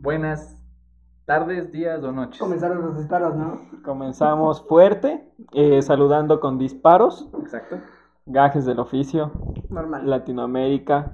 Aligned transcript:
Buenas 0.00 0.56
tardes, 1.24 1.72
días 1.72 2.02
o 2.04 2.12
noches. 2.12 2.38
Comenzaron 2.38 2.80
los 2.80 2.96
disparos, 2.96 3.34
¿no? 3.34 3.60
Comenzamos 3.84 4.62
fuerte, 4.66 5.28
eh, 5.52 5.82
saludando 5.82 6.40
con 6.40 6.58
disparos, 6.58 7.28
Exacto. 7.40 7.78
Gajes 8.26 8.66
del 8.66 8.80
oficio, 8.80 9.30
Normal. 9.70 10.08
Latinoamérica, 10.08 11.12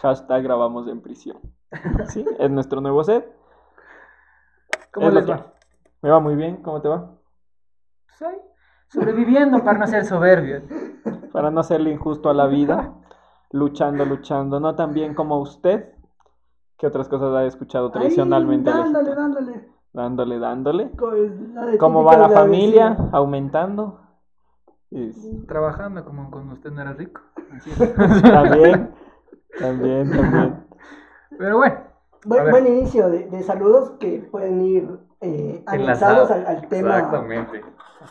hashtag 0.00 0.42
grabamos 0.42 0.86
en 0.88 1.00
prisión. 1.00 1.38
Sí, 2.08 2.24
es 2.38 2.50
nuestro 2.50 2.80
nuevo 2.80 3.02
set. 3.04 3.24
¿Cómo 4.92 5.08
Es 5.08 5.14
les 5.14 5.30
va? 5.30 5.52
Me 6.02 6.10
va 6.10 6.20
muy 6.20 6.34
bien, 6.34 6.62
¿cómo 6.62 6.80
te 6.80 6.88
va? 6.88 7.12
Soy 8.18 8.34
sobreviviendo 8.88 9.62
para 9.62 9.78
no 9.78 9.86
ser 9.86 10.04
soberbio. 10.04 10.62
Para 11.32 11.50
no 11.50 11.60
hacerle 11.60 11.90
injusto 11.90 12.30
a 12.30 12.34
la 12.34 12.46
vida, 12.46 12.94
luchando, 13.52 14.04
luchando, 14.04 14.60
no 14.60 14.74
tan 14.74 14.92
bien 14.92 15.14
como 15.14 15.40
usted, 15.40 15.92
que 16.78 16.86
otras 16.86 17.08
cosas 17.08 17.34
ha 17.34 17.44
escuchado 17.44 17.90
tradicionalmente. 17.90 18.70
Dándole, 18.70 19.14
dándole. 19.14 19.68
Dándole, 19.92 20.38
dándole. 20.38 20.90
¿Cómo 21.78 22.04
va 22.04 22.16
la 22.16 22.28
familia? 22.28 22.90
vecina. 22.90 23.10
Aumentando. 23.12 24.07
Es- 24.90 25.46
Trabajando 25.46 26.04
como 26.04 26.30
cuando 26.30 26.54
usted 26.54 26.70
no 26.70 26.80
era 26.82 26.92
rico. 26.94 27.20
Así 27.56 27.70
es. 27.70 27.78
También, 28.22 28.94
también, 29.58 30.10
también. 30.10 30.66
Pero 31.38 31.56
bueno. 31.58 31.76
Buen, 32.24 32.66
inicio 32.66 33.08
de, 33.08 33.26
de 33.28 33.42
saludos 33.42 33.92
que 34.00 34.26
pueden 34.30 34.60
ir 34.62 34.98
eh, 35.20 35.62
anexados 35.66 36.30
al, 36.30 36.46
al 36.46 36.68
tema 36.68 36.96
Exactamente. 36.98 37.62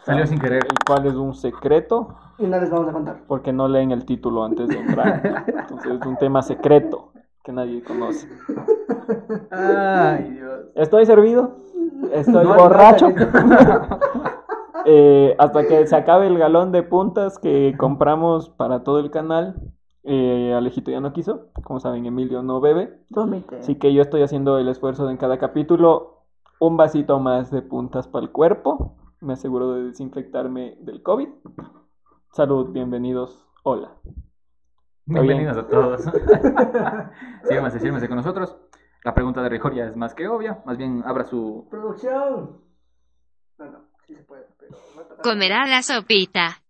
Salió 0.03 0.25
sin 0.25 0.39
querer. 0.39 0.63
El 0.63 0.77
cual 0.85 1.05
es 1.07 1.13
un 1.15 1.33
secreto, 1.35 2.15
y 2.37 2.45
no 2.47 2.59
les 2.59 2.69
vamos 2.69 2.87
a 2.89 2.91
contar. 2.93 3.17
porque 3.27 3.51
no 3.51 3.67
leen 3.67 3.91
el 3.91 4.05
título 4.05 4.43
antes 4.45 4.67
de 4.69 4.79
entrar. 4.79 5.21
Entonces 5.47 5.99
es 5.99 6.05
un 6.05 6.17
tema 6.17 6.41
secreto 6.41 7.11
que 7.43 7.51
nadie 7.51 7.83
conoce. 7.83 8.27
Ay, 9.51 10.31
Dios. 10.31 10.59
¿Estoy 10.75 11.05
servido? 11.05 11.57
¿Estoy 12.13 12.45
No, 12.45 12.55
borracho? 12.55 13.09
no, 13.09 13.15
Eh, 14.85 15.35
hasta 15.39 15.67
que 15.67 15.87
se 15.87 15.95
acabe 15.95 16.27
el 16.27 16.37
galón 16.37 16.71
de 16.71 16.83
puntas 16.83 17.39
que 17.39 17.75
compramos 17.77 18.49
para 18.49 18.83
todo 18.83 18.99
el 18.99 19.11
canal. 19.11 19.55
Eh, 20.03 20.53
Alejito 20.53 20.91
ya 20.91 21.01
no 21.01 21.13
quiso. 21.13 21.47
Como 21.63 21.79
saben, 21.79 22.05
Emilio 22.05 22.43
no 22.43 22.61
bebe. 22.61 23.01
Vomite. 23.09 23.57
Así 23.57 23.75
que 23.75 23.93
yo 23.93 24.01
estoy 24.01 24.21
haciendo 24.21 24.57
el 24.57 24.69
esfuerzo 24.69 25.05
de 25.05 25.11
en 25.11 25.17
cada 25.17 25.37
capítulo 25.37 26.23
un 26.59 26.77
vasito 26.77 27.19
más 27.19 27.51
de 27.51 27.61
puntas 27.61 28.07
para 28.07 28.25
el 28.25 28.31
cuerpo. 28.31 28.95
Me 29.19 29.33
aseguro 29.33 29.73
de 29.73 29.83
desinfectarme 29.85 30.77
del 30.81 31.03
COVID. 31.03 31.27
Salud, 32.31 32.71
bienvenidos. 32.71 33.45
Hola. 33.63 33.95
Bienvenidos 35.05 35.57
a 35.57 35.67
todos. 35.67 36.01
síganse, 37.43 37.79
síganse 37.79 38.07
con 38.07 38.17
nosotros. 38.17 38.57
La 39.03 39.13
pregunta 39.13 39.41
de 39.41 39.49
rigor 39.49 39.73
ya 39.73 39.85
es 39.85 39.95
más 39.95 40.13
que 40.13 40.27
obvia. 40.27 40.61
Más 40.65 40.77
bien 40.77 41.03
abra 41.05 41.23
su. 41.23 41.67
Producción. 41.69 42.61
Bueno, 43.57 43.79
sí 44.07 44.15
se 44.15 44.23
puede, 44.23 44.47
pero 44.57 44.77
no 44.95 45.01
está- 45.01 45.15
Comerá 45.21 45.65
la 45.67 45.83
sopita. 45.83 46.61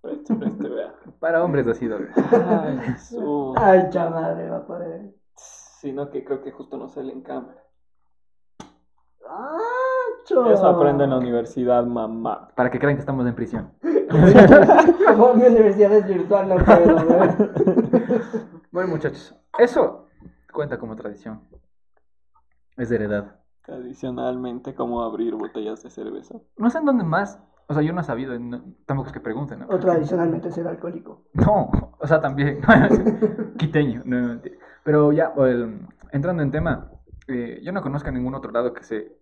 Preste, 0.00 0.34
preste, 0.34 0.68
vea. 0.68 0.94
Para 1.20 1.42
hombres 1.44 1.66
así, 1.66 1.86
doble. 1.86 2.10
Ay, 2.16 2.78
Jesús. 2.86 3.56
Ay, 3.56 3.88
chamadre, 3.90 4.50
va 4.50 4.58
a 4.58 4.66
poder. 4.66 5.14
Sino 5.36 6.10
que 6.10 6.24
creo 6.24 6.42
que 6.42 6.50
justo 6.52 6.76
no 6.76 6.88
sale 6.88 7.12
en 7.12 7.22
cámara. 7.22 7.62
Eso 10.24 10.66
aprendo 10.66 11.04
en 11.04 11.10
la 11.10 11.18
universidad, 11.18 11.84
mamá. 11.84 12.48
Para 12.54 12.70
que 12.70 12.78
crean 12.78 12.96
que 12.96 13.00
estamos 13.00 13.26
en 13.26 13.34
prisión. 13.34 13.72
Como 15.06 15.34
mi 15.34 15.46
universidad 15.46 15.92
es 15.92 16.06
virtual, 16.06 16.48
no 16.48 16.56
puedo. 16.56 16.96
Bueno, 18.70 18.88
muchachos. 18.90 19.34
Eso 19.58 20.08
cuenta 20.52 20.78
como 20.78 20.94
tradición. 20.96 21.40
Es 22.76 22.88
de 22.90 22.96
heredad. 22.96 23.41
Tradicionalmente, 23.64 24.74
como 24.74 25.02
abrir 25.02 25.34
botellas 25.34 25.82
de 25.82 25.90
cerveza. 25.90 26.36
No 26.56 26.68
sé 26.70 26.78
en 26.78 26.84
dónde 26.84 27.04
más. 27.04 27.38
O 27.68 27.74
sea, 27.74 27.82
yo 27.82 27.92
no 27.92 28.00
he 28.00 28.04
sabido. 28.04 28.38
no- 28.38 28.62
tampoco 28.86 29.06
es 29.08 29.12
que 29.12 29.20
pregunten, 29.20 29.60
¿no? 29.60 29.66
O 29.68 29.78
tradicionalmente 29.78 30.50
ser 30.50 30.66
alcohólico. 30.66 31.22
No, 31.34 31.70
o 31.98 32.06
sea, 32.06 32.20
también. 32.20 32.60
Quiteño. 33.58 34.02
No. 34.04 34.40
Pero 34.84 35.12
ya, 35.12 35.32
el- 35.36 35.86
entrando 36.10 36.42
en 36.42 36.50
tema, 36.50 36.90
eh, 37.28 37.60
yo 37.62 37.72
no 37.72 37.82
conozco 37.82 38.08
a 38.08 38.12
ningún 38.12 38.34
otro 38.34 38.50
lado 38.50 38.72
que 38.74 38.82
se 38.82 39.16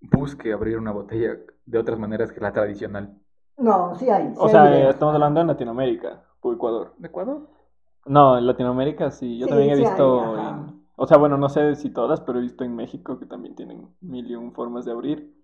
busque 0.00 0.52
abrir 0.52 0.78
una 0.78 0.92
botella 0.92 1.38
de 1.64 1.78
otras 1.78 1.98
maneras 1.98 2.30
que 2.32 2.40
la 2.40 2.52
tradicional. 2.52 3.18
No, 3.56 3.94
sí 3.96 4.10
hay. 4.10 4.28
sí 4.28 4.34
O 4.38 4.44
hay 4.44 4.50
sea, 4.50 4.90
estamos 4.90 5.14
hablando 5.14 5.40
en 5.40 5.46
Latinoamérica 5.46 6.22
o 6.42 6.52
Ecuador. 6.52 6.92
¿De 6.98 7.08
Ecuador? 7.08 7.48
No, 8.04 8.36
en 8.38 8.46
Latinoamérica 8.46 9.10
sí. 9.10 9.38
Yo 9.38 9.46
Sí, 9.46 9.50
también 9.50 9.70
he 9.70 9.76
sí 9.76 9.82
hay, 9.84 9.88
visto. 9.88 10.34
ajá. 10.34 10.50
en- 10.50 10.75
O 10.96 11.06
sea, 11.06 11.18
bueno, 11.18 11.36
no 11.36 11.48
sé 11.48 11.74
si 11.76 11.90
todas, 11.90 12.20
pero 12.22 12.38
he 12.38 12.42
visto 12.42 12.64
en 12.64 12.74
México 12.74 13.18
que 13.18 13.26
también 13.26 13.54
tienen 13.54 13.86
mil 14.00 14.26
y 14.30 14.34
un 14.34 14.52
formas 14.52 14.84
de 14.86 14.92
abrir. 14.92 15.34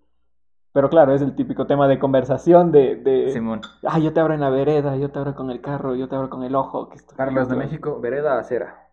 Pero 0.72 0.88
claro, 0.88 1.12
es 1.12 1.20
el 1.20 1.34
típico 1.36 1.66
tema 1.66 1.86
de 1.86 1.98
conversación 1.98 2.72
de. 2.72 2.96
de 2.96 3.30
Simón. 3.30 3.60
Ah, 3.86 3.98
yo 3.98 4.12
te 4.14 4.20
abro 4.20 4.32
en 4.32 4.40
la 4.40 4.48
vereda, 4.48 4.96
yo 4.96 5.10
te 5.10 5.18
abro 5.18 5.34
con 5.34 5.50
el 5.50 5.60
carro, 5.60 5.94
yo 5.94 6.08
te 6.08 6.16
abro 6.16 6.30
con 6.30 6.42
el 6.42 6.54
ojo. 6.54 6.88
que 6.88 6.96
esto- 6.96 7.14
Carlos 7.14 7.48
de 7.48 7.56
México, 7.56 8.00
vereda 8.00 8.38
acera. 8.38 8.88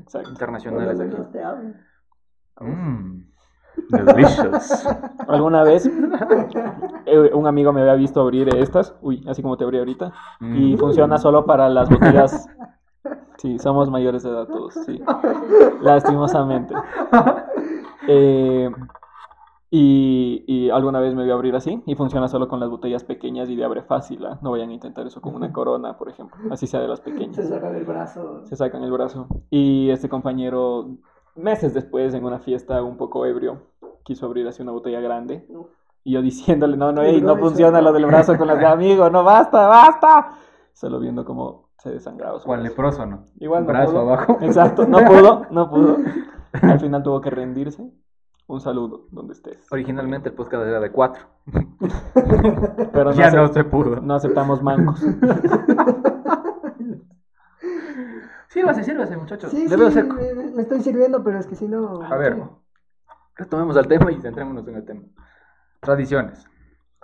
Exacto. 0.00 0.30
Internacionales 0.30 0.98
Los 0.98 1.20
aquí. 1.20 1.32
te. 1.32 2.64
Mmm. 2.64 3.24
Delicious. 3.88 4.86
Alguna 5.28 5.62
vez 5.64 5.86
eh, 7.06 7.30
un 7.34 7.46
amigo 7.46 7.72
me 7.72 7.80
había 7.80 7.94
visto 7.94 8.20
abrir 8.20 8.54
estas, 8.56 8.94
uy, 9.00 9.24
así 9.28 9.42
como 9.42 9.56
te 9.56 9.64
abrí 9.64 9.78
ahorita, 9.78 10.12
y 10.40 10.74
Mm. 10.74 10.78
funciona 10.78 11.18
solo 11.18 11.44
para 11.46 11.68
las 11.68 11.88
botellas. 11.88 12.48
Sí, 13.38 13.58
somos 13.58 13.90
mayores 13.90 14.22
de 14.22 14.30
edad 14.30 14.46
todos, 14.46 14.74
sí. 14.74 15.00
Lastimosamente. 15.82 16.74
Eh, 18.08 18.70
y, 19.70 20.44
y 20.46 20.70
alguna 20.70 21.00
vez 21.00 21.14
me 21.14 21.22
voy 21.22 21.30
a 21.30 21.34
abrir 21.34 21.56
así 21.56 21.82
y 21.86 21.94
funciona 21.94 22.28
solo 22.28 22.46
con 22.46 22.60
las 22.60 22.68
botellas 22.68 23.04
pequeñas 23.04 23.48
y 23.48 23.56
de 23.56 23.64
abre 23.64 23.82
fácil. 23.82 24.24
¿ah? 24.26 24.38
No 24.42 24.50
vayan 24.50 24.68
a 24.70 24.74
intentar 24.74 25.06
eso 25.06 25.20
con 25.20 25.34
una 25.34 25.50
corona, 25.52 25.96
por 25.96 26.08
ejemplo. 26.10 26.36
Así 26.52 26.66
sea 26.66 26.80
de 26.80 26.88
las 26.88 26.98
Se 26.98 27.10
pequeñas. 27.10 27.48
sacan 27.48 27.74
el 27.74 27.84
brazo. 27.84 28.42
Se 28.44 28.56
sacan 28.56 28.82
el 28.84 28.92
brazo. 28.92 29.26
Y 29.50 29.88
este 29.90 30.08
compañero, 30.10 30.88
meses 31.36 31.72
después, 31.72 32.12
en 32.12 32.24
una 32.24 32.38
fiesta 32.40 32.82
un 32.82 32.96
poco 32.98 33.24
ebrio, 33.24 33.62
quiso 34.04 34.26
abrir 34.26 34.46
así 34.46 34.62
una 34.62 34.72
botella 34.72 35.00
grande. 35.00 35.46
Y 36.04 36.12
yo 36.12 36.20
diciéndole, 36.22 36.76
no, 36.76 36.92
no, 36.92 37.02
no 37.02 37.36
funciona 37.38 37.80
lo 37.80 37.92
del 37.92 38.04
brazo 38.06 38.36
con 38.36 38.48
las 38.48 38.58
de 38.58 38.66
amigo, 38.66 39.08
no, 39.08 39.24
basta, 39.24 39.66
basta. 39.68 40.32
Solo 40.74 41.00
viendo 41.00 41.24
cómo 41.24 41.61
se 41.82 41.90
desangraba 41.90 42.38
su 42.38 42.48
brazo. 42.48 42.62
leproso, 42.62 43.06
¿no? 43.06 43.24
Igual 43.40 43.62
no 43.64 43.68
Brazo 43.68 43.92
pudo. 43.92 44.00
abajo. 44.02 44.38
Exacto, 44.40 44.86
no 44.86 44.98
pudo, 45.04 45.46
no 45.50 45.68
pudo. 45.68 45.96
Al 46.52 46.78
final 46.80 47.02
tuvo 47.02 47.20
que 47.20 47.30
rendirse. 47.30 47.82
Un 48.46 48.60
saludo, 48.60 49.06
donde 49.10 49.32
estés. 49.32 49.66
Originalmente 49.72 50.28
el 50.28 50.34
podcast 50.34 50.64
era 50.66 50.78
de 50.80 50.90
cuatro. 50.92 51.24
Pero 52.92 53.04
no, 53.10 53.12
ya 53.12 53.30
no 53.30 53.48
se 53.52 53.64
pudo. 53.64 54.00
no 54.00 54.14
aceptamos 54.14 54.62
mancos. 54.62 55.00
Sírvase, 58.48 58.84
sírvase, 58.84 59.16
muchachos. 59.16 59.50
Sí, 59.50 59.66
sí, 59.66 59.90
seco. 59.92 60.14
me, 60.14 60.34
me 60.34 60.62
estoy 60.62 60.82
sirviendo, 60.82 61.24
pero 61.24 61.38
es 61.38 61.46
que 61.46 61.54
si 61.54 61.66
no. 61.66 62.02
A 62.02 62.16
ver, 62.18 62.36
retomemos 63.34 63.74
al 63.78 63.88
tema 63.88 64.12
y 64.12 64.20
centrémonos 64.20 64.68
en 64.68 64.76
el 64.76 64.84
tema. 64.84 65.02
Tradiciones. 65.80 66.46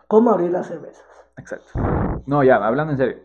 ¿Cómo 0.08 0.30
abrir 0.30 0.50
las 0.50 0.66
cervezas? 0.66 1.06
Exacto. 1.38 1.72
No, 2.26 2.44
ya, 2.44 2.56
hablando 2.56 2.92
en 2.92 2.98
serio. 2.98 3.16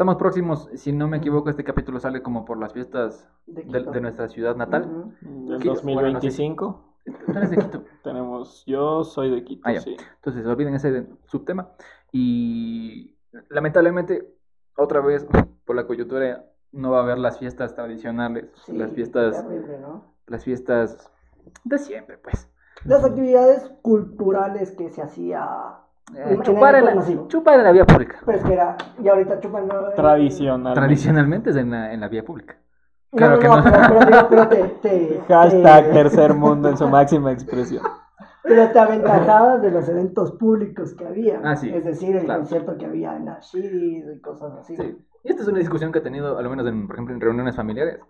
Estamos 0.00 0.16
próximos, 0.16 0.70
si 0.76 0.92
no 0.94 1.08
me 1.08 1.18
equivoco, 1.18 1.50
este 1.50 1.62
capítulo 1.62 2.00
sale 2.00 2.22
como 2.22 2.46
por 2.46 2.58
las 2.58 2.72
fiestas 2.72 3.28
De 3.46 3.64
de, 3.64 3.80
Quito. 3.80 3.90
de 3.90 4.00
nuestra 4.00 4.28
ciudad 4.28 4.56
natal. 4.56 5.14
Del 5.20 5.60
¿Qué? 5.60 5.68
2025 5.68 6.94
Tú 7.04 7.32
eres 7.32 7.50
de 7.50 7.58
Quito. 7.58 7.84
tenemos, 8.02 8.64
yo 8.64 9.04
soy 9.04 9.30
de 9.30 9.44
Quito, 9.44 9.60
Ah, 9.66 9.76
sí. 9.78 9.94
Entonces, 10.14 10.46
olviden 10.46 10.74
ese 10.74 11.06
subtema. 11.26 11.72
Y 12.12 13.14
lamentablemente, 13.50 14.26
otra 14.74 15.02
vez, 15.02 15.26
por 15.66 15.76
la 15.76 15.86
coyuntura, 15.86 16.46
no 16.72 16.92
va 16.92 17.00
a 17.00 17.02
haber 17.02 17.18
las 17.18 17.38
fiestas 17.38 17.74
tradicionales, 17.74 18.46
Sí, 18.64 18.72
las 18.72 18.92
fiestas, 18.92 19.46
terrible, 19.46 19.80
¿no? 19.80 20.14
las 20.28 20.42
fiestas 20.44 21.12
de 21.64 21.76
siempre, 21.76 22.16
pues. 22.16 22.48
Las 22.86 23.04
actividades 23.04 23.70
culturales 23.82 24.72
que 24.72 24.88
se 24.88 25.02
hacía. 25.02 25.46
Eh, 26.14 26.24
en 26.34 26.42
chupar, 26.42 26.74
en 26.74 26.84
la, 26.86 27.28
chupar 27.28 27.58
en 27.58 27.64
la 27.64 27.72
vía 27.72 27.84
pública. 27.86 28.18
Pero 28.26 28.38
es 28.38 28.44
que 28.44 28.52
era. 28.52 28.76
Y 29.02 29.08
ahorita 29.08 29.40
chupan. 29.40 29.68
¿no? 29.68 29.90
Tradicional. 29.96 30.74
Tradicionalmente 30.74 31.50
es 31.50 31.56
en 31.56 31.70
la, 31.70 31.92
en 31.92 32.00
la 32.00 32.08
vía 32.08 32.24
pública. 32.24 32.56
No, 33.12 33.16
Claro 33.18 33.34
no, 33.36 33.40
que 33.40 33.48
no, 33.48 33.56
no. 33.56 33.62
pero, 33.64 33.88
pero, 33.88 34.06
digo, 34.06 34.26
pero 34.30 34.48
te, 34.48 34.56
te- 34.82 35.20
Hashtag 35.28 35.84
te- 35.86 35.92
tercer 35.92 36.34
mundo 36.34 36.68
en 36.68 36.76
su 36.76 36.88
máxima 36.88 37.32
expresión. 37.32 37.82
Pero 38.42 38.70
te 38.70 38.78
aventajabas 38.78 39.60
de 39.62 39.70
los 39.70 39.88
eventos 39.88 40.32
públicos 40.32 40.94
que 40.94 41.06
había. 41.06 41.40
Ah, 41.44 41.56
sí, 41.56 41.70
Es 41.72 41.84
decir, 41.84 42.16
el 42.16 42.24
claro. 42.24 42.40
concierto 42.40 42.76
que 42.78 42.86
había 42.86 43.16
en 43.16 43.28
Ashis 43.28 43.64
y 44.16 44.20
cosas 44.20 44.52
así. 44.58 44.76
Sí. 44.76 44.96
Y 45.24 45.28
esta 45.30 45.42
es 45.42 45.48
una 45.48 45.58
discusión 45.58 45.92
que 45.92 45.98
he 45.98 46.02
tenido, 46.02 46.38
al 46.38 46.48
menos 46.48 46.66
en, 46.66 46.86
por 46.86 46.96
ejemplo, 46.96 47.14
en 47.14 47.20
reuniones 47.20 47.54
familiares. 47.54 48.00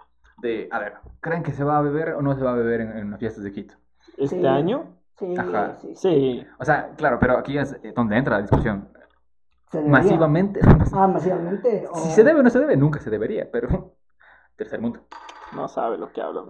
De, 0.41 0.69
a 0.71 0.79
ver, 0.79 0.95
¿creen 1.21 1.43
que 1.43 1.53
se 1.53 1.65
va 1.65 1.79
a 1.79 1.83
beber 1.83 2.15
o 2.15 2.23
no 2.23 2.35
se 2.35 2.43
va 2.43 2.53
a 2.53 2.55
beber 2.55 2.81
en, 2.81 2.97
en 2.97 3.11
las 3.11 3.19
fiestas 3.21 3.43
de 3.45 3.53
Quito? 3.53 3.75
¿Este 4.17 4.39
Sí. 4.41 4.47
año? 4.47 4.85
Sí, 5.21 5.35
Ajá. 5.39 5.77
sí. 5.81 5.95
Sí. 5.95 6.47
O 6.59 6.65
sea, 6.65 6.91
claro, 6.97 7.19
pero 7.21 7.37
aquí 7.39 7.57
es 7.59 7.73
eh, 7.85 7.93
donde 7.95 8.17
entra 8.17 8.37
la 8.37 8.43
discusión. 8.43 8.89
Masivamente. 9.87 10.61
Ah, 10.93 11.07
masivamente. 11.07 11.87
o- 11.93 11.95
Si 11.97 12.11
se 12.11 12.25
debe 12.25 12.41
o 12.41 12.43
no 12.43 12.51
se 12.51 12.59
debe, 12.59 12.77
nunca 12.77 12.99
se 12.99 13.11
debería, 13.11 13.49
pero. 13.53 13.95
Tercer 14.57 14.81
mundo. 14.81 15.01
No 15.55 15.69
sabe 15.69 15.97
lo 15.99 16.11
que 16.13 16.21
habla. 16.21 16.43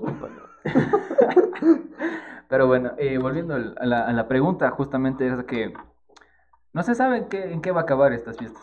Pero 2.49 2.67
bueno, 2.67 2.93
eh, 2.99 3.19
volviendo 3.19 3.55
a 3.55 3.59
la, 3.87 4.07
a 4.07 4.13
la 4.13 4.27
pregunta, 4.29 4.71
justamente 4.71 5.27
es 5.29 5.45
que 5.45 5.73
no 6.73 6.83
se 6.83 6.95
sabe 6.95 7.19
en 7.19 7.29
qué, 7.29 7.53
en 7.53 7.61
qué 7.63 7.71
va 7.71 7.81
a 7.81 7.83
acabar 7.85 8.13
estas 8.13 8.37
fiestas. 8.39 8.63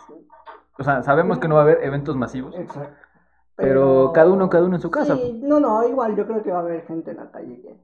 O 0.78 0.84
sea, 0.84 1.04
sabemos 1.04 1.40
que 1.40 1.48
no 1.48 1.56
va 1.56 1.62
a 1.62 1.64
haber 1.64 1.84
eventos 1.84 2.16
masivos, 2.18 2.54
Exacto. 2.56 2.90
pero 3.56 4.12
cada 4.14 4.30
uno, 4.32 4.50
cada 4.50 4.66
uno 4.66 4.76
en 4.76 4.82
su 4.82 4.92
casa. 4.92 5.16
Sí, 5.16 5.40
no, 5.44 5.60
no, 5.60 5.88
igual 5.88 6.16
yo 6.16 6.28
creo 6.28 6.44
que 6.44 6.52
va 6.52 6.60
a 6.60 6.62
haber 6.62 6.86
gente 6.86 7.12
en 7.12 7.18
la 7.18 7.32
calle 7.32 7.62
que 7.62 7.76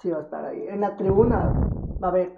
sí 0.00 0.10
va 0.10 0.18
a 0.18 0.22
estar 0.22 0.44
ahí. 0.44 0.66
En 0.68 0.80
la 0.80 0.96
tribuna 0.96 1.60
va 2.02 2.08
a 2.08 2.10
haber. 2.10 2.34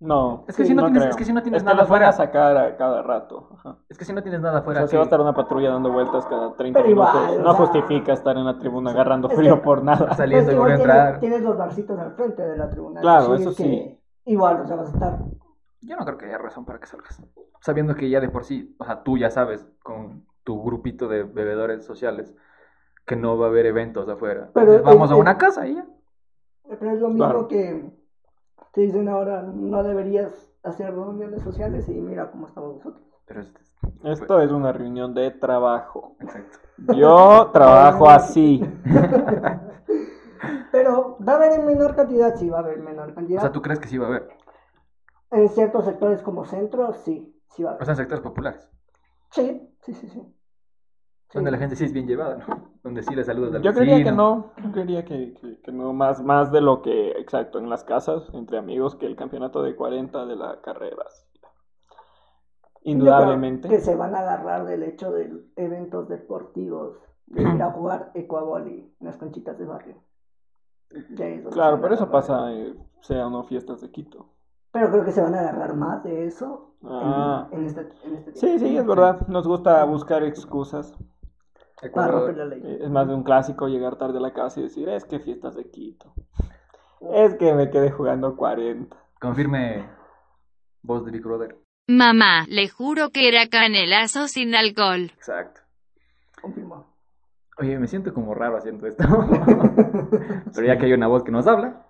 No. 0.00 0.44
Es 0.48 0.56
que 0.56 0.64
Sí, 0.64 0.70
si 0.70 0.74
no, 0.74 0.82
no 0.82 0.90
tienes, 0.90 1.10
es 1.10 1.16
que 1.16 1.24
si 1.24 1.32
no 1.32 1.42
tienes 1.42 1.58
Es 1.58 1.62
que 1.62 1.66
nada 1.66 1.76
van 1.76 1.82
a 1.82 1.84
afuera, 1.84 2.12
sacar 2.12 2.56
a 2.56 2.76
cada 2.76 3.02
rato. 3.02 3.50
Ajá. 3.54 3.76
es 3.88 3.96
que 3.96 4.04
si 4.04 4.12
no 4.12 4.20
tienes 4.22 4.40
nada 4.40 4.56
O 4.56 4.60
afuera, 4.62 4.80
sea, 4.80 4.88
si 4.88 4.96
va 4.96 5.02
a 5.02 5.04
estar 5.04 5.20
una 5.20 5.32
patrulla 5.32 5.70
dando 5.70 5.92
vueltas 5.92 6.26
cada 6.26 6.56
30 6.56 6.80
Pero 6.80 6.90
igual, 6.90 7.12
minutos. 7.14 7.36
o 7.38 7.42
no 7.42 7.50
sea, 7.54 7.60
justifica 7.66 8.12
estar 8.12 8.36
en 8.36 8.44
la 8.44 8.58
tribuna 8.58 8.90
agarrando 8.90 9.28
es 9.28 9.36
frío 9.36 9.54
que- 9.56 9.60
por 9.62 9.84
nada. 9.84 10.12
saliendo 10.16 10.46
Pues 10.46 10.52
y 10.54 10.56
igual 10.56 10.70
volviendo 10.72 10.92
a 10.92 10.94
tienes, 10.94 11.04
entrar. 11.06 11.20
tienes 11.20 11.42
los 11.42 11.56
barcitos 11.56 11.98
al 12.00 12.12
frente 12.16 12.42
de 12.42 12.56
la 12.56 12.68
tribuna. 12.68 13.00
Claro, 13.00 13.34
eso 13.36 13.52
sí. 13.52 13.96
Igual, 14.24 14.60
o 14.62 14.66
sea, 14.66 14.76
vas 14.76 14.88
a 14.88 14.92
estar. 14.92 15.18
Yo 15.82 15.96
no 15.96 16.04
creo 16.04 16.18
que 16.18 16.26
haya 16.26 16.38
razón 16.38 16.64
para 16.64 16.80
que 16.80 16.86
salgas. 16.86 17.22
Sabiendo 17.60 17.94
que 17.94 18.10
ya 18.10 18.18
de 18.20 18.28
por 18.28 18.44
sí, 18.44 18.74
o 18.80 18.84
sea, 18.84 19.04
tú 19.04 19.18
ya 19.18 19.30
sabes 19.30 19.68
con 19.84 20.26
tu 20.42 20.60
grupito 20.64 21.06
de 21.06 21.22
bebedores 21.22 21.84
sociales 21.84 22.34
que 23.06 23.14
no 23.14 23.38
va 23.38 23.46
a 23.46 23.48
haber 23.50 23.66
eventos 23.66 24.08
afuera. 24.08 24.50
Pero 24.52 24.82
Vamos 24.82 25.10
es- 25.10 25.12
a 25.12 25.16
una 25.16 25.38
casa 25.38 25.64
y 25.68 25.76
ya. 25.76 25.86
Pero 26.78 26.90
es 26.92 27.00
lo 27.00 27.08
mismo 27.08 27.24
Claro. 27.24 27.48
que 27.48 27.90
te 28.72 28.80
dicen 28.82 29.08
ahora, 29.08 29.42
no 29.42 29.82
deberías 29.82 30.48
hacer 30.62 30.94
reuniones 30.94 31.42
sociales 31.42 31.88
y 31.88 31.92
mira 32.00 32.30
cómo 32.30 32.46
estamos 32.46 32.76
nosotros. 32.76 33.02
Pero 33.26 33.40
es- 33.42 33.52
Esto 34.04 34.40
es 34.40 34.50
una 34.50 34.72
reunión 34.72 35.14
de 35.14 35.30
trabajo. 35.32 36.16
Exacto. 36.20 36.58
Yo 36.94 37.50
trabajo 37.52 38.08
así. 38.08 38.60
Pero 40.72 41.16
va 41.26 41.34
a 41.34 41.36
haber 41.36 41.52
en 41.60 41.66
menor 41.66 41.94
cantidad, 41.94 42.34
sí 42.36 42.48
va 42.48 42.58
a 42.58 42.60
haber 42.62 42.78
en 42.78 42.84
menor 42.84 43.10
O 43.10 43.14
cantidad. 43.14 43.40
sea, 43.42 43.52
¿tú 43.52 43.62
crees 43.62 43.78
que 43.78 43.88
sí 43.88 43.98
va 43.98 44.06
a 44.06 44.08
haber? 44.08 44.28
En 45.30 45.48
ciertos 45.48 45.84
sectores 45.84 46.22
como 46.22 46.44
centro, 46.44 46.92
sí, 46.94 47.38
sí 47.48 47.62
va 47.62 47.70
a 47.70 47.72
O 47.72 47.76
haber. 47.76 47.86
sea, 47.86 47.92
en 47.92 47.96
sectores 47.98 48.22
populares. 48.22 48.68
Sí, 49.30 49.70
sí, 49.82 49.94
sí, 49.94 50.08
sí. 50.08 50.34
Donde 51.34 51.50
la 51.50 51.58
gente 51.58 51.76
sí 51.76 51.84
es 51.84 51.92
bien 51.92 52.06
llevada, 52.06 52.36
¿no? 52.46 52.72
Donde 52.82 53.02
sí 53.02 53.14
le 53.14 53.24
saludas 53.24 53.54
al 53.54 53.62
Yo 53.62 53.72
creería 53.72 53.96
que 53.98 54.04
vecino. 54.04 54.52
no. 54.56 54.62
Yo 54.64 54.72
creería 54.72 55.04
que, 55.04 55.32
que- 55.34 55.60
que 55.60 55.72
no. 55.72 55.92
Más, 55.92 56.22
más 56.22 56.52
de 56.52 56.60
lo 56.60 56.82
que, 56.82 57.12
exacto, 57.12 57.58
en 57.58 57.70
las 57.70 57.84
casas, 57.84 58.28
entre 58.34 58.58
amigos, 58.58 58.96
que 58.96 59.06
el 59.06 59.16
campeonato 59.16 59.62
de 59.62 59.74
40 59.74 60.26
de 60.26 60.36
la 60.36 60.60
carrera. 60.60 61.04
Indudablemente. 62.84 63.68
Que 63.68 63.80
se 63.80 63.94
van 63.94 64.14
a 64.14 64.20
agarrar 64.20 64.64
del 64.66 64.82
hecho 64.82 65.12
de 65.12 65.32
eventos 65.56 66.08
deportivos, 66.08 66.96
de 67.26 67.42
ir 67.42 67.62
a 67.62 67.70
jugar 67.70 68.10
ecuavoli 68.14 68.92
en 69.00 69.06
las 69.06 69.16
conchitas 69.16 69.56
de 69.58 69.64
barrio. 69.64 69.96
Claro, 71.52 71.80
pero 71.80 71.94
eso 71.94 72.10
pasa, 72.10 72.52
eh, 72.52 72.74
sea 73.00 73.26
o 73.26 73.30
no 73.30 73.44
fiestas 73.44 73.80
de 73.80 73.90
Quito. 73.90 74.26
Pero 74.72 74.90
creo 74.90 75.04
que 75.04 75.12
se 75.12 75.22
van 75.22 75.34
a 75.34 75.40
agarrar 75.40 75.74
más 75.74 76.02
de 76.02 76.26
eso 76.26 76.74
en- 76.82 76.88
Ah. 76.90 77.48
en, 77.52 77.64
este, 77.64 77.88
en 78.04 78.14
este 78.16 78.34
Sí, 78.34 78.58
sí, 78.58 78.76
es 78.76 78.86
verdad. 78.86 79.26
Nos 79.28 79.46
gusta 79.46 79.84
buscar 79.84 80.22
excusas. 80.24 80.92
Para 81.82 81.90
Ecuador. 81.90 82.26
romper 82.26 82.36
la 82.36 82.44
ley. 82.46 82.62
Eh, 82.64 82.78
Es 82.84 82.90
más 82.90 83.08
de 83.08 83.14
un 83.14 83.22
clásico 83.24 83.66
llegar 83.68 83.96
tarde 83.96 84.18
a 84.18 84.20
la 84.20 84.32
casa 84.32 84.60
y 84.60 84.64
decir, 84.64 84.88
es 84.88 85.04
que 85.04 85.18
fiestas 85.18 85.56
de 85.56 85.68
Quito. 85.70 86.14
Es 87.12 87.34
que 87.34 87.52
me 87.54 87.70
quedé 87.70 87.90
jugando 87.90 88.36
40. 88.36 88.96
Confirme 89.20 89.88
voz 90.82 91.04
de 91.04 91.10
Big 91.10 91.22
Brother. 91.22 91.56
Mamá, 91.88 92.46
le 92.48 92.68
juro 92.68 93.10
que 93.10 93.28
era 93.28 93.48
canelazo 93.48 94.28
sin 94.28 94.54
alcohol. 94.54 95.10
Exacto. 95.16 95.60
Confirmado. 96.40 96.86
Oye, 97.58 97.78
me 97.78 97.86
siento 97.88 98.14
como 98.14 98.34
raro 98.34 98.56
haciendo 98.56 98.86
esto. 98.86 99.04
Pero 100.54 100.66
ya 100.66 100.78
que 100.78 100.86
hay 100.86 100.92
una 100.92 101.08
voz 101.08 101.22
que 101.24 101.32
nos 101.32 101.46
habla, 101.46 101.86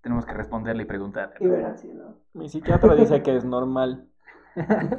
tenemos 0.00 0.24
que 0.24 0.32
responderle 0.32 0.84
y 0.84 0.86
preguntarle. 0.86 1.34
Y 1.40 1.46
verán 1.46 1.76
no. 1.94 2.16
Mi 2.32 2.48
psiquiatra 2.48 2.94
dice 2.94 3.22
que 3.22 3.36
es 3.36 3.44
normal. 3.44 4.08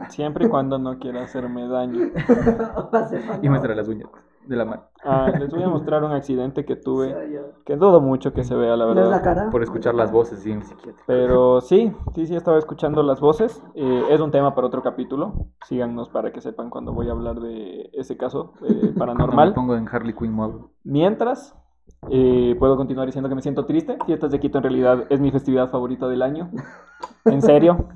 Siempre 0.10 0.46
y 0.46 0.50
cuando 0.50 0.78
no 0.78 1.00
quiera 1.00 1.24
hacerme 1.24 1.68
daño. 1.68 2.10
Y 3.42 3.50
muestra 3.50 3.75
las 3.75 3.88
uñas 3.88 4.10
de 4.48 4.56
la 4.56 4.66
mano. 4.66 4.84
Ah, 5.04 5.31
les 5.40 5.52
voy 5.52 5.63
a 5.63 5.68
mostrar 5.69 6.04
un 6.04 6.12
accidente 6.12 6.66
que 6.66 6.75
tuve. 6.75 7.10
Sí, 7.10 7.36
Que 7.66 7.75
dudo 7.78 8.02
mucho 8.02 8.34
que 8.34 8.44
se 8.44 8.56
vea, 8.56 8.75
la 8.75 8.86
¿No 8.86 8.92
es 8.92 8.98
la 8.98 9.04
verdad. 9.04 9.24
cara? 9.24 9.50
Por 9.50 9.63
escuchar 9.63 9.96
las 9.96 10.12
voces 10.12 10.40
psiquiatra. 10.42 10.94
Pero 11.07 11.62
sí, 11.62 11.94
sí, 12.13 12.28
sí, 12.28 12.36
estaba 12.36 12.57
escuchando 12.57 13.02
las 13.04 13.19
voces. 13.19 13.63
Eh, 13.75 14.04
es 14.10 14.19
un 14.19 14.31
tema 14.31 14.54
para 14.54 14.68
otro 14.68 14.81
capítulo. 14.81 15.48
Síganos 15.63 16.10
para 16.10 16.31
que 16.31 16.42
sepan 16.42 16.69
cuando 16.69 16.94
voy 16.94 17.10
a 17.10 17.12
hablar 17.12 17.40
de 17.40 17.90
ese 17.94 18.18
caso 18.18 18.54
eh, 18.62 18.68
Cuando 18.68 18.88
me 18.88 18.94
paranormal. 18.94 19.54
pongo 19.54 19.75
en 19.75 19.88
Harley 19.92 20.13
Quinn 20.13 20.31
mode. 20.31 20.60
Mientras, 20.84 21.56
eh, 22.10 22.56
puedo 22.60 22.78
continuar 22.78 23.07
diciendo 23.07 23.30
que 23.30 23.36
me 23.36 23.42
siento 23.42 23.66
triste. 23.66 23.98
Fiestas 24.06 24.31
de 24.31 24.40
Quito 24.40 24.57
en 24.60 24.63
realidad 24.63 25.06
es 25.10 25.19
mi 25.19 25.31
festividad 25.31 25.69
favorita 25.72 26.07
del 26.07 26.22
año. 26.22 26.52
En 27.25 27.42
serio. 27.42 27.88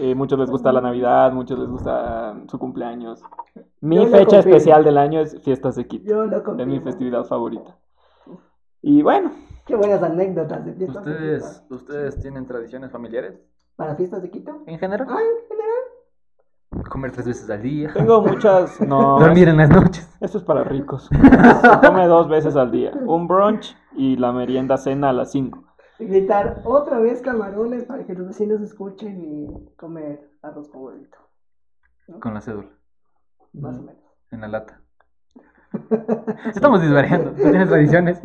Eh, 0.00 0.14
muchos 0.14 0.38
les 0.38 0.48
gusta 0.48 0.72
la 0.72 0.80
Navidad, 0.80 1.32
muchos 1.32 1.58
les 1.58 1.68
gusta 1.68 2.36
su 2.48 2.58
cumpleaños. 2.58 3.20
Mi 3.80 3.96
Yo 3.96 4.06
fecha 4.06 4.38
especial 4.38 4.84
del 4.84 4.96
año 4.96 5.20
es 5.20 5.40
Fiestas 5.42 5.74
de 5.74 5.86
Quito. 5.88 6.08
Yo 6.08 6.24
lo 6.24 6.56
Es 6.56 6.66
mi 6.66 6.78
festividad 6.80 7.24
favorita. 7.24 7.76
Y 8.80 9.02
bueno, 9.02 9.32
Qué 9.66 9.76
buenas 9.76 10.02
anécdotas 10.02 10.64
de 10.64 10.72
fiestas. 10.72 11.04
de 11.04 11.10
¿Ustedes, 11.12 11.60
Quito. 11.60 11.74
¿Ustedes 11.74 12.20
tienen 12.20 12.46
tradiciones 12.46 12.90
familiares? 12.90 13.38
¿Para 13.76 13.96
fiestas 13.96 14.22
de 14.22 14.30
Quito? 14.30 14.62
En 14.66 14.78
general. 14.78 15.06
Ah, 15.10 15.18
en 15.20 15.48
general. 15.48 16.88
Comer 16.88 17.12
tres 17.12 17.26
veces 17.26 17.50
al 17.50 17.60
día. 17.60 17.92
tengo 17.92 18.22
muchas... 18.22 18.80
No, 18.86 19.18
Dormir 19.18 19.48
en 19.48 19.58
las 19.58 19.68
noches. 19.68 20.08
Esto 20.20 20.38
es 20.38 20.44
para 20.44 20.64
ricos. 20.64 21.10
Se 21.10 21.86
come 21.86 22.06
dos 22.06 22.28
veces 22.28 22.56
al 22.56 22.70
día. 22.70 22.92
Un 23.04 23.28
brunch 23.28 23.76
y 23.94 24.16
la 24.16 24.32
merienda 24.32 24.78
cena 24.78 25.10
a 25.10 25.12
las 25.12 25.32
5. 25.32 25.62
Gritar 25.98 26.62
otra 26.64 26.98
vez 27.00 27.20
camarones 27.22 27.84
para 27.84 28.04
que 28.06 28.14
los 28.14 28.28
vecinos 28.28 28.60
escuchen 28.60 29.20
y 29.20 29.74
comer 29.76 30.30
arroz 30.42 30.68
con 30.68 30.82
huevito. 30.82 31.18
Con 32.20 32.34
la 32.34 32.40
cédula. 32.40 32.68
Más 33.52 33.76
o 33.78 33.82
menos. 33.82 34.02
En 34.30 34.40
la 34.42 34.48
lata. 34.48 34.80
Estamos 36.54 36.80
disvariando. 36.80 37.30
¿Tú 37.32 37.42
tienes 37.42 37.68
tradiciones? 37.68 38.22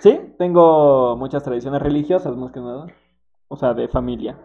Sí, 0.00 0.34
tengo 0.38 1.16
muchas 1.16 1.42
tradiciones 1.42 1.80
religiosas 1.80 2.36
más 2.36 2.50
que 2.52 2.60
nada. 2.60 2.86
O 3.48 3.56
sea, 3.56 3.74
de 3.74 3.88
familia. 3.88 4.36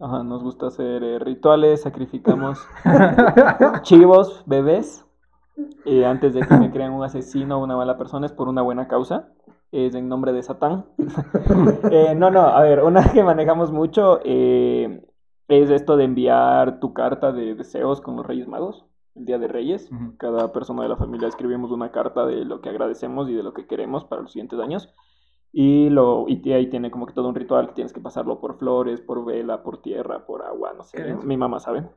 Ajá, 0.00 0.22
nos 0.22 0.42
gusta 0.42 0.66
hacer 0.68 1.02
eh, 1.02 1.18
rituales, 1.18 1.82
sacrificamos 1.82 2.58
chivos, 3.82 4.42
bebés. 4.46 5.04
eh, 5.84 6.04
antes 6.06 6.34
de 6.34 6.40
que 6.46 6.56
me 6.56 6.70
crean 6.70 6.92
un 6.92 7.04
asesino 7.04 7.58
o 7.58 7.64
una 7.64 7.76
mala 7.76 7.96
persona 7.98 8.26
es 8.26 8.32
por 8.32 8.48
una 8.48 8.62
buena 8.62 8.88
causa. 8.88 9.28
Es 9.70 9.94
en 9.94 10.08
nombre 10.08 10.32
de 10.32 10.42
Satán. 10.42 10.86
Eh, 11.90 12.14
no, 12.14 12.30
no, 12.30 12.40
a 12.40 12.62
ver, 12.62 12.82
una 12.82 13.12
que 13.12 13.22
manejamos 13.22 13.72
mucho 13.72 14.20
eh, 14.24 15.02
es 15.48 15.70
esto 15.70 15.96
de 15.96 16.04
enviar 16.04 16.80
tu 16.80 16.92
carta 16.92 17.32
de 17.32 17.54
deseos 17.54 18.00
con 18.00 18.16
los 18.16 18.26
Reyes 18.26 18.46
Magos, 18.46 18.84
el 19.14 19.24
Día 19.24 19.38
de 19.38 19.48
Reyes. 19.48 19.88
Cada 20.18 20.52
persona 20.52 20.82
de 20.82 20.88
la 20.90 20.96
familia 20.96 21.28
escribimos 21.28 21.70
una 21.70 21.90
carta 21.90 22.26
de 22.26 22.44
lo 22.44 22.60
que 22.60 22.68
agradecemos 22.68 23.28
y 23.28 23.34
de 23.34 23.42
lo 23.42 23.54
que 23.54 23.66
queremos 23.66 24.04
para 24.04 24.22
los 24.22 24.32
siguientes 24.32 24.60
años. 24.60 24.92
Y, 25.50 25.88
lo, 25.88 26.26
y 26.28 26.52
ahí 26.52 26.68
tiene 26.68 26.90
como 26.90 27.06
que 27.06 27.14
todo 27.14 27.28
un 27.28 27.34
ritual 27.34 27.68
que 27.68 27.74
tienes 27.74 27.94
que 27.94 28.00
pasarlo 28.00 28.40
por 28.40 28.58
flores, 28.58 29.00
por 29.00 29.24
vela, 29.24 29.62
por 29.62 29.80
tierra, 29.80 30.26
por 30.26 30.42
agua, 30.42 30.74
no 30.76 30.82
sé. 30.84 31.14
Mi 31.14 31.36
mamá 31.38 31.58
sabe. 31.58 31.88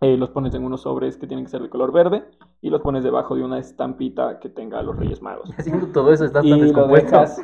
Eh, 0.00 0.16
los 0.16 0.30
pones 0.30 0.54
en 0.54 0.64
unos 0.64 0.82
sobres 0.82 1.16
que 1.16 1.26
tienen 1.26 1.44
que 1.44 1.50
ser 1.50 1.62
de 1.62 1.70
color 1.70 1.92
verde 1.92 2.24
y 2.60 2.70
los 2.70 2.80
pones 2.82 3.04
debajo 3.04 3.34
de 3.36 3.44
una 3.44 3.58
estampita 3.58 4.38
que 4.40 4.48
tenga 4.48 4.80
a 4.80 4.82
los 4.82 4.96
Reyes 4.96 5.22
Magos. 5.22 5.50
Haciendo 5.58 5.86
todo 5.88 6.12
eso 6.12 6.24
estás 6.24 6.44
Y 6.44 6.50
tan 6.50 6.58
lo 6.60 6.64
descompuesto. 6.66 7.10
dejas. 7.10 7.42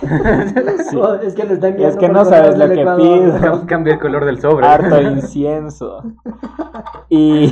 Sí. 0.00 0.96
Oh, 0.96 1.14
es 1.14 1.34
que 1.34 1.44
lo 1.44 1.54
está 1.54 1.68
enviando 1.68 1.88
Es 1.88 1.96
que 1.96 2.08
no 2.08 2.24
sabes 2.24 2.58
lo 2.58 2.68
que 2.68 2.76
pido. 2.76 3.66
Cambia 3.66 3.94
el 3.94 4.00
color 4.00 4.24
del 4.24 4.40
sobre. 4.40 4.66
harto 4.66 5.00
incienso. 5.12 6.02
Y 7.08 7.48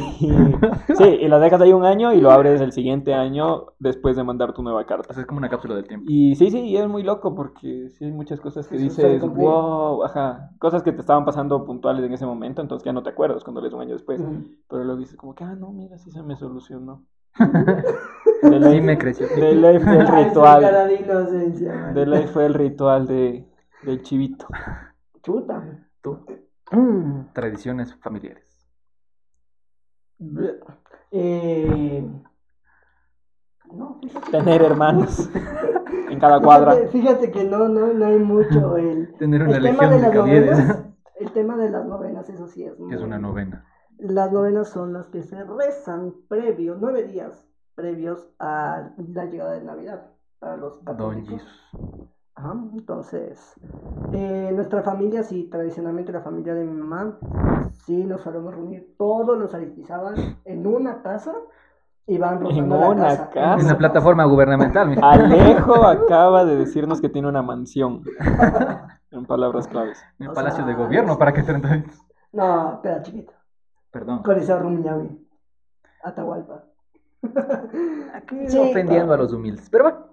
sí, 0.97 1.05
y 1.21 1.29
lo 1.29 1.39
dejas 1.41 1.61
ahí 1.61 1.73
un 1.73 1.85
año 1.85 2.13
y 2.13 2.21
lo 2.21 2.31
abres 2.31 2.61
el 2.61 2.73
siguiente 2.73 3.15
año 3.15 3.67
después 3.79 4.17
de 4.17 4.25
mandar 4.25 4.53
tu 4.53 4.63
nueva 4.63 4.81
O 4.83 4.87
carta. 4.87 5.13
sea, 5.15 5.23
es 5.23 5.27
como 5.27 5.39
una 5.39 5.49
cápsula 5.49 5.75
del 5.75 5.87
tiempo. 5.87 6.07
Y 6.09 6.35
sí, 6.37 6.51
sí, 6.51 6.61
y 6.61 6.77
es 6.77 6.89
muy 6.89 7.03
loco 7.03 7.35
porque 7.35 7.89
sí 7.91 8.05
hay 8.05 8.13
muchas 8.13 8.41
cosas 8.41 8.67
que 8.69 8.77
dices, 8.77 9.21
wow, 9.23 10.05
ajá, 10.05 10.51
cosas 10.59 10.83
que 10.83 10.93
te 10.93 11.01
estaban 11.01 11.25
pasando 11.25 11.65
puntuales 11.65 12.05
en 12.05 12.13
ese 12.13 12.27
momento, 12.27 12.63
entonces 12.63 12.85
ya 12.85 12.93
no 12.93 13.03
te 13.03 13.11
acuerdas 13.11 13.45
cuando 13.45 13.61
lees 13.61 13.75
un 13.75 13.83
año 13.83 13.93
después. 13.93 14.21
Pero 14.69 14.85
luego 14.85 14.99
dices 15.01 15.17
como 15.17 15.35
que, 15.35 15.45
ah, 15.45 15.55
no, 15.55 15.73
mira, 15.73 15.99
sí 15.99 16.11
se 16.11 16.23
me 16.23 16.37
solucionó. 16.37 17.05
De 18.43 18.59
ley, 18.59 18.79
Sí 18.79 18.81
me 18.87 18.99
creció. 18.99 19.27
de 19.29 19.55
ley 19.55 19.79
fue 19.79 19.97
el 19.99 20.07
ritual, 20.09 21.95
de 21.95 22.07
ley 22.07 22.27
fue 22.27 22.47
el 22.47 22.55
ritual 22.55 23.07
de, 23.07 23.47
del 23.83 24.03
chivito. 24.03 24.47
Chuta. 25.23 25.63
Tú, 26.01 26.25
Mm. 26.73 27.33
tradiciones 27.33 27.95
familiares. 27.97 28.45
Eh, 31.11 32.09
tener 34.31 34.63
hermanos 34.63 35.29
en 36.11 36.21
cada 36.21 36.41
cuadra. 36.41 36.75
Fíjate, 36.75 36.89
fíjate 36.91 37.31
que 37.33 37.45
no, 37.45 37.69
no, 37.69 37.93
no 37.93 38.07
hay 38.07 38.19
mucho 38.19 38.77
el, 38.77 39.13
Tener 39.15 39.43
una 39.43 39.57
el 39.57 39.63
tema 39.65 39.87
de 39.89 39.97
de 39.97 40.01
las 40.03 40.15
novenas. 40.15 40.85
El 41.21 41.33
tema 41.33 41.55
de 41.59 41.69
las 41.69 41.85
novenas, 41.85 42.31
eso 42.31 42.47
sí 42.47 42.65
es 42.65 42.79
muy... 42.79 42.95
Es 42.95 43.03
una 43.03 43.19
novena. 43.19 43.67
Las 43.99 44.33
novenas 44.33 44.71
son 44.71 44.95
las 44.95 45.07
que 45.09 45.23
se 45.23 45.45
rezan 45.45 46.15
previo, 46.29 46.79
nueve 46.81 47.03
días 47.03 47.47
previos 47.81 48.29
a 48.39 48.91
la 48.99 49.25
llegada 49.25 49.53
de 49.53 49.63
Navidad 49.63 50.03
para 50.39 50.57
los 50.59 50.79
católicos. 50.81 51.43
Ajá, 52.35 52.55
entonces, 52.75 53.55
eh, 54.13 54.51
nuestra 54.55 54.83
familia, 54.83 55.23
sí, 55.23 55.49
tradicionalmente 55.51 56.13
la 56.13 56.21
familia 56.21 56.55
de 56.55 56.65
mi 56.65 56.73
mamá, 56.73 57.19
sí 57.73 58.05
nos 58.05 58.21
solemos 58.21 58.55
reunir 58.55 58.95
todos 58.99 59.39
los 59.39 59.55
aristizábal 59.55 60.37
en 60.45 60.67
una 60.67 61.03
casa 61.03 61.35
y 62.07 62.19
van 62.19 62.41
rotando 62.41 62.79
la 62.79 62.89
una 62.89 63.05
casa. 63.05 63.31
casa. 63.31 63.61
En 63.63 63.69
la 63.69 63.79
plataforma 63.79 64.25
gubernamental. 64.25 64.99
Alejo 65.03 65.85
acaba 65.87 66.45
de 66.45 66.57
decirnos 66.57 67.01
que 67.01 67.09
tiene 67.09 67.29
una 67.29 67.43
mansión. 67.43 68.03
En 69.13 69.27
palabras 69.27 69.67
claves. 69.67 70.01
En 70.21 70.29
o 70.29 70.35
palacio 70.35 70.59
sea, 70.65 70.67
de 70.67 70.75
gobierno, 70.75 71.19
para 71.19 71.33
que 71.33 71.43
te 71.43 71.51
entiendas. 71.51 72.01
No, 72.31 72.75
espera, 72.75 73.03
chiquito. 73.03 73.33
Perdón. 73.91 74.23
Coliseo 74.23 74.61
Rumiñahui. 74.61 75.27
Atahualpa. 76.05 76.70
Aquí 78.15 78.49
Sí, 78.49 78.59
ofendiendo 78.59 79.07
claro. 79.07 79.15
a 79.15 79.17
los 79.25 79.33
humildes. 79.33 79.69
Pero 79.71 79.85
bueno. 79.85 80.07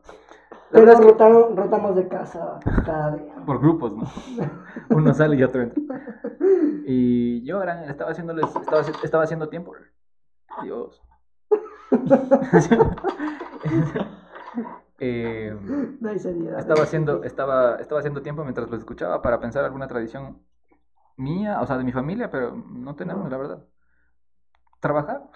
La 0.69 0.79
Pero 0.81 0.91
es 0.91 0.99
que 0.99 1.05
rotamos, 1.05 1.55
rotamos 1.55 1.95
de 1.95 2.07
casa 2.09 2.59
cada 2.85 3.15
día. 3.15 3.35
por 3.45 3.59
grupos, 3.59 3.93
¿no? 3.95 4.03
Uno 4.89 5.13
sale 5.13 5.37
y 5.37 5.43
otro 5.43 5.61
entra. 5.61 5.81
Y 6.85 7.43
yo 7.45 7.59
gran, 7.59 7.85
estaba 7.89 8.11
haciéndoles, 8.11 8.45
estaba, 8.53 8.81
estaba 9.03 9.23
haciendo 9.23 9.47
tiempo. 9.49 9.73
Dios. 10.63 11.01
Eh, 14.99 15.55
No 16.01 16.09
hay 16.09 16.17
seriedad. 16.17 16.59
estaba 16.59 16.81
haciendo, 16.81 17.23
estaba, 17.23 17.75
estaba 17.75 17.99
haciendo 17.99 18.23
tiempo 18.23 18.41
mientras 18.43 18.67
los 18.69 18.79
escuchaba 18.79 19.21
para 19.21 19.39
pensar 19.39 19.63
alguna 19.63 19.87
tradición 19.87 20.41
mía, 21.17 21.61
o 21.61 21.67
sea, 21.67 21.77
de 21.77 21.83
mi 21.83 21.91
familia, 21.91 22.31
pero 22.31 22.55
no 22.55 22.95
tenemos, 22.95 23.29
la 23.29 23.37
verdad. 23.37 23.63
Trabajar 24.79 25.29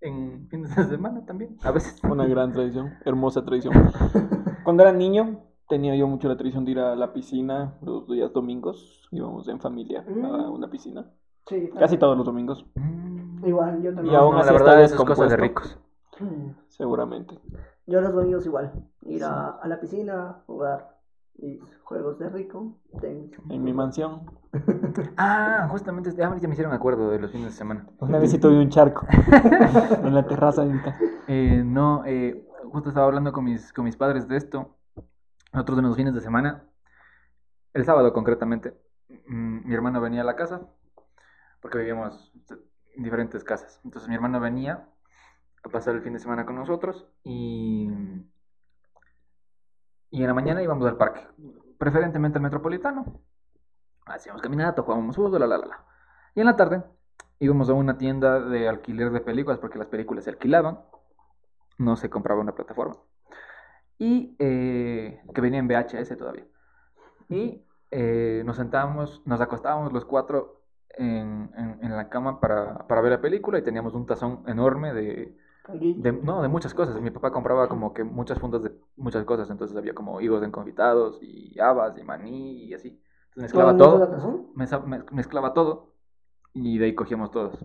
en 0.00 0.48
fines 0.48 0.74
de 0.76 0.84
semana 0.84 1.24
también, 1.26 1.56
a 1.62 1.70
veces. 1.70 2.00
Una 2.04 2.26
gran 2.26 2.52
tradición, 2.52 2.94
hermosa 3.04 3.44
tradición. 3.44 3.74
Cuando 4.64 4.82
era 4.82 4.92
niño, 4.92 5.40
tenía 5.68 5.94
yo 5.96 6.06
mucho 6.06 6.28
la 6.28 6.36
tradición 6.36 6.64
de 6.64 6.72
ir 6.72 6.78
a 6.78 6.94
la 6.96 7.12
piscina 7.12 7.74
los 7.82 8.06
días 8.08 8.32
domingos. 8.32 9.08
Íbamos 9.10 9.48
en 9.48 9.60
familia 9.60 10.00
a 10.06 10.10
Mm. 10.10 10.52
una 10.52 10.68
piscina. 10.70 11.10
Sí, 11.46 11.70
Casi 11.78 11.96
todos 11.96 12.16
los 12.16 12.26
domingos, 12.26 12.64
Mm. 12.74 13.46
Igual, 13.46 13.82
yo 13.82 13.94
también. 13.94 14.12
Y 14.12 14.16
aún 14.16 14.34
No, 14.34 14.40
así 14.40 14.50
la 14.50 14.56
está 14.56 14.64
verdad, 14.70 14.84
es 14.84 14.94
cosa 14.94 15.26
de 15.26 15.36
ricos. 15.36 15.78
Mm. 16.20 16.50
seguramente. 16.68 17.38
Yo 17.86 18.00
los 18.00 18.12
domingos 18.12 18.44
igual. 18.44 18.72
Ir 19.02 19.24
a, 19.24 19.50
a 19.62 19.68
la 19.68 19.80
piscina, 19.80 20.42
jugar 20.46 20.97
mis 21.38 21.60
juegos 21.82 22.18
de 22.18 22.28
rico. 22.28 22.76
tenis. 23.00 23.30
En 23.48 23.64
mi 23.64 23.72
mansión. 23.72 24.22
Ah, 25.16 25.68
justamente, 25.70 26.10
ah, 26.22 26.26
ahorita 26.26 26.48
me 26.48 26.54
hicieron 26.54 26.72
acuerdo 26.72 27.10
de 27.10 27.20
los 27.20 27.30
fines 27.30 27.48
de 27.48 27.52
semana. 27.52 27.86
Una 27.98 28.18
vez 28.18 28.30
sí 28.30 28.38
tuve 28.38 28.58
un 28.58 28.68
charco 28.68 29.06
en 30.02 30.14
la 30.14 30.26
terraza 30.26 30.64
de 30.64 30.72
mi 30.72 30.80
casa. 30.80 30.98
Eh, 31.28 31.62
no, 31.64 32.04
eh, 32.04 32.48
justo 32.72 32.88
estaba 32.88 33.06
hablando 33.06 33.32
con 33.32 33.44
mis, 33.44 33.72
con 33.72 33.84
mis 33.84 33.96
padres 33.96 34.26
de 34.26 34.36
esto. 34.36 34.76
Nosotros 35.52 35.78
en 35.78 35.84
los 35.86 35.96
fines 35.96 36.14
de 36.14 36.20
semana, 36.20 36.64
el 37.74 37.84
sábado 37.84 38.12
concretamente, 38.12 38.74
mm, 39.28 39.68
mi 39.68 39.74
hermano 39.74 40.00
venía 40.00 40.22
a 40.22 40.24
la 40.24 40.36
casa, 40.36 40.62
porque 41.60 41.78
vivíamos 41.78 42.32
en 42.96 43.02
diferentes 43.02 43.44
casas. 43.44 43.80
Entonces 43.84 44.08
mi 44.08 44.14
hermano 44.14 44.40
venía 44.40 44.88
a 45.62 45.68
pasar 45.68 45.94
el 45.94 46.02
fin 46.02 46.12
de 46.12 46.18
semana 46.18 46.44
con 46.44 46.56
nosotros 46.56 47.06
y, 47.22 47.88
y 50.10 50.20
en 50.22 50.26
la 50.28 50.34
mañana 50.34 50.62
íbamos 50.62 50.86
al 50.86 50.96
parque, 50.96 51.26
preferentemente 51.78 52.38
al 52.38 52.42
metropolitano. 52.42 53.20
Hacíamos 54.06 54.40
caminata, 54.42 54.82
jugábamos 54.82 55.16
fútbol, 55.16 55.40
la, 55.40 55.46
la, 55.46 55.58
la, 55.58 55.66
la. 55.66 55.84
Y 56.34 56.40
en 56.40 56.46
la 56.46 56.56
tarde 56.56 56.82
íbamos 57.40 57.68
a 57.68 57.74
una 57.74 57.98
tienda 57.98 58.40
de 58.40 58.68
alquiler 58.68 59.10
de 59.10 59.20
películas, 59.20 59.58
porque 59.58 59.78
las 59.78 59.88
películas 59.88 60.24
se 60.24 60.30
alquilaban, 60.30 60.80
no 61.78 61.96
se 61.96 62.08
compraba 62.10 62.40
una 62.40 62.54
plataforma. 62.54 62.96
Y 63.98 64.36
eh, 64.38 65.20
que 65.34 65.40
venía 65.40 65.58
en 65.58 65.68
VHS 65.68 66.16
todavía. 66.16 66.46
Y 67.28 67.64
eh, 67.90 68.42
nos 68.46 68.56
sentábamos, 68.56 69.22
nos 69.26 69.40
acostábamos 69.40 69.92
los 69.92 70.04
cuatro 70.04 70.62
en, 70.90 71.50
en- 71.56 71.78
en 71.82 71.96
la 71.96 72.08
cama 72.08 72.40
para, 72.40 72.86
para 72.86 73.00
ver 73.00 73.12
la 73.12 73.20
película 73.20 73.58
y 73.58 73.62
teníamos 73.62 73.94
un 73.94 74.06
tazón 74.06 74.42
enorme 74.46 74.92
de. 74.94 75.36
De- 75.74 76.12
no, 76.12 76.42
de 76.42 76.48
muchas 76.48 76.74
cosas. 76.74 77.00
Mi 77.00 77.10
papá 77.10 77.30
compraba 77.30 77.68
como 77.68 77.92
que 77.92 78.04
muchas 78.04 78.38
fundas 78.38 78.62
de 78.62 78.72
muchas 78.96 79.24
cosas, 79.24 79.50
entonces 79.50 79.76
había 79.76 79.94
como 79.94 80.20
higos 80.20 80.42
enconfitados 80.42 81.18
y 81.22 81.58
habas 81.60 81.96
y 81.98 82.02
maní 82.04 82.64
y 82.64 82.74
así. 82.74 82.88
Entonces 83.28 83.42
mezclaba 83.54 83.76
¿Todo 83.76 84.46
mezclaba 85.12 85.52
todo 85.54 85.92
y 86.54 86.78
de 86.78 86.86
ahí 86.86 86.94
cogíamos 86.94 87.30
todos. 87.30 87.58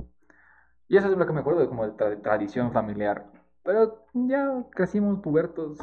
Y 0.87 0.97
eso 0.97 1.07
es 1.11 1.17
lo 1.17 1.25
que 1.25 1.33
me 1.33 1.39
acuerdo 1.39 1.61
de 1.61 1.67
como 1.67 1.85
de 1.85 1.93
tra- 1.93 2.21
tradición 2.21 2.71
familiar. 2.71 3.31
Pero 3.63 4.03
ya 4.13 4.65
crecimos 4.71 5.19
pubertos, 5.21 5.77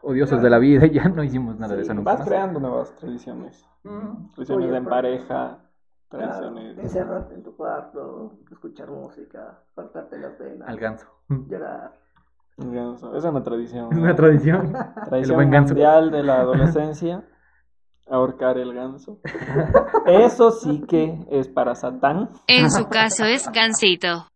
odiosos 0.00 0.40
de 0.40 0.48
la 0.48 0.58
vida 0.58 0.86
y 0.86 0.90
ya 0.94 1.08
no 1.08 1.22
hicimos 1.22 1.58
nada 1.58 1.76
de 1.76 1.82
eso 1.82 1.92
nunca 1.92 2.12
Vas 2.12 2.20
más. 2.20 2.28
creando 2.28 2.58
nuevas 2.60 2.96
tradiciones. 2.96 3.68
Mm. 3.84 4.32
Tradiciones 4.32 4.68
Oye, 4.68 4.76
en 4.78 4.84
pero- 4.84 4.96
Claro, 6.16 6.58
encerrarte 6.58 7.34
en 7.34 7.42
tu 7.42 7.56
cuarto, 7.56 8.32
escuchar 8.50 8.90
música, 8.90 9.60
cortarte 9.74 10.18
las 10.18 10.38
venas, 10.38 10.68
Al 10.68 10.78
ganso. 10.78 11.06
llorar. 11.28 11.92
Ganso. 12.58 13.14
Es 13.14 13.24
una 13.24 13.42
tradición. 13.42 13.92
Es 13.92 13.98
una 13.98 14.16
tradición. 14.16 14.72
Tradición 15.04 15.36
buen 15.36 15.50
mundial 15.50 16.10
de 16.10 16.22
la 16.22 16.40
adolescencia. 16.40 17.22
Ahorcar 18.08 18.56
el 18.56 18.72
ganso. 18.72 19.18
Eso 20.06 20.52
sí 20.52 20.82
que 20.88 21.26
es 21.30 21.48
para 21.48 21.74
Satán. 21.74 22.30
En 22.46 22.70
su 22.70 22.88
caso 22.88 23.24
es 23.24 23.50
Gansito. 23.50 24.26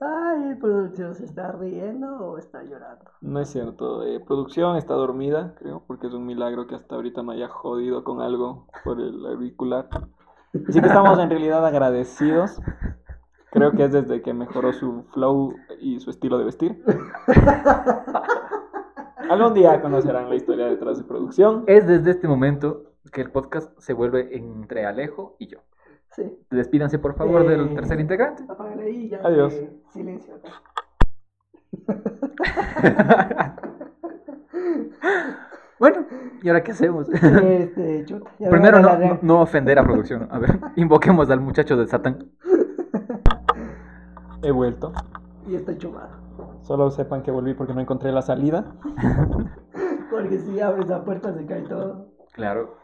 Ay, 0.00 0.54
producción, 0.60 1.14
¿se 1.14 1.24
está 1.24 1.50
riendo 1.52 2.06
o 2.18 2.38
está 2.38 2.62
llorando? 2.62 3.04
No 3.20 3.40
es 3.40 3.48
cierto. 3.48 4.04
eh, 4.04 4.20
producción 4.20 4.76
está 4.76 4.94
dormida, 4.94 5.54
creo, 5.58 5.82
porque 5.86 6.06
es 6.06 6.14
un 6.14 6.24
milagro 6.24 6.66
que 6.68 6.76
hasta 6.76 6.94
ahorita 6.94 7.22
no 7.22 7.32
haya 7.32 7.48
jodido 7.48 8.04
con 8.04 8.20
algo 8.20 8.66
por 8.84 9.00
el 9.00 9.26
auricular. 9.26 9.88
Así 10.68 10.80
que 10.80 10.86
estamos 10.86 11.18
en 11.18 11.30
realidad 11.30 11.66
agradecidos. 11.66 12.60
Creo 13.50 13.72
que 13.72 13.84
es 13.84 13.92
desde 13.92 14.22
que 14.22 14.32
mejoró 14.34 14.72
su 14.72 15.04
flow 15.12 15.54
y 15.80 15.98
su 16.00 16.10
estilo 16.10 16.38
de 16.38 16.44
vestir. 16.44 16.82
Algún 19.30 19.54
día 19.54 19.80
conocerán 19.82 20.28
la 20.28 20.36
historia 20.36 20.66
detrás 20.66 20.98
de 20.98 21.04
producción. 21.04 21.64
Es 21.66 21.86
desde 21.86 22.10
este 22.12 22.28
momento 22.28 22.84
que 23.12 23.20
el 23.20 23.30
podcast 23.30 23.76
se 23.78 23.92
vuelve 23.94 24.36
entre 24.36 24.86
Alejo 24.86 25.36
y 25.38 25.48
yo. 25.48 25.58
Sí. 26.18 26.36
Despídanse 26.50 26.98
por 26.98 27.14
favor 27.14 27.46
del 27.46 27.68
Eh. 27.68 27.74
tercer 27.76 28.00
integrante. 28.00 28.42
Apágale 28.48 28.82
ahí 28.82 29.08
ya. 29.08 29.20
Adiós. 29.22 29.52
eh, 29.54 29.70
silencio 29.92 30.34
acá. 30.34 30.50
bueno, 35.78 36.06
¿y 36.42 36.48
ahora 36.48 36.62
qué 36.64 36.72
hacemos? 36.72 37.08
Este, 37.08 38.04
chuta. 38.04 38.30
Primero 38.50 38.80
no, 38.80 38.88
largar. 38.88 39.20
no, 39.22 39.34
no 39.36 39.40
ofender 39.42 39.78
a 39.78 39.84
producción. 39.84 40.26
A 40.30 40.38
ver, 40.38 40.58
invoquemos 40.76 41.30
al 41.30 41.40
muchacho 41.40 41.76
de 41.76 41.86
Satán. 41.86 42.30
He 44.42 44.50
vuelto. 44.50 44.92
Y 45.46 45.54
estoy 45.54 45.78
chumado. 45.78 46.08
Solo 46.62 46.90
sepan 46.90 47.22
que 47.22 47.30
volví 47.30 47.54
porque 47.54 47.74
no 47.74 47.80
encontré 47.80 48.10
la 48.12 48.22
salida. 48.22 48.72
Porque 50.10 50.38
si 50.38 50.60
abres 50.60 50.88
la 50.88 51.04
puerta 51.04 51.32
se 51.34 51.44
cae 51.46 51.62
todo. 51.62 52.08
Claro. 52.32 52.76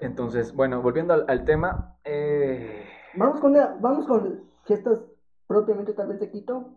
Entonces, 0.00 0.54
bueno, 0.54 0.82
volviendo 0.82 1.14
al, 1.14 1.24
al 1.28 1.44
tema. 1.44 1.96
eh, 2.04 2.84
Vamos 3.14 3.40
con, 3.40 3.52
la- 3.52 3.76
vamos 3.80 4.06
con 4.06 4.40
fiestas 4.64 4.98
propiamente 5.46 5.92
tal 5.92 6.08
vez 6.08 6.20
de 6.20 6.30
Quito. 6.30 6.70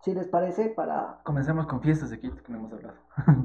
Si 0.00 0.12
les 0.14 0.28
parece, 0.28 0.68
para... 0.68 1.20
Comencemos 1.24 1.66
con 1.66 1.80
fiestas 1.80 2.10
de 2.10 2.20
Quito 2.20 2.42
que 2.42 2.52
no 2.52 2.58
hemos 2.58 2.72
hablado. 2.72 2.94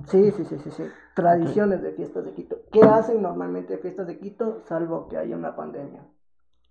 Sí, 0.07 0.31
sí, 0.31 0.43
sí, 0.45 0.57
sí, 0.59 0.71
sí. 0.71 0.83
Tradiciones 1.15 1.81
de 1.81 1.91
fiestas 1.93 2.25
de 2.25 2.33
Quito. 2.33 2.57
¿Qué 2.71 2.81
hacen 2.83 3.21
normalmente 3.21 3.77
fiestas 3.77 4.07
de 4.07 4.17
Quito 4.19 4.61
salvo 4.67 5.07
que 5.07 5.17
haya 5.17 5.35
una 5.35 5.55
pandemia? 5.55 6.01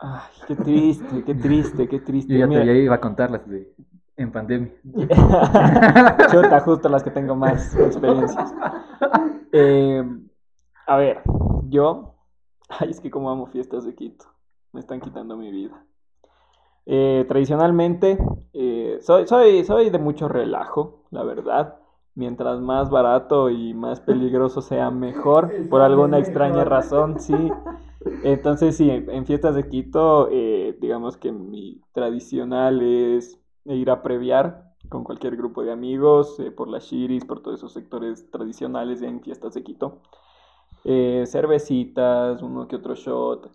Ay, 0.01 0.21
qué 0.47 0.55
triste, 0.57 1.25
qué 1.25 1.35
triste, 1.35 1.89
qué 1.89 2.01
triste. 2.01 2.33
Yo 2.33 2.39
ya, 2.41 2.45
te, 2.45 2.51
Mira, 2.51 2.65
ya 2.67 2.73
iba 2.73 2.95
a 2.95 3.01
contarlas 3.01 3.49
de, 3.49 3.75
en 4.17 4.31
pandemia. 4.31 4.73
Chuta, 6.31 6.61
justo 6.61 6.89
las 6.89 7.03
que 7.03 7.11
tengo 7.11 7.35
más 7.35 7.75
experiencias. 7.79 8.55
Eh, 9.53 10.05
a 10.87 10.97
ver, 10.97 11.23
yo. 11.69 12.15
Ay, 12.69 12.91
es 12.91 13.01
que 13.01 13.11
como 13.11 13.31
amo 13.31 13.47
fiestas 13.47 13.85
de 13.85 13.95
Quito. 13.95 14.27
Me 14.73 14.81
están 14.81 15.01
quitando 15.01 15.37
mi 15.37 15.51
vida. 15.51 15.85
Eh, 16.87 17.25
tradicionalmente, 17.29 18.19
eh, 18.53 18.99
soy, 19.03 19.27
soy, 19.27 19.65
soy 19.65 19.91
de 19.91 19.99
mucho 19.99 20.29
relajo, 20.29 21.05
la 21.11 21.23
verdad. 21.23 21.77
Mientras 22.15 22.61
más 22.61 22.91
barato 22.91 23.51
y 23.51 23.75
más 23.75 24.01
peligroso 24.01 24.63
sea, 24.63 24.91
mejor. 24.91 25.51
Por 25.71 25.81
alguna 25.81 26.19
extraña 26.19 26.65
razón, 26.65 27.21
sí. 27.21 27.51
Entonces, 28.23 28.77
sí, 28.77 28.91
en, 28.91 29.27
fiestas 29.27 29.55
de 29.55 29.69
Quito, 29.69 30.29
eh, 30.31 30.77
digamos 30.81 31.17
que 31.17 31.33
mi 31.33 31.81
tradicional 31.93 32.83
es 32.83 33.41
ir 33.65 33.91
a 33.91 34.03
previar 34.03 34.75
con 34.89 35.05
cualquier 35.05 35.37
grupo 35.37 35.63
de 35.63 35.73
amigos, 35.73 36.41
por 36.57 36.69
las 36.69 36.85
shiris, 36.85 37.25
por 37.25 37.41
todos 37.43 37.61
esos 37.61 37.73
sectores 37.73 38.31
tradicionales 38.31 39.03
en 39.03 39.21
fiestas 39.21 39.55
de 39.55 39.63
Quito. 39.63 40.01
Eh, 40.85 41.25
cervecitas, 41.27 42.43
uno 42.43 42.67
que 42.69 42.77
otro 42.77 42.95
shot, 42.95 43.51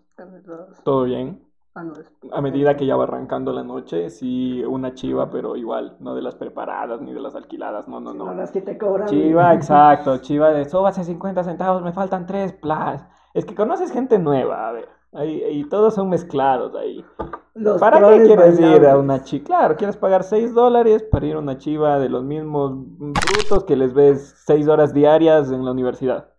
todo 0.84 1.04
bien. 1.04 1.42
Ah, 1.76 1.82
A 2.30 2.40
medida 2.40 2.76
que 2.76 2.86
ya 2.86 2.94
va 2.94 3.02
arrancando 3.02 3.52
la 3.52 3.64
noche, 3.64 4.08
sí, 4.08 4.62
una 4.64 4.94
chiva, 4.94 5.28
pero 5.28 5.56
igual, 5.56 5.96
no 5.98 6.14
de 6.14 6.22
las 6.22 6.36
preparadas 6.36 7.00
ni 7.00 7.12
de 7.12 7.18
las 7.18 7.34
alquiladas, 7.34 7.88
no, 7.88 7.98
no, 7.98 8.14
No, 8.14 8.26
no. 8.26 8.34
las 8.34 8.52
que 8.52 8.60
te 8.60 8.78
cobran. 8.78 9.08
Chiva, 9.08 9.52
exacto, 9.52 10.18
chiva 10.18 10.50
de 10.50 10.66
súbase 10.66 11.02
50 11.02 11.42
centavos, 11.42 11.82
me 11.82 11.92
faltan 11.92 12.26
3 12.26 12.52
plas. 12.52 13.04
Es 13.32 13.44
que 13.44 13.56
conoces 13.56 13.90
gente 13.90 14.20
nueva, 14.20 14.68
a 14.68 14.72
ver, 14.72 14.88
ahí, 15.14 15.42
ahí 15.42 15.64
todos 15.68 15.94
son 15.94 16.08
mezclados 16.10 16.76
ahí. 16.76 17.04
Los 17.54 17.80
¿Para 17.80 17.98
qué 18.08 18.22
quieres 18.24 18.60
ir 18.60 18.86
a 18.86 18.96
una 18.96 19.24
chiva? 19.24 19.44
Claro, 19.44 19.76
quieres 19.76 19.96
pagar 19.96 20.22
6 20.22 20.54
dólares 20.54 21.02
para 21.10 21.26
ir 21.26 21.34
a 21.34 21.40
una 21.40 21.58
chiva 21.58 21.98
de 21.98 22.08
los 22.08 22.22
mismos 22.22 22.72
brutos 22.98 23.64
que 23.64 23.74
les 23.74 23.92
ves 23.94 24.34
6 24.46 24.68
horas 24.68 24.94
diarias 24.94 25.50
en 25.50 25.64
la 25.64 25.72
universidad. 25.72 26.33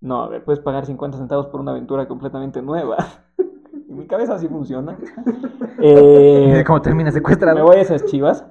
No, 0.00 0.22
a 0.22 0.28
ver, 0.28 0.44
puedes 0.44 0.60
pagar 0.60 0.86
50 0.86 1.18
centavos 1.18 1.46
por 1.46 1.60
una 1.60 1.72
aventura 1.72 2.06
completamente 2.08 2.62
nueva. 2.62 2.96
En 3.88 3.98
mi 4.02 4.06
cabeza 4.08 4.34
así 4.34 4.46
funciona. 4.48 4.96
Eh, 5.78 6.64
¿Cómo 6.66 6.80
termina 6.82 7.10
secuestrado? 7.10 7.56
me 7.56 7.62
voy 7.62 7.76
a 7.76 7.80
esas 7.82 8.04
chivas. 8.06 8.44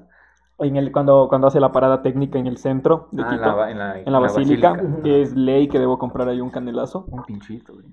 En 0.59 0.75
el, 0.77 0.91
cuando, 0.91 1.27
cuando 1.27 1.47
hace 1.47 1.59
la 1.59 1.71
parada 1.71 2.01
técnica 2.01 2.37
en 2.39 2.47
el 2.47 2.57
centro 2.57 3.09
de 3.11 3.23
Ah, 3.23 3.25
en 3.31 3.37
Quito, 3.39 3.55
la, 3.57 3.71
en 3.71 3.77
la, 3.79 3.99
en 3.99 4.11
la 4.11 4.19
basílica, 4.19 4.71
basílica. 4.73 5.01
que 5.03 5.21
es 5.21 5.35
ley 5.35 5.67
que 5.67 5.79
debo 5.79 5.97
comprar 5.97 6.29
ahí 6.29 6.39
un 6.39 6.49
canelazo. 6.51 7.05
Un 7.09 7.23
pinchito, 7.25 7.73
güey. 7.73 7.87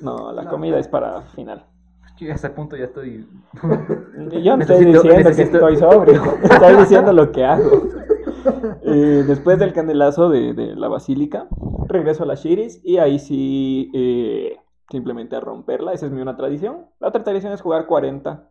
No, 0.00 0.32
la 0.32 0.42
No. 0.42 0.50
comida 0.50 0.78
es 0.78 0.88
para 0.88 1.22
final. 1.22 1.64
Yo 2.18 2.30
a 2.30 2.34
ese 2.34 2.50
punto 2.50 2.76
ya 2.76 2.84
estoy... 2.84 3.26
Yo 4.42 4.56
no 4.56 4.62
estoy 4.62 4.84
Necesito- 4.86 5.02
diciendo 5.02 5.30
que 5.34 5.42
estoy 5.42 5.76
sobrio, 5.76 6.22
estoy 6.42 6.76
diciendo 6.76 7.12
lo 7.12 7.30
que 7.32 7.44
hago. 7.44 7.70
Eh, 8.84 9.22
después 9.26 9.56
del 9.60 9.72
candelazo 9.72 10.28
de, 10.28 10.52
de 10.54 10.74
la 10.74 10.88
basílica, 10.88 11.46
regreso 11.86 12.24
a 12.24 12.26
la 12.26 12.34
Shiris 12.34 12.80
y 12.84 12.98
ahí 12.98 13.20
sí 13.20 13.88
eh, 13.94 14.58
simplemente 14.90 15.36
a 15.36 15.40
romperla. 15.40 15.92
Esa 15.92 16.06
es 16.06 16.12
mi 16.12 16.20
una 16.20 16.36
tradición. 16.36 16.86
La 16.98 17.08
otra 17.08 17.22
tradición 17.22 17.52
es 17.52 17.60
jugar 17.60 17.86
40 17.86 18.48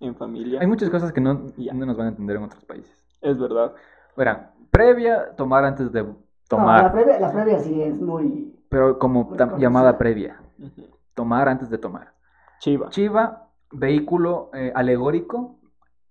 en 0.00 0.16
familia. 0.16 0.60
Hay 0.60 0.66
muchas 0.66 0.90
cosas 0.90 1.12
que 1.12 1.20
no, 1.20 1.52
no 1.56 1.86
nos 1.86 1.96
van 1.96 2.06
a 2.06 2.10
entender 2.10 2.36
en 2.36 2.42
otros 2.42 2.64
países. 2.64 2.92
Es 3.20 3.38
verdad. 3.38 3.72
Verán, 4.16 4.50
previa, 4.70 5.30
tomar 5.36 5.64
antes 5.64 5.92
de 5.92 6.02
No, 6.02 6.08
la 6.08 6.16
tomar, 6.48 6.92
previa, 6.92 7.20
la 7.20 7.32
previa 7.32 7.58
sí 7.60 7.80
es 7.80 7.94
muy. 8.00 8.52
pero 8.68 8.98
como 8.98 9.24
Muy 9.24 9.60
llamada 9.60 9.96
previa. 9.96 10.40
Tomar 11.14 11.48
antes 11.48 11.70
de 11.70 11.78
tomar. 11.78 12.13
Chiva. 12.64 12.88
Chiva, 12.88 13.50
vehículo 13.72 14.50
eh, 14.54 14.72
alegórico, 14.74 15.58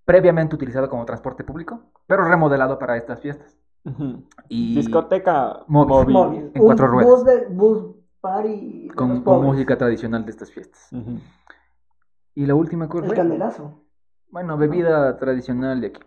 previamente 0.06 0.54
utilizado 0.54 0.88
como 0.88 1.04
transporte 1.04 1.44
público, 1.44 1.80
pero 2.06 2.26
remodelado 2.26 2.78
para 2.78 2.96
estas 2.96 3.20
fiestas. 3.22 3.58
Y 4.50 4.76
Discoteca 4.76 5.64
Móvil. 5.66 6.14
móvil. 6.14 6.14
móvil. 6.14 6.52
en 6.54 6.62
Un 6.62 6.68
cuatro 6.68 6.88
ruedas. 6.88 7.10
Bus, 7.12 7.26
de, 7.26 7.46
bus 7.48 7.96
party. 8.22 8.88
con, 8.96 9.24
música 9.24 9.76
tradicional 9.80 10.26
de 10.26 10.30
estas 10.32 10.52
fiestas. 10.52 10.90
Y 12.36 12.46
la 12.46 12.54
última 12.54 12.88
que 12.88 13.00
El 13.00 13.06
fue, 13.06 13.16
candelazo. 13.16 13.82
bueno, 14.30 14.56
bebida 14.56 15.18
tradicional 15.18 15.82
de 15.82 15.88
aquí. 15.88 16.02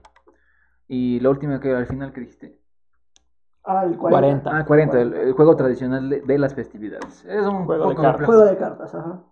Y 0.86 1.18
la 1.18 1.30
última 1.30 1.58
que 1.58 1.74
al 1.74 1.86
final 1.86 2.12
que 2.12 2.20
dijiste. 2.20 2.60
Ah, 3.64 3.82
el 3.84 3.96
40. 3.98 4.44
40. 4.44 4.56
Ah, 4.58 4.64
40, 4.64 5.00
el, 5.00 5.12
el 5.14 5.32
juego 5.32 5.56
tradicional 5.56 6.08
de, 6.08 6.20
de 6.20 6.38
las 6.38 6.54
festividades. 6.54 7.24
Es 7.24 7.44
un 7.44 7.64
Juego 7.64 7.88
de 7.88 7.96
cartas. 7.96 8.26
Juego 8.26 8.44
de 8.44 8.56
cartas, 8.56 8.94
ajá. 8.94 9.24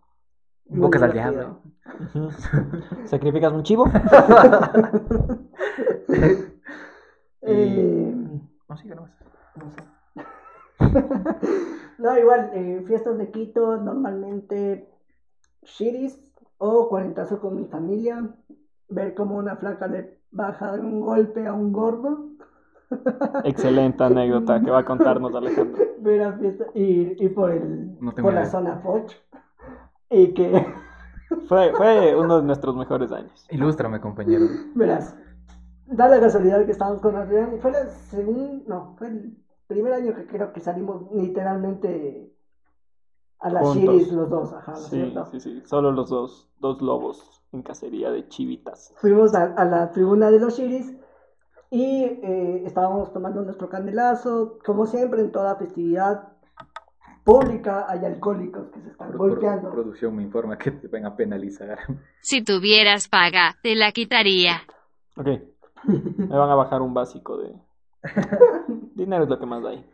Bocas 0.66 1.02
al 1.02 1.12
diablo. 1.12 1.60
¿Sacrificas 3.04 3.52
un 3.52 3.62
chivo? 3.62 3.86
Eh, 7.46 8.14
No, 8.68 8.76
sigue 8.78 8.94
nomás. 8.94 9.10
no 9.56 9.70
sé. 9.70 9.82
no, 11.98 12.18
igual, 12.18 12.50
en 12.54 12.86
fiestas 12.86 13.18
de 13.18 13.30
Quito, 13.30 13.76
normalmente 13.76 14.88
shiris 15.62 16.18
o 16.58 16.88
cuarentazo 16.88 17.40
con 17.40 17.56
mi 17.56 17.66
familia. 17.66 18.30
Ver 18.88 19.14
cómo 19.14 19.36
una 19.36 19.56
flaca 19.56 19.86
le 19.88 20.20
baja 20.30 20.72
de 20.72 20.80
un 20.80 21.00
golpe 21.00 21.46
a 21.46 21.52
un 21.52 21.72
gordo. 21.72 22.30
Excelente 23.44 24.02
anécdota 24.04 24.60
que 24.62 24.70
va 24.70 24.78
a 24.80 24.84
contarnos 24.84 25.34
Alejandro. 25.34 25.84
Ver 25.98 26.22
a 26.22 26.32
fiesta 26.32 26.66
y, 26.74 27.24
y 27.24 27.28
por, 27.28 27.50
el, 27.50 27.98
No 28.00 28.12
por 28.14 28.32
la 28.32 28.46
zona 28.46 28.76
Foch. 28.78 29.12
Y 30.10 30.34
que, 30.34 30.66
Fue, 31.48 31.72
fue 31.74 32.14
uno 32.16 32.36
de 32.38 32.42
nuestros 32.46 32.76
mejores 32.76 33.10
años. 33.12 33.46
Ilústrame, 33.50 34.00
compañero. 34.00 34.46
verás, 34.74 35.16
da 35.86 36.08
la 36.08 36.20
casualidad 36.20 36.64
que 36.64 36.72
estábamos 36.72 37.00
con 37.02 37.16
Adrián. 37.16 37.58
Fue 37.60 37.70
el 37.70 37.88
segundo, 37.90 38.64
no, 38.66 38.94
fue 38.96 39.08
el 39.08 39.36
primer 39.66 39.92
año 39.94 40.14
que 40.14 40.26
creo 40.26 40.52
que 40.52 40.60
salimos 40.60 41.02
literalmente 41.12 42.30
a 43.40 43.50
las 43.50 43.62
Juntos. 43.62 43.94
shiris 43.94 44.12
los 44.12 44.30
dos, 44.30 44.52
ajá, 44.52 44.72
¿no 44.72 44.78
es 44.78 44.84
Sí, 44.84 44.96
cierto? 44.96 45.26
sí, 45.26 45.40
sí. 45.40 45.62
Solo 45.66 45.92
los 45.92 46.08
dos, 46.08 46.48
dos 46.60 46.80
lobos 46.80 47.42
en 47.52 47.62
cacería 47.62 48.10
de 48.10 48.26
chivitas. 48.28 48.92
Fuimos 48.96 49.34
a, 49.34 49.44
a 49.54 49.64
la 49.64 49.90
tribuna 49.90 50.30
de 50.30 50.38
los 50.40 50.56
shiris 50.56 50.94
y 51.70 52.04
eh, 52.04 52.62
estábamos 52.64 53.12
tomando 53.12 53.42
nuestro 53.42 53.68
candelazo. 53.68 54.58
Como 54.64 54.86
siempre, 54.86 55.20
en 55.20 55.32
toda 55.32 55.56
festividad 55.56 56.33
pública 57.24 57.86
hay 57.88 58.04
alcohólicos 58.04 58.68
que 58.70 58.80
se 58.82 58.90
están 58.90 59.08
Pro- 59.08 59.18
golpeando. 59.18 59.70
producción 59.70 60.14
me 60.14 60.22
informa 60.22 60.58
que 60.58 60.70
te 60.70 60.88
van 60.88 61.06
a 61.06 61.16
penalizar. 61.16 61.78
Si 62.20 62.42
tuvieras 62.42 63.08
paga, 63.08 63.56
te 63.62 63.74
la 63.74 63.92
quitaría. 63.92 64.62
Ok. 65.16 65.26
Me 65.86 66.36
van 66.36 66.50
a 66.50 66.54
bajar 66.54 66.80
un 66.82 66.94
básico 66.94 67.36
de... 67.38 67.52
Dinero 68.94 69.24
es 69.24 69.30
lo 69.30 69.38
que 69.38 69.46
más 69.46 69.64
hay. 69.64 69.84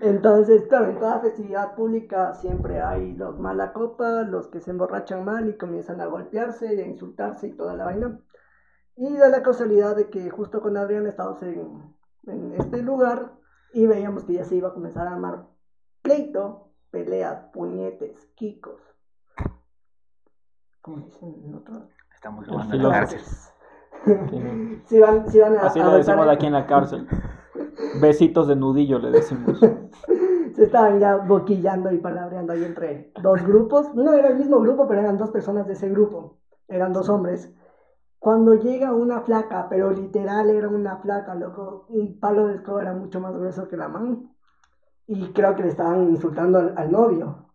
Entonces, 0.00 0.62
claro, 0.68 0.90
en 0.90 0.98
toda 0.98 1.20
festividad 1.20 1.74
pública 1.74 2.34
siempre 2.34 2.80
hay 2.80 3.12
los 3.14 3.38
mala 3.38 3.72
copa, 3.72 4.22
los 4.22 4.48
que 4.48 4.60
se 4.60 4.70
emborrachan 4.70 5.24
mal 5.24 5.48
y 5.48 5.56
comienzan 5.56 6.00
a 6.00 6.06
golpearse 6.06 6.74
y 6.74 6.80
a 6.80 6.86
insultarse 6.86 7.48
y 7.48 7.52
toda 7.52 7.74
la 7.74 7.84
vaina. 7.84 8.20
Y 8.96 9.16
da 9.16 9.28
la 9.28 9.42
casualidad 9.42 9.96
de 9.96 10.08
que 10.10 10.30
justo 10.30 10.60
con 10.60 10.76
Adrián 10.76 11.06
estábamos 11.06 11.42
en, 11.42 11.94
en 12.26 12.54
este 12.58 12.82
lugar 12.82 13.32
y 13.74 13.86
veíamos 13.86 14.24
que 14.24 14.34
ya 14.34 14.44
se 14.44 14.56
iba 14.56 14.68
a 14.68 14.74
comenzar 14.74 15.06
a 15.06 15.12
armar 15.12 15.46
pleito, 16.02 16.68
peleas, 16.90 17.40
puñetes, 17.52 18.30
kikos. 18.34 18.80
¿Cómo 20.82 20.98
dicen 20.98 21.34
en 21.44 21.54
otro? 21.54 21.88
Estamos 22.14 22.46
en 22.48 22.82
la 22.82 22.90
cárcel. 22.90 23.20
Sí. 24.86 25.02
A, 25.02 25.10
Así 25.66 25.80
a 25.80 25.86
le 25.86 25.96
decimos 25.96 26.26
golpear- 26.26 26.30
aquí 26.30 26.46
en 26.46 26.52
la 26.52 26.66
cárcel. 26.66 27.08
Besitos 28.00 28.48
de 28.48 28.56
nudillo 28.56 28.98
le 28.98 29.10
decimos. 29.10 29.58
se 29.58 30.64
estaban 30.64 31.00
ya 31.00 31.16
boquillando 31.16 31.90
y 31.92 31.98
palabreando 31.98 32.52
ahí 32.52 32.64
entre 32.64 33.12
dos 33.22 33.42
grupos. 33.42 33.94
No 33.94 34.12
era 34.12 34.28
el 34.28 34.36
mismo 34.36 34.60
grupo, 34.60 34.86
pero 34.86 35.00
eran 35.00 35.16
dos 35.16 35.30
personas 35.30 35.66
de 35.66 35.72
ese 35.72 35.88
grupo. 35.88 36.38
Eran 36.68 36.92
dos 36.92 37.08
hombres. 37.08 37.52
Cuando 38.24 38.54
llega 38.54 38.90
una 38.90 39.20
flaca, 39.20 39.68
pero 39.68 39.90
literal 39.90 40.48
era 40.48 40.66
una 40.66 40.96
flaca, 40.96 41.34
loco, 41.34 41.84
un 41.90 42.18
palo 42.18 42.46
de 42.46 42.54
escoba 42.54 42.80
era 42.80 42.94
mucho 42.94 43.20
más 43.20 43.34
grueso 43.34 43.68
que 43.68 43.76
la 43.76 43.88
mano. 43.88 44.30
Y 45.06 45.26
creo 45.34 45.54
que 45.54 45.62
le 45.62 45.68
estaban 45.68 46.08
insultando 46.08 46.58
al, 46.58 46.72
al 46.74 46.90
novio. 46.90 47.50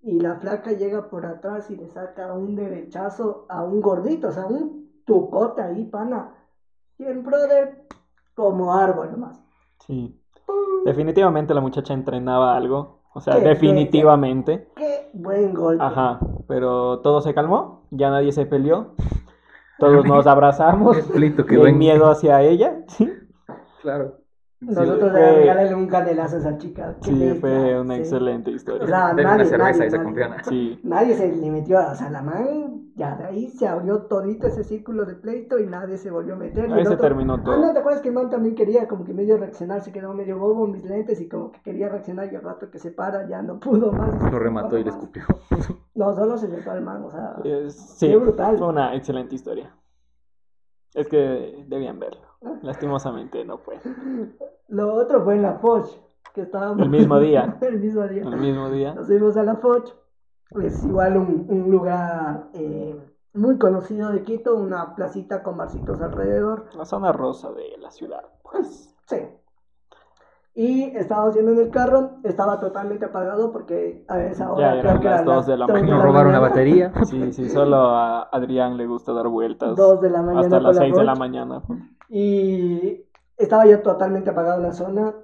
Y 0.00 0.20
la 0.20 0.36
flaca 0.36 0.70
llega 0.70 1.10
por 1.10 1.26
atrás 1.26 1.72
y 1.72 1.76
le 1.76 1.88
saca 1.88 2.32
un 2.34 2.54
derechazo 2.54 3.46
a 3.48 3.64
un 3.64 3.80
gordito, 3.80 4.28
o 4.28 4.30
sea, 4.30 4.46
un 4.46 5.02
tucote 5.04 5.60
ahí, 5.60 5.86
pana. 5.86 6.32
Y 6.98 7.04
el 7.04 7.18
brother, 7.18 7.88
como 8.36 8.72
árbol 8.72 9.10
nomás. 9.10 9.42
Sí. 9.84 10.22
Definitivamente 10.84 11.52
la 11.52 11.60
muchacha 11.60 11.94
entrenaba 11.94 12.56
algo. 12.56 13.00
O 13.12 13.20
sea, 13.20 13.40
Qué 13.40 13.48
definitivamente. 13.48 14.68
Qué 14.76 15.10
buen 15.14 15.52
golpe. 15.52 15.82
Ajá. 15.82 16.20
Pero 16.46 17.00
todo 17.00 17.20
se 17.22 17.34
calmó. 17.34 17.88
Ya 17.90 18.08
nadie 18.08 18.30
se 18.30 18.46
peleó. 18.46 18.94
Todos 19.78 20.04
nos 20.06 20.26
abrazamos. 20.26 20.96
El 21.14 21.24
en- 21.66 21.78
miedo 21.78 22.10
hacia 22.10 22.42
ella. 22.42 22.82
Sí. 22.88 23.12
Claro. 23.82 24.18
Nosotros 24.60 25.12
le 25.12 25.32
regalale 25.38 25.74
un 25.74 25.88
canelazo 25.88 26.36
a 26.36 26.38
esa 26.38 26.56
chica. 26.56 26.94
Sí, 27.00 27.12
bestia, 27.18 27.40
fue 27.40 27.80
una 27.80 27.94
sí. 27.94 28.00
excelente 28.00 28.50
O 28.50 28.54
historia. 28.54 28.86
sea, 28.86 29.08
Denle 29.08 29.22
nadie, 29.24 29.34
una 29.34 29.44
cerveza 29.44 29.58
nadie, 29.78 29.86
y 29.86 29.90
se 29.90 29.96
nadie. 29.96 30.04
Nadie 30.84 31.14
se 31.16 31.32
le 31.32 31.50
metió, 31.50 31.78
o 31.80 31.94
sea, 31.96 32.10
la 32.10 32.22
man, 32.22 32.81
ya 32.94 33.16
de 33.16 33.24
ahí 33.24 33.48
se 33.48 33.66
abrió 33.66 34.02
todito 34.02 34.46
ese 34.46 34.64
círculo 34.64 35.04
de 35.06 35.14
pleito 35.14 35.58
y 35.58 35.66
nadie 35.66 35.96
se 35.96 36.10
volvió 36.10 36.34
a 36.34 36.36
meter. 36.36 36.68
y 36.68 36.72
Ahí 36.72 36.80
el 36.80 36.86
se 36.86 36.94
otro- 36.94 37.08
terminó 37.08 37.34
Ah, 37.34 37.42
todo. 37.44 37.56
no, 37.58 37.72
¿te 37.72 37.78
acuerdas 37.78 38.02
que 38.02 38.08
el 38.08 38.14
man 38.14 38.28
también 38.30 38.54
quería 38.54 38.86
como 38.88 39.04
que 39.04 39.14
medio 39.14 39.36
reaccionar? 39.38 39.80
Se 39.82 39.92
quedó 39.92 40.12
medio 40.14 40.38
bobo 40.38 40.66
en 40.66 40.72
mis 40.72 40.84
lentes 40.84 41.20
y 41.20 41.28
como 41.28 41.52
que 41.52 41.60
quería 41.62 41.88
reaccionar 41.88 42.32
y 42.32 42.36
al 42.36 42.42
rato 42.42 42.70
que 42.70 42.78
se 42.78 42.90
para 42.90 43.26
ya 43.28 43.40
no 43.42 43.58
pudo 43.60 43.92
más. 43.92 44.30
Lo 44.30 44.38
remató 44.38 44.76
y 44.78 44.84
le 44.84 44.90
escupió. 44.90 45.22
No, 45.94 46.14
solo 46.14 46.36
se 46.38 46.48
sentó 46.48 46.70
al 46.70 46.82
man, 46.82 47.04
o 47.04 47.10
sea, 47.10 47.36
Es- 47.44 47.74
sí, 47.74 48.08
Qué 48.08 48.16
brutal. 48.16 48.58
fue 48.58 48.68
una 48.68 48.94
excelente 48.94 49.34
historia. 49.34 49.74
Es 50.94 51.08
que 51.08 51.64
debían 51.68 51.98
verlo. 51.98 52.20
Lastimosamente 52.62 53.44
no 53.44 53.58
fue. 53.58 53.78
lo 54.68 54.94
otro 54.94 55.22
fue 55.24 55.36
en 55.36 55.42
la 55.42 55.54
Foch, 55.54 55.88
que 56.34 56.42
estábamos... 56.42 56.82
El 56.82 56.90
mismo 56.90 57.18
día. 57.18 57.56
el 57.62 57.78
mismo 57.80 58.06
día. 58.08 58.22
El 58.22 58.36
mismo 58.36 58.70
día. 58.70 58.94
Nos 58.94 59.06
fuimos 59.06 59.36
a 59.36 59.42
la 59.42 59.56
Foch, 59.56 59.90
es 60.62 60.84
igual 60.84 61.16
un, 61.16 61.46
un 61.48 61.70
lugar 61.70 62.48
eh, 62.54 62.98
muy 63.34 63.58
conocido 63.58 64.10
de 64.10 64.22
Quito, 64.22 64.54
una 64.56 64.94
placita 64.94 65.42
con 65.42 65.56
barcitos 65.56 66.00
alrededor. 66.00 66.66
La 66.74 66.84
zona 66.84 67.12
rosa 67.12 67.52
de 67.52 67.76
la 67.78 67.90
ciudad, 67.90 68.24
pues. 68.42 68.94
Sí. 69.06 69.16
Y 70.54 70.94
estábamos 70.96 71.34
yendo 71.34 71.52
en 71.52 71.60
el 71.60 71.70
carro, 71.70 72.18
estaba 72.24 72.60
totalmente 72.60 73.06
apagado 73.06 73.52
porque 73.52 74.04
a 74.06 74.22
esa 74.22 74.52
hora 74.52 74.74
Ya 74.74 74.80
creo 74.80 74.90
eran 74.90 75.00
que 75.00 75.08
las 75.08 75.14
eran 75.14 75.24
dos 75.24 75.36
las 75.36 75.46
de 75.46 75.56
la 75.56 75.66
mañana. 75.66 75.94
Nos 75.94 76.02
robaron 76.04 76.32
la 76.32 76.40
batería. 76.40 76.92
Sí, 77.06 77.32
sí, 77.32 77.48
solo 77.48 77.76
a 77.76 78.24
Adrián 78.24 78.76
le 78.76 78.86
gusta 78.86 79.12
dar 79.12 79.28
vueltas. 79.28 79.74
Dos 79.76 80.02
de 80.02 80.10
la 80.10 80.20
mañana 80.20 80.40
Hasta 80.40 80.60
las 80.60 80.76
la 80.76 80.82
6 80.82 80.94
de 80.94 81.04
la 81.04 81.14
mañana. 81.14 81.62
Y 82.10 83.06
estaba 83.38 83.64
ya 83.64 83.82
totalmente 83.82 84.28
apagado 84.28 84.60
la 84.60 84.72
zona. 84.72 85.14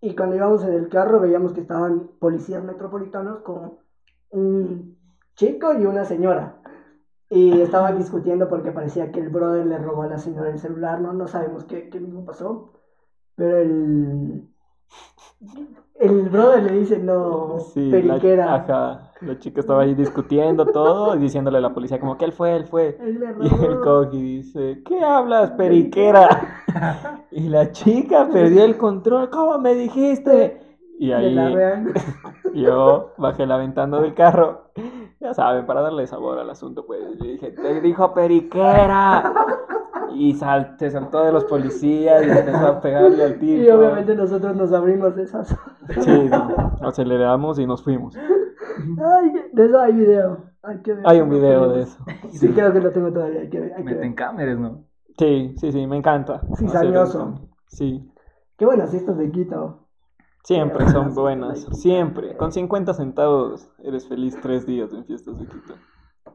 Y 0.00 0.14
cuando 0.14 0.36
íbamos 0.36 0.62
en 0.64 0.74
el 0.74 0.88
carro 0.88 1.18
veíamos 1.18 1.52
que 1.52 1.62
estaban 1.62 2.10
policías 2.20 2.62
metropolitanos 2.62 3.38
con 3.40 3.83
un 4.34 4.98
chico 5.36 5.74
y 5.74 5.86
una 5.86 6.04
señora. 6.04 6.60
Y 7.30 7.60
estaban 7.62 7.98
discutiendo 7.98 8.48
porque 8.48 8.72
parecía 8.72 9.12
que 9.12 9.20
el 9.20 9.30
brother 9.30 9.66
le 9.66 9.78
robó 9.78 10.02
a 10.02 10.08
la 10.08 10.18
señora 10.18 10.50
el 10.50 10.58
celular. 10.60 11.00
No, 11.00 11.12
no 11.14 11.28
sabemos 11.28 11.64
qué, 11.64 11.88
qué 11.90 12.00
mismo 12.00 12.24
pasó. 12.26 12.72
Pero 13.36 13.58
el, 13.58 14.48
el 16.00 16.28
brother 16.28 16.62
le 16.64 16.78
dice, 16.80 16.98
no, 16.98 17.72
Sí, 17.72 18.02
la, 18.02 18.14
periquera. 18.14 18.46
ajá, 18.46 19.12
la 19.20 19.38
chica 19.38 19.60
estaba 19.60 19.82
ahí 19.82 19.94
discutiendo 19.94 20.70
todo 20.70 21.14
y 21.16 21.18
diciéndole 21.20 21.58
a 21.58 21.60
la 21.60 21.72
policía 21.74 22.00
como 22.00 22.16
que 22.18 22.24
él 22.24 22.32
fue, 22.32 22.56
él 22.56 22.66
fue. 22.66 22.98
Él 22.98 23.22
Y 23.38 23.46
el 23.64 23.80
robó. 23.80 23.80
cogi 23.80 24.20
dice, 24.20 24.82
¿qué 24.84 25.00
hablas, 25.02 25.52
periquera? 25.52 26.64
Y 27.30 27.48
la 27.48 27.72
chica 27.72 28.30
perdió 28.30 28.64
el 28.64 28.76
control, 28.78 29.28
¿cómo 29.30 29.58
me 29.58 29.74
dijiste? 29.74 30.60
Y 30.98 31.12
ahí 31.12 31.34
yo 32.54 33.12
bajé 33.18 33.46
la 33.46 33.56
ventana 33.56 34.00
del 34.00 34.14
carro, 34.14 34.70
ya 35.20 35.34
saben, 35.34 35.66
para 35.66 35.80
darle 35.82 36.06
sabor 36.06 36.38
al 36.38 36.48
asunto, 36.50 36.86
pues 36.86 37.00
le 37.20 37.32
dije, 37.32 37.50
te 37.50 37.80
dijo 37.80 38.14
periquera. 38.14 39.32
Y 40.12 40.34
sal- 40.34 40.76
se 40.78 40.90
saltó 40.90 41.24
de 41.24 41.32
los 41.32 41.44
policías 41.44 42.24
y 42.24 42.30
empezó 42.30 42.66
a 42.66 42.80
pegarle 42.80 43.24
al 43.24 43.38
tipo. 43.40 43.62
Y 43.62 43.68
obviamente 43.70 44.14
nosotros 44.14 44.54
nos 44.54 44.72
abrimos 44.72 45.16
de 45.16 45.24
esas. 45.24 45.48
Sí, 46.00 46.30
aceleramos 46.82 47.58
y 47.58 47.66
nos 47.66 47.82
fuimos. 47.82 48.16
Ay, 48.16 49.32
de 49.52 49.64
eso 49.66 49.80
hay 49.80 49.92
video. 49.92 50.44
Hay, 50.62 50.78
que 50.78 50.92
ver. 50.94 51.02
Hay 51.06 51.20
un 51.20 51.30
video 51.30 51.68
de 51.70 51.82
eso. 51.82 51.98
Sí, 52.30 52.48
creo 52.48 52.72
que 52.72 52.80
lo 52.80 52.90
tengo 52.92 53.12
todavía. 53.12 53.40
Hay 53.40 53.50
que 53.50 53.60
ver. 53.60 53.72
Hay 53.72 53.78
que 53.84 53.90
Meten 53.90 54.00
ver. 54.10 54.14
cámaras, 54.14 54.58
¿no? 54.58 54.84
Sí, 55.18 55.54
sí, 55.58 55.72
sí, 55.72 55.86
me 55.86 55.96
encanta. 55.96 56.40
Sí, 56.56 56.68
sabioso. 56.68 57.48
Sí, 57.66 58.08
Qué 58.56 58.64
buenas 58.66 58.90
fiestas 58.90 59.18
de 59.18 59.30
Quito. 59.32 59.83
Siempre 60.44 60.88
son 60.90 61.14
buenas. 61.14 61.60
Siempre. 61.72 62.36
Con 62.36 62.52
50 62.52 62.94
centavos 62.94 63.68
eres 63.82 64.06
feliz 64.06 64.38
tres 64.40 64.64
días 64.66 64.92
en 64.92 65.04
fiestas 65.04 65.38
de 65.40 65.46
Quito. 65.46 65.74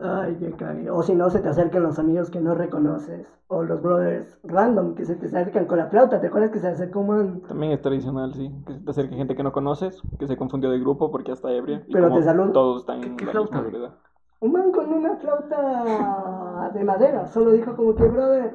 Ay, 0.01 0.35
qué 0.39 0.51
cague. 0.51 0.89
O 0.91 1.01
si 1.03 1.13
no, 1.15 1.29
se 1.29 1.39
te 1.39 1.49
acercan 1.49 1.83
los 1.83 1.99
amigos 1.99 2.29
que 2.29 2.39
no 2.39 2.55
reconoces. 2.55 3.27
O 3.47 3.63
los 3.63 3.81
brothers 3.81 4.37
random 4.43 4.95
que 4.95 5.03
se 5.05 5.15
te 5.15 5.25
acercan 5.25 5.65
con 5.65 5.77
la 5.77 5.87
flauta. 5.87 6.21
¿Te 6.21 6.27
acuerdas 6.27 6.51
que 6.51 6.59
se 6.59 6.67
acercó 6.67 6.99
un 7.01 7.07
man? 7.07 7.41
También 7.47 7.71
es 7.73 7.81
tradicional, 7.81 8.33
sí. 8.33 8.49
Que 8.65 8.73
se 8.75 8.79
te 8.79 8.91
acerque 8.91 9.15
gente 9.15 9.35
que 9.35 9.43
no 9.43 9.51
conoces, 9.51 10.01
que 10.17 10.27
se 10.27 10.37
confundió 10.37 10.69
de 10.69 10.79
grupo 10.79 11.11
porque 11.11 11.29
ya 11.29 11.33
está 11.33 11.51
ebria. 11.51 11.83
y 11.87 11.91
Pero 11.93 12.07
como 12.07 12.19
te 12.19 12.25
saluda. 12.25 12.51
Todos 12.53 12.81
están 12.81 13.03
en 13.03 13.17
¿Qué 13.17 13.25
la 13.25 13.31
flauta? 13.31 13.55
misma 13.61 13.69
vereda. 13.71 13.95
Un 14.41 14.51
man 14.53 14.71
con 14.71 14.93
una 14.93 15.17
flauta 15.17 16.71
de 16.73 16.83
madera. 16.85 17.27
Solo 17.27 17.51
dijo 17.51 17.75
como 17.75 17.93
que, 17.95 18.03
brother, 18.07 18.51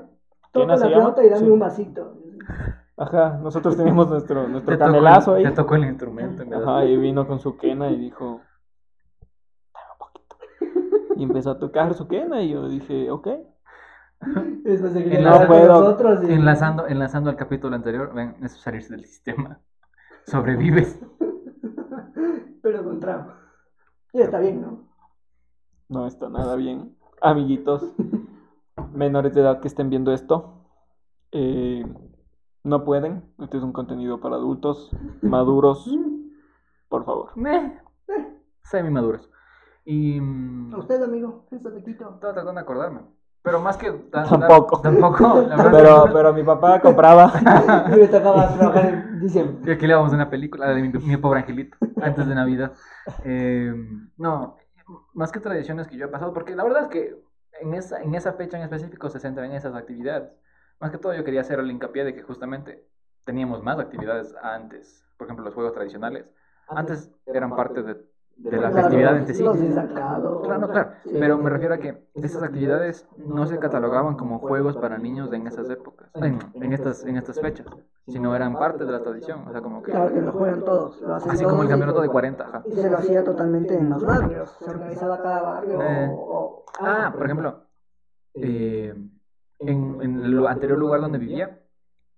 toca 0.52 0.66
¿Quién 0.76 0.80
la 0.90 0.96
flauta 0.96 1.24
y 1.24 1.28
dame 1.28 1.44
Sí. 1.46 1.50
un 1.50 1.58
vasito. 1.58 2.14
Ajá, 2.96 3.38
nosotros 3.42 3.76
teníamos 3.76 4.08
nuestro, 4.08 4.48
nuestro 4.48 4.72
Te 4.72 4.78
tocó, 4.78 4.92
canelazo 4.92 5.36
el, 5.36 5.38
ahí. 5.38 5.50
te 5.50 5.56
tocó 5.56 5.74
el 5.76 5.84
instrumento. 5.84 6.42
en 6.42 6.54
Ajá, 6.54 6.84
y 6.84 6.96
vino 6.96 7.26
con 7.26 7.40
su 7.40 7.56
quena 7.56 7.90
y 7.90 7.98
dijo, 7.98 8.40
dame 9.72 9.86
un 9.92 9.98
poquito. 9.98 10.36
Y 11.16 11.22
empezó 11.24 11.50
a 11.52 11.58
tocar 11.58 11.94
su 11.94 12.06
quena 12.06 12.42
y 12.42 12.50
yo 12.50 12.68
dije, 12.68 13.10
ok. 13.10 13.28
Se 14.64 15.18
No 15.20 15.38
con 15.38 15.46
puedo. 15.48 15.66
nosotros. 15.80 16.22
y- 16.28 16.32
Enlazando, 16.32 16.86
enlazando 16.86 17.30
al 17.30 17.36
capítulo 17.36 17.74
anterior, 17.76 18.14
ven, 18.14 18.36
eso 18.42 18.56
es 18.56 18.60
salirse 18.62 18.94
del 18.94 19.04
sistema. 19.06 19.58
Sobrevives. 20.26 20.98
Pero 22.62 22.84
con 22.84 23.00
trago. 23.00 23.32
Y 24.12 24.20
está 24.22 24.38
bien, 24.38 24.62
¿no? 24.62 24.88
No 25.88 26.06
está 26.06 26.28
nada 26.30 26.56
bien. 26.56 26.96
Amiguitos, 27.20 27.92
menores 28.92 29.34
de 29.34 29.40
edad 29.42 29.60
que 29.60 29.68
estén 29.68 29.90
viendo 29.90 30.12
esto, 30.12 30.62
eh, 31.32 31.84
no 32.64 32.84
pueden. 32.84 33.22
Este 33.40 33.56
es 33.58 33.62
un 33.62 33.72
contenido 33.72 34.20
para 34.20 34.36
adultos 34.36 34.90
maduros, 35.22 35.88
por 36.88 37.04
favor. 37.04 37.30
Eh, 38.06 38.38
semi 38.62 38.90
maduros. 38.90 39.30
Y. 39.86 40.20
mm, 40.20 40.74
A 40.74 40.78
usted, 40.78 41.02
amigo, 41.02 41.46
Quito. 41.48 41.68
Estaba 42.14 42.18
tratando 42.34 42.52
de 42.52 42.60
acordarme. 42.60 43.00
Pero 43.42 43.60
más 43.60 43.76
que. 43.78 43.90
tan- 43.92 44.28
Tampoco. 44.28 44.80
Tampoco, 44.82 45.40
la 45.42 45.56
verdad. 45.56 45.70
Pero, 45.72 46.04
pero 46.12 46.32
mi 46.34 46.42
papá 46.42 46.80
compraba. 46.80 47.32
Y 47.94 47.96
me 48.00 48.08
tocaba 48.08 48.48
trabajar 48.56 48.86
en 48.86 49.20
diciembre. 49.20 49.56
Y 49.64 49.74
aquí 49.74 49.86
le 49.86 49.94
vamos 49.94 50.12
a 50.12 50.16
una 50.16 50.28
película 50.30 50.68
de 50.68 50.82
mi, 50.82 50.88
mi 50.90 51.16
pobre 51.16 51.40
angelito, 51.40 51.76
antes 52.02 52.26
de 52.26 52.34
Navidad. 52.34 52.72
Eh, 53.24 53.72
no, 54.18 54.56
más 55.14 55.32
que 55.32 55.40
tradiciones 55.40 55.86
que 55.88 55.96
yo 55.96 56.04
he 56.06 56.08
pasado, 56.08 56.32
porque 56.34 56.54
la 56.54 56.64
verdad 56.64 56.82
es 56.84 56.88
que 56.88 57.22
en 57.62 57.72
esa, 57.74 58.02
en 58.02 58.14
esa 58.14 58.32
fecha 58.34 58.56
en 58.58 58.64
específico 58.64 59.08
se 59.08 59.18
centra 59.20 59.46
en 59.46 59.52
esas 59.52 59.74
actividades. 59.74 60.30
Más 60.84 60.90
que 60.90 60.98
todo 60.98 61.14
yo 61.14 61.24
quería 61.24 61.40
hacer 61.40 61.58
el 61.60 61.70
hincapié 61.70 62.04
de 62.04 62.14
que 62.14 62.20
justamente 62.20 62.86
teníamos 63.24 63.62
más 63.62 63.78
actividades 63.78 64.34
antes. 64.42 65.02
Por 65.16 65.26
ejemplo, 65.26 65.42
los 65.46 65.54
juegos 65.54 65.72
tradicionales. 65.72 66.26
Antes 66.68 67.10
eran 67.24 67.56
parte 67.56 67.82
de, 67.82 67.94
de 68.36 68.50
la 68.58 68.68
Claro, 68.70 68.74
festividad 68.90 69.16
en 69.16 69.26
sí. 69.34 69.42
Claro, 69.94 70.42
no, 70.58 70.68
claro. 70.68 70.90
Sí. 71.04 71.16
Pero 71.18 71.38
me 71.38 71.48
refiero 71.48 71.72
a 71.72 71.78
que 71.78 72.06
estas 72.12 72.42
actividades 72.42 73.08
no 73.16 73.46
se 73.46 73.58
catalogaban 73.58 74.16
como 74.18 74.38
juegos 74.40 74.76
para 74.76 74.98
niños 74.98 75.32
en 75.32 75.46
esas 75.46 75.70
épocas, 75.70 76.10
en, 76.16 76.38
en 76.52 76.72
estas, 76.74 77.02
en 77.06 77.16
estas 77.16 77.40
fechas, 77.40 77.66
sino 78.06 78.36
eran 78.36 78.52
parte 78.52 78.84
de 78.84 78.92
la 78.92 79.02
tradición. 79.02 79.48
O 79.48 79.52
sea, 79.52 79.62
como 79.62 79.82
que. 79.82 79.90
Claro 79.90 80.12
que 80.12 80.20
lo 80.20 80.32
juegan 80.32 80.64
todos. 80.66 81.00
Lo 81.00 81.14
hacen 81.14 81.30
Así 81.30 81.44
como 81.44 81.62
el 81.62 81.68
todos 81.68 81.70
campeonato 81.70 82.02
de 82.02 82.08
40, 82.10 82.44
ajá. 82.46 82.62
Y 82.66 82.72
se 82.72 82.90
lo 82.90 82.98
hacía 82.98 83.24
totalmente 83.24 83.74
en 83.74 83.88
los 83.88 84.04
barrios. 84.04 84.54
Se 84.62 84.68
organizaba 84.68 85.22
cada 85.22 85.40
barrio. 85.40 85.80
Eh. 85.80 86.08
o- 86.12 86.14
o- 86.36 86.64
Ah, 86.78 87.10
por 87.16 87.24
ejemplo, 87.24 87.62
eh, 88.34 88.94
en, 89.68 89.98
en 90.02 90.24
el 90.24 90.46
anterior 90.46 90.78
lugar 90.78 91.00
donde 91.00 91.18
vivía, 91.18 91.60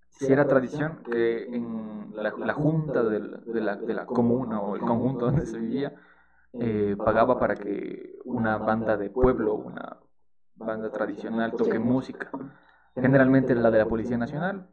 si 0.09 0.33
era 0.33 0.47
tradición 0.47 1.03
que 1.11 1.45
en 1.45 2.13
la, 2.15 2.33
la 2.37 2.55
junta 2.55 3.03
de, 3.03 3.21
la, 3.61 3.77
de 3.77 3.95
la 3.95 4.07
comuna 4.07 4.61
o 4.61 4.75
el 4.77 4.81
conjunto 4.81 5.27
donde 5.27 5.47
se 5.47 5.59
vivía, 5.59 5.95
eh, 6.55 6.97
pagaba 6.97 7.39
para 7.39 7.55
que 7.55 8.19
una 8.25 8.57
banda 8.57 8.97
de 8.97 9.11
pueblo, 9.11 9.55
una 9.55 9.99
banda 10.55 10.91
tradicional 10.91 11.53
toque 11.53 11.79
música. 11.79 12.31
Generalmente 12.95 13.55
la 13.55 13.71
de 13.71 13.79
la 13.79 13.87
Policía 13.87 14.17
Nacional, 14.17 14.71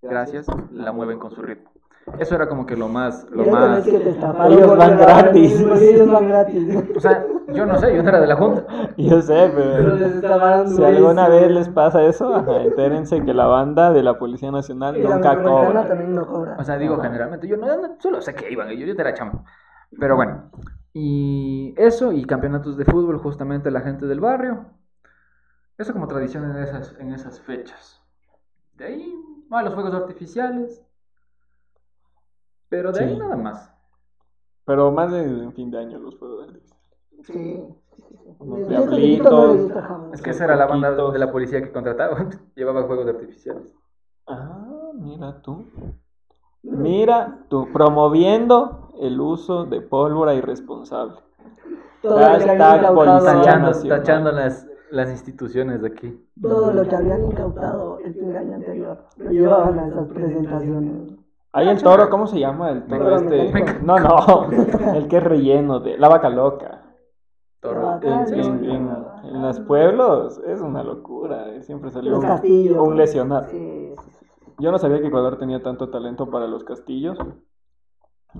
gracias, 0.00 0.46
la 0.70 0.92
mueven 0.92 1.18
con 1.18 1.30
su 1.30 1.42
ritmo. 1.42 1.70
Eso 2.18 2.34
era 2.34 2.48
como 2.48 2.66
que 2.66 2.76
lo 2.76 2.88
más, 2.88 3.26
lo 3.30 3.44
más... 3.46 3.84
que 3.84 3.98
te 3.98 4.10
estafaron 4.10 4.52
Ellos 4.52 4.76
van 4.76 4.96
gratis. 4.98 5.60
Ellos 5.60 6.10
van 6.10 6.28
gratis. 6.28 6.76
O 6.96 7.00
sea, 7.00 7.24
yo 7.52 7.66
no 7.66 7.78
sé, 7.78 7.94
yo 7.94 8.02
no 8.02 8.08
era 8.08 8.20
de 8.20 8.26
la 8.26 8.36
junta. 8.36 8.64
Yo 8.96 9.22
sé, 9.22 9.50
Pero 9.54 9.74
pero 9.76 9.96
les 9.96 10.76
si 10.76 10.84
alguna 10.84 11.28
vez 11.28 11.50
les 11.50 11.68
pasa 11.68 12.02
eso, 12.04 12.34
ajá, 12.34 12.62
entérense 12.62 13.22
que 13.24 13.34
la 13.34 13.46
banda 13.46 13.92
de 13.92 14.02
la 14.02 14.18
Policía 14.18 14.50
Nacional 14.50 14.96
Y 14.96 15.02
la 15.02 15.14
nunca 15.16 15.34
metropolitana 15.34 15.66
cobra. 15.80 15.88
también 15.88 16.14
no 16.14 16.26
cobra. 16.26 16.56
O 16.58 16.64
sea, 16.64 16.76
digo 16.78 16.98
generalmente, 17.00 17.46
yo 17.46 17.56
no, 17.56 17.66
no- 17.66 17.96
solo 17.98 18.20
sé 18.20 18.34
que 18.34 18.50
iban, 18.50 18.68
yo, 18.70 18.86
yo 18.86 18.92
era 18.92 19.14
chamo. 19.14 19.44
Pero 19.98 20.16
bueno, 20.16 20.50
y 20.92 21.74
eso, 21.76 22.12
y 22.12 22.24
campeonatos 22.24 22.76
de 22.76 22.84
fútbol, 22.84 23.18
justamente 23.18 23.70
la 23.70 23.80
gente 23.80 24.06
del 24.06 24.20
barrio. 24.20 24.66
Eso 25.78 25.92
como 25.92 26.08
tradición 26.08 26.44
en 26.50 26.62
esas, 26.62 26.96
en 26.98 27.12
esas 27.12 27.40
fechas. 27.40 28.02
De 28.76 28.86
ahí, 28.86 29.14
ah, 29.50 29.62
los 29.62 29.74
fuegos 29.74 29.94
artificiales. 29.94 30.82
Pero 32.68 32.92
de 32.92 33.04
ahí 33.04 33.16
nada 33.16 33.36
más. 33.36 33.72
Pero 34.64 34.90
más 34.92 35.10
de 35.12 35.22
en 35.22 35.52
fin 35.52 35.70
de 35.70 35.78
año 35.78 35.98
los 35.98 36.14
puedo 36.16 36.40
dar. 36.40 36.50
Sí. 37.22 37.64
Unos 38.38 38.68
diablitos. 38.68 39.70
Es 40.12 40.22
que 40.22 40.30
esa 40.30 40.44
era 40.44 40.56
la 40.56 40.66
banda 40.66 40.90
de 40.92 41.18
la 41.18 41.32
policía 41.32 41.62
que 41.62 41.72
contrataba. 41.72 42.28
Llevaba 42.54 42.86
fuegos 42.86 43.06
artificiales. 43.08 43.74
Ah, 44.26 44.92
mira 44.94 45.40
tú. 45.40 45.64
Mira 46.62 47.38
tú, 47.48 47.68
promoviendo 47.72 48.90
el 49.00 49.20
uso 49.20 49.64
de 49.64 49.80
pólvora 49.80 50.34
irresponsable. 50.34 51.14
Todo 52.02 52.12
lo 52.12 52.38
que 52.38 52.44
Hashtag 52.46 52.94
policía 52.94 53.20
Tachando, 53.20 53.66
nacional. 53.68 53.98
tachando 54.00 54.32
las, 54.32 54.68
las 54.90 55.10
instituciones 55.10 55.80
de 55.82 55.88
aquí. 55.88 56.28
todo 56.40 56.72
lo 56.72 56.86
que 56.86 56.94
habían 56.94 57.24
incautado 57.24 57.98
el 58.00 58.12
fin 58.14 58.32
de 58.32 58.38
año 58.38 58.54
anterior, 58.56 59.04
lo 59.16 59.30
llevaban 59.30 59.78
a 59.78 59.86
esas 59.88 60.08
presentaciones. 60.08 61.12
Hay 61.52 61.68
el 61.68 61.82
toro, 61.82 62.10
¿cómo 62.10 62.26
se 62.26 62.38
llama? 62.38 62.70
El 62.70 62.84
toro 62.86 63.16
este. 63.16 63.52
No, 63.82 63.98
no, 63.98 64.50
el 64.94 65.08
que 65.08 65.16
es 65.16 65.22
relleno 65.24 65.80
de 65.80 65.96
la 65.98 66.08
vaca 66.08 66.28
loca. 66.28 66.82
Toro. 67.60 67.88
Ah, 67.88 68.00
En, 68.02 68.26
sí, 68.28 68.34
en, 68.34 68.64
en- 68.70 68.90
en 69.24 69.42
los 69.42 69.58
pueblos 69.60 70.38
es 70.46 70.60
una 70.60 70.82
locura. 70.84 71.60
Siempre 71.62 71.90
salió 71.90 72.18
un, 72.18 72.96
lesionado. 72.96 73.46
Yo 74.58 74.70
no 74.72 74.78
sabía 74.78 75.00
que 75.00 75.08
Ecuador 75.08 75.38
tenía 75.38 75.62
tanto 75.62 75.88
talento 75.90 76.30
para 76.30 76.46
los 76.46 76.64
castillos. 76.64 77.18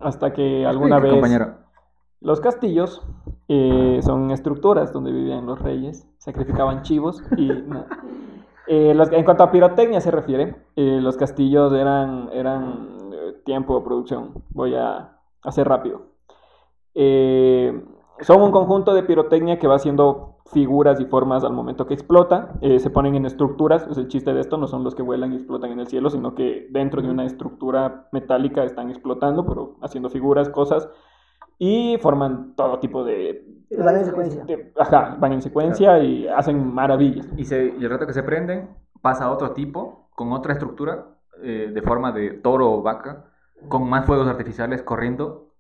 Hasta 0.01 0.33
que 0.33 0.67
alguna 0.67 0.99
vez 1.01 1.13
compañero. 1.13 1.55
los 2.21 2.41
castillos 2.41 3.03
Eh, 3.51 4.01
son 4.03 4.31
estructuras 4.31 4.93
donde 4.93 5.11
vivían 5.11 5.47
los 5.47 5.59
reyes, 5.63 6.07
sacrificaban 6.19 6.83
chivos 6.83 7.23
y 7.39 7.49
no. 7.67 7.87
Eh, 8.71 8.95
en 9.13 9.25
cuanto 9.25 9.45
a 9.45 9.51
pirotecnia 9.51 9.99
se 9.99 10.11
refiere, 10.11 10.55
eh, 10.77 11.01
los 11.01 11.17
castillos 11.17 11.73
eran, 11.73 12.29
eh, 12.33 13.33
tiempo 13.43 13.79
de 13.79 13.85
producción. 13.85 14.45
Voy 14.51 14.75
a 14.75 15.17
hacer 15.43 15.67
rápido. 15.67 16.03
Son 18.21 18.43
un 18.43 18.51
conjunto 18.51 18.93
de 18.93 19.05
pirotecnia 19.05 19.59
que 19.59 19.67
va 19.67 19.77
haciendo 19.77 20.37
figuras 20.53 21.01
y 21.01 21.07
formas 21.07 21.45
al 21.45 21.53
momento 21.53 21.87
que 21.87 21.95
explota. 21.95 22.59
Se 22.61 22.91
ponen 22.91 23.15
en 23.15 23.25
estructuras. 23.25 23.87
Es 23.89 23.97
el 23.97 24.09
chiste 24.09 24.35
de 24.35 24.41
esto, 24.41 24.59
no 24.59 24.67
son 24.67 24.85
los 24.85 24.95
que 24.95 25.03
vuelan 25.03 25.33
y 25.33 25.37
explotan 25.37 25.71
en 25.71 25.81
el 25.81 25.87
cielo, 25.87 26.11
sino 26.11 26.35
que 26.35 26.67
dentro 26.71 27.01
de 27.01 27.11
una 27.11 27.25
estructura 27.25 28.09
metálica 28.13 28.65
están 28.65 28.91
explotando, 28.91 29.47
pero 29.47 29.77
haciendo 29.81 30.11
figuras, 30.11 30.51
cosas. 30.51 30.91
Y 31.59 31.97
forman 32.03 32.55
todo 32.55 32.81
tipo 32.81 33.03
de... 33.05 33.47
Van 33.71 33.97
en 33.97 34.05
secuencia. 34.05 34.45
ajá, 34.79 35.17
van 35.19 35.33
en 35.33 35.43
secuencia 35.43 35.99
y 35.99 36.27
hacen 36.29 36.73
maravillas. 36.73 37.27
Y, 37.37 37.45
se, 37.45 37.75
y 37.79 37.85
el 37.85 37.91
rato 37.91 38.07
que 38.07 38.13
se 38.15 38.23
prenden, 38.23 38.71
pasa 39.03 39.25
a 39.25 39.31
otro 39.31 39.53
tipo, 39.53 40.09
con 40.15 40.33
otra 40.33 40.55
estructura, 40.55 41.07
eh, 41.43 41.71
de 41.73 41.83
forma 41.83 42.13
de 42.13 42.31
toro 42.31 42.73
o 42.73 42.83
vaca, 42.83 43.27
con 43.69 43.89
más 43.89 44.07
fuegos 44.07 44.27
artificiales 44.29 44.83
corriendo, 44.83 45.51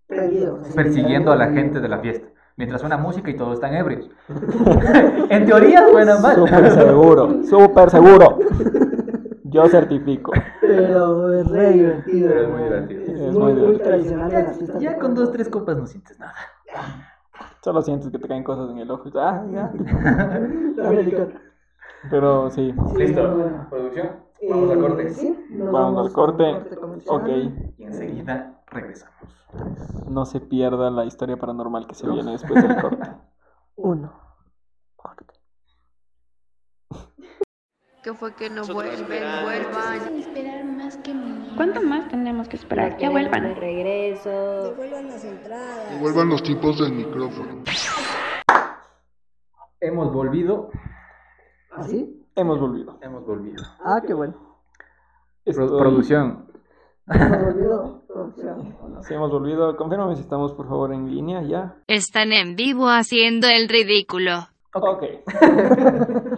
persiguiendo 0.75 1.33
a 1.33 1.37
la 1.37 1.49
gente 1.49 1.81
de 1.81 1.88
la 1.88 1.99
fiesta. 1.99 2.29
Mientras 2.57 2.81
suena 2.81 2.97
música 2.97 3.31
y 3.31 3.37
todos 3.37 3.55
están 3.55 3.75
ebrios. 3.75 4.11
en 5.31 5.44
teoría 5.47 5.87
suena 5.88 6.18
mal. 6.18 6.35
Súper 6.35 6.71
seguro, 6.73 7.42
súper 7.44 7.90
seguro. 7.90 8.38
Yo 9.44 9.66
certifico. 9.68 10.33
Pero 10.61 11.33
es 11.38 11.49
re 11.49 11.73
divertido. 11.73 12.29
Pero 12.29 12.42
es 12.42 12.49
muy 12.49 12.62
divertido. 12.64 13.01
Es, 13.03 13.09
Es 13.21 13.33
muy, 13.33 13.33
muy 13.33 13.53
muy 13.53 13.55
divertido. 13.55 13.88
tradicional. 13.88 14.81
Ya 14.81 14.99
con 14.99 15.14
dos, 15.14 15.31
tres 15.31 15.49
copas 15.49 15.77
no 15.77 15.87
sientes 15.87 16.18
nada. 16.18 16.35
Solo 17.62 17.83
sientes 17.83 18.11
que 18.11 18.18
te 18.18 18.29
caen 18.29 18.44
cosas 18.44 18.71
en 18.71 18.79
el 18.79 18.90
ojo. 18.90 19.09
Ah, 19.16 19.44
ya. 19.53 19.73
Pero 22.11 22.51
sí. 22.51 22.73
¿Listo? 22.97 23.66
¿Producción? 23.71 24.11
Vamos 24.49 24.71
al 24.71 24.81
corte. 24.81 25.11
Sí, 25.11 25.47
Vamos 25.59 26.07
al 26.07 26.12
corte. 26.12 26.77
comercial. 26.81 27.16
Ok. 27.16 27.29
Y 27.79 27.85
enseguida 27.85 28.61
regresamos. 28.68 29.14
No 30.09 30.25
se 30.25 30.40
pierda 30.40 30.90
la 30.90 31.05
historia 31.05 31.37
paranormal 31.37 31.87
que 31.87 31.94
se 31.94 32.09
viene 32.09 32.33
después 32.33 32.62
del 32.62 32.81
corte. 32.81 33.11
Uno. 33.77 34.28
Que 38.09 38.14
fue 38.14 38.33
que 38.33 38.49
no 38.49 38.64
vuelven, 38.64 39.07
vuelvan. 39.44 40.16
Esperar 40.16 40.64
más 40.64 40.97
que 40.97 41.12
mi 41.12 41.55
¿Cuánto 41.55 41.83
más 41.83 42.09
tenemos 42.09 42.49
que 42.49 42.57
esperar? 42.57 42.97
Ya 42.97 43.11
vuelvan. 43.11 43.42
de 43.42 43.55
regreso. 43.55 44.75
Devuelvan 45.90 46.31
los 46.31 46.42
tipos 46.42 46.79
del 46.79 46.92
micrófono. 46.92 47.64
Hemos 49.81 50.11
volvido. 50.14 50.71
¿Así? 51.71 52.25
Hemos 52.35 52.59
volvido. 52.59 52.99
Hemos 53.03 53.27
volvido. 53.27 53.62
Ah, 53.85 54.01
qué 54.07 54.14
bueno. 54.14 54.35
Producción. 55.44 56.47
Producción. 57.07 58.75
Sí, 59.03 59.12
hemos 59.12 59.31
volvido. 59.31 59.77
Confírmame 59.77 60.16
si 60.16 60.23
estamos, 60.23 60.55
por 60.55 60.66
favor, 60.66 60.94
en 60.94 61.11
línea 61.11 61.42
ya. 61.42 61.77
Están 61.87 62.33
en 62.33 62.57
vivo 62.57 62.88
haciendo 62.88 63.49
el 63.49 63.68
ridículo. 63.68 64.49
Ok. 64.73 65.03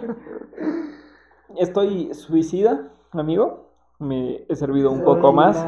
Estoy 1.57 2.13
suicida, 2.13 2.91
amigo. 3.11 3.69
Me 3.99 4.45
he 4.49 4.55
servido 4.55 4.91
un 4.91 5.03
poco 5.03 5.31
más. 5.31 5.63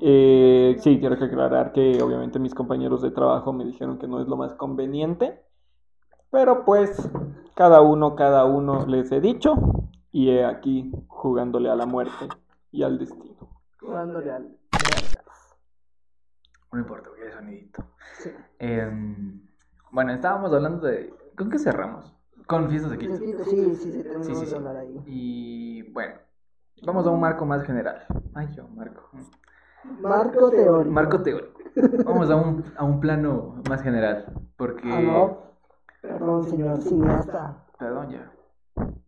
Eh, 0.00 0.76
sí, 0.78 0.98
quiero 0.98 1.18
que 1.18 1.24
aclarar 1.24 1.72
que 1.72 2.02
obviamente 2.02 2.38
mis 2.38 2.54
compañeros 2.54 3.02
de 3.02 3.10
trabajo 3.10 3.52
me 3.52 3.64
dijeron 3.64 3.98
que 3.98 4.08
no 4.08 4.20
es 4.20 4.28
lo 4.28 4.36
más 4.36 4.54
conveniente. 4.54 5.42
Pero 6.30 6.64
pues, 6.64 7.10
cada 7.54 7.80
uno, 7.82 8.14
cada 8.16 8.44
uno 8.44 8.86
les 8.86 9.12
he 9.12 9.20
dicho. 9.20 9.54
Y 10.10 10.30
he 10.30 10.44
aquí 10.44 10.90
jugándole 11.08 11.68
a 11.68 11.76
la 11.76 11.84
muerte 11.84 12.28
y 12.72 12.82
al 12.82 12.98
destino. 12.98 13.48
Jugándole 13.78 14.30
al. 14.32 14.56
No 16.72 16.78
importa, 16.78 17.08
porque 17.08 17.24
hay 17.24 17.32
sonidito. 17.32 17.84
Sí. 18.18 18.30
Em, 18.58 19.46
bueno, 19.90 20.12
estábamos 20.12 20.52
hablando 20.52 20.86
de. 20.86 21.12
¿Con 21.36 21.50
qué 21.50 21.58
cerramos? 21.58 22.15
Con 22.46 22.68
fiestas 22.68 22.92
de 22.92 22.98
quince. 22.98 23.44
Sí, 23.44 23.74
sí, 23.74 23.92
sí, 23.92 24.02
tenemos 24.02 24.26
Sí, 24.26 24.34
sí, 24.34 24.40
que 24.42 24.46
sí. 24.46 24.54
hablar 24.54 24.76
ahí. 24.76 25.02
Y 25.06 25.92
bueno, 25.92 26.14
vamos 26.84 27.06
a 27.06 27.10
un 27.10 27.20
marco 27.20 27.44
más 27.44 27.62
general. 27.64 28.04
Ay, 28.34 28.48
yo, 28.54 28.68
marco. 28.68 29.10
Marco 30.00 30.50
teórico. 30.50 30.90
Marco 30.92 31.22
teórico. 31.22 31.60
Vamos 32.04 32.30
a 32.30 32.36
un, 32.36 32.64
a 32.76 32.84
un 32.84 33.00
plano 33.00 33.62
más 33.68 33.82
general. 33.82 34.32
Porque. 34.56 34.90
Ah, 34.92 35.00
no. 35.00 35.38
Perdón, 36.00 36.44
señor 36.44 36.80
cineasta. 36.80 37.64
Perdón, 37.78 38.10
ya. 38.10 38.32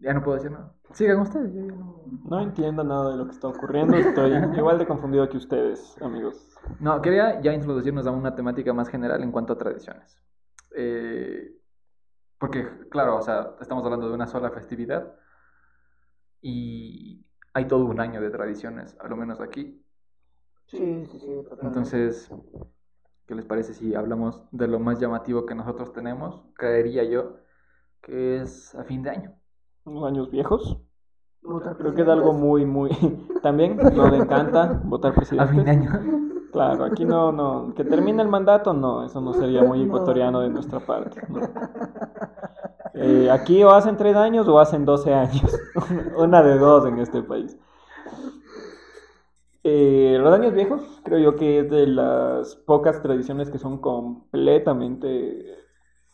Ya 0.00 0.14
no 0.14 0.22
puedo 0.22 0.36
decir 0.36 0.50
nada. 0.50 0.72
Sigan 0.92 1.20
ustedes. 1.20 1.52
yo 1.52 1.60
ya 1.62 1.72
no... 1.72 2.02
No 2.24 2.40
entiendo 2.40 2.82
nada 2.84 3.10
de 3.10 3.16
lo 3.18 3.26
que 3.26 3.32
está 3.32 3.48
ocurriendo. 3.48 3.96
Estoy 3.96 4.32
igual 4.56 4.78
de 4.78 4.86
confundido 4.86 5.28
que 5.28 5.36
ustedes, 5.36 6.00
amigos. 6.02 6.56
No, 6.80 7.00
quería 7.02 7.40
ya 7.40 7.52
introducirnos 7.52 8.06
a 8.06 8.10
una 8.10 8.34
temática 8.34 8.72
más 8.72 8.88
general 8.88 9.22
en 9.22 9.30
cuanto 9.32 9.52
a 9.52 9.58
tradiciones. 9.58 10.18
Eh, 10.74 11.57
porque, 12.38 12.66
claro, 12.90 13.16
o 13.16 13.22
sea, 13.22 13.54
estamos 13.60 13.84
hablando 13.84 14.08
de 14.08 14.14
una 14.14 14.26
sola 14.26 14.50
festividad 14.50 15.14
y 16.40 17.24
hay 17.52 17.66
todo 17.66 17.84
un 17.84 18.00
año 18.00 18.20
de 18.20 18.30
tradiciones, 18.30 18.96
a 19.00 19.08
lo 19.08 19.16
menos 19.16 19.40
aquí. 19.40 19.82
Sí, 20.66 21.06
sí, 21.06 21.18
sí. 21.18 21.26
totalmente. 21.26 21.66
Entonces, 21.66 22.30
¿qué 23.26 23.34
les 23.34 23.44
parece 23.44 23.74
si 23.74 23.94
hablamos 23.94 24.42
de 24.52 24.68
lo 24.68 24.78
más 24.78 25.00
llamativo 25.00 25.46
que 25.46 25.54
nosotros 25.54 25.92
tenemos? 25.92 26.42
Creería 26.54 27.04
yo 27.04 27.38
que 28.00 28.40
es 28.40 28.74
a 28.74 28.84
fin 28.84 29.02
de 29.02 29.10
año. 29.10 29.34
Años 30.06 30.30
viejos. 30.30 30.78
Votar 31.42 31.76
Creo 31.76 31.94
que 31.94 32.02
es 32.02 32.08
algo 32.08 32.32
muy, 32.32 32.66
muy... 32.66 32.90
También 33.42 33.76
nos 33.76 34.12
encanta 34.12 34.80
votar 34.84 35.12
A 35.12 35.14
presidente. 35.14 35.52
fin 35.52 35.64
de 35.64 35.70
año. 35.70 35.90
Claro, 36.50 36.84
aquí 36.84 37.04
no, 37.04 37.30
no. 37.32 37.74
Que 37.74 37.84
termine 37.84 38.22
el 38.22 38.28
mandato, 38.28 38.72
no. 38.72 39.04
Eso 39.04 39.20
no 39.20 39.34
sería 39.34 39.62
muy 39.64 39.84
No. 39.84 39.84
ecuatoriano 39.84 40.40
de 40.40 40.50
nuestra 40.50 40.80
parte. 40.86 41.22
no. 41.28 41.40
Eh, 42.94 43.30
aquí 43.30 43.62
o 43.62 43.70
hacen 43.70 43.96
tres 43.96 44.16
años 44.16 44.48
o 44.48 44.58
hacen 44.58 44.84
12 44.84 45.14
años. 45.14 45.62
Una 46.16 46.42
de 46.42 46.58
dos 46.58 46.84
en 46.86 46.98
este 46.98 47.22
país. 47.22 47.56
Eh, 49.64 50.16
los 50.20 50.32
años 50.32 50.54
viejos, 50.54 51.00
creo 51.04 51.18
yo 51.18 51.36
que 51.36 51.60
es 51.60 51.70
de 51.70 51.86
las 51.86 52.56
pocas 52.56 53.02
tradiciones 53.02 53.50
que 53.50 53.58
son 53.58 53.78
completamente 53.80 55.56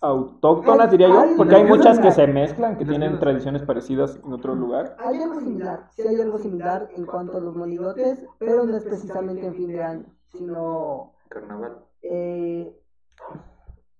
autóctonas, 0.00 0.90
diría 0.90 1.08
yo, 1.08 1.36
porque 1.36 1.54
hay 1.56 1.62
ay, 1.62 1.68
muchas 1.68 1.98
que 2.00 2.10
se 2.10 2.26
mezclan, 2.26 2.76
que 2.76 2.84
tienen 2.84 3.18
tradiciones 3.18 3.62
parecidas 3.62 4.18
en 4.24 4.32
otro 4.32 4.54
lugar. 4.54 4.96
Hay 4.98 5.20
algo 5.22 5.40
similar, 5.40 5.88
sí 5.90 6.02
hay 6.06 6.20
algo 6.20 6.38
similar 6.38 6.88
en 6.96 7.06
cuanto 7.06 7.38
a 7.38 7.40
los 7.40 7.54
monigotes, 7.54 8.26
pero 8.38 8.64
no 8.64 8.76
es 8.76 8.84
precisamente 8.84 9.46
en 9.46 9.54
fin 9.54 9.68
de 9.68 9.82
año, 9.82 10.06
sino 10.36 11.12
Carnaval. 11.28 11.78
eh, 12.02 12.76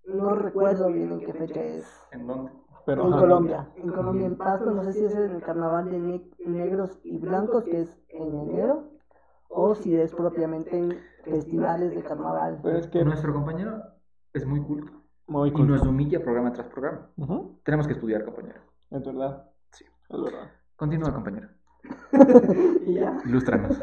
no 0.07 0.35
recuerdo 0.35 0.89
bien 0.89 1.13
en 1.13 1.21
qué 1.21 1.33
fecha 1.33 1.63
es. 1.63 2.07
¿En 2.13 2.27
dónde? 2.27 2.53
Pero, 2.87 3.07
en 3.07 3.13
ajá, 3.15 3.21
Colombia, 3.23 3.69
en 3.77 3.91
Colombia, 3.91 4.27
en 4.27 4.37
Pasto, 4.37 4.71
no 4.71 4.85
sé 4.85 4.93
si 4.93 5.05
es 5.07 5.15
el 5.15 5.41
carnaval 5.43 5.91
de 5.91 5.99
ne- 5.99 6.31
negros 6.45 7.01
y 7.03 7.17
blancos, 7.17 7.65
que 7.65 7.81
es 7.81 7.99
en 8.11 8.35
enero, 8.35 8.91
o 9.49 9.75
si 9.75 9.97
es 9.97 10.13
propiamente 10.15 10.77
en 10.77 10.99
festivales 11.25 11.95
de 11.95 12.03
carnaval. 12.03 12.61
Pero 12.63 12.77
es 12.77 12.87
que 12.89 13.03
Nuestro 13.05 13.33
compañero 13.33 13.83
es 14.35 14.45
muy 14.47 14.61
culto 14.61 14.93
muy 15.27 15.49
y 15.49 15.53
cool. 15.53 15.69
nos 15.69 15.83
humilla 15.83 16.23
programa 16.23 16.53
tras 16.53 16.69
programa. 16.69 17.09
Tenemos 17.63 17.87
que 17.87 17.95
estudiar, 17.95 18.25
compañero. 18.27 18.61
Es 18.91 19.03
verdad. 19.03 19.49
Sí. 19.73 19.87
Es 20.11 20.23
verdad. 20.23 20.51
Continúa, 20.77 21.15
compañero. 21.15 21.49
Y 22.87 22.95
ya. 22.95 23.19
Ilústranos. 23.27 23.79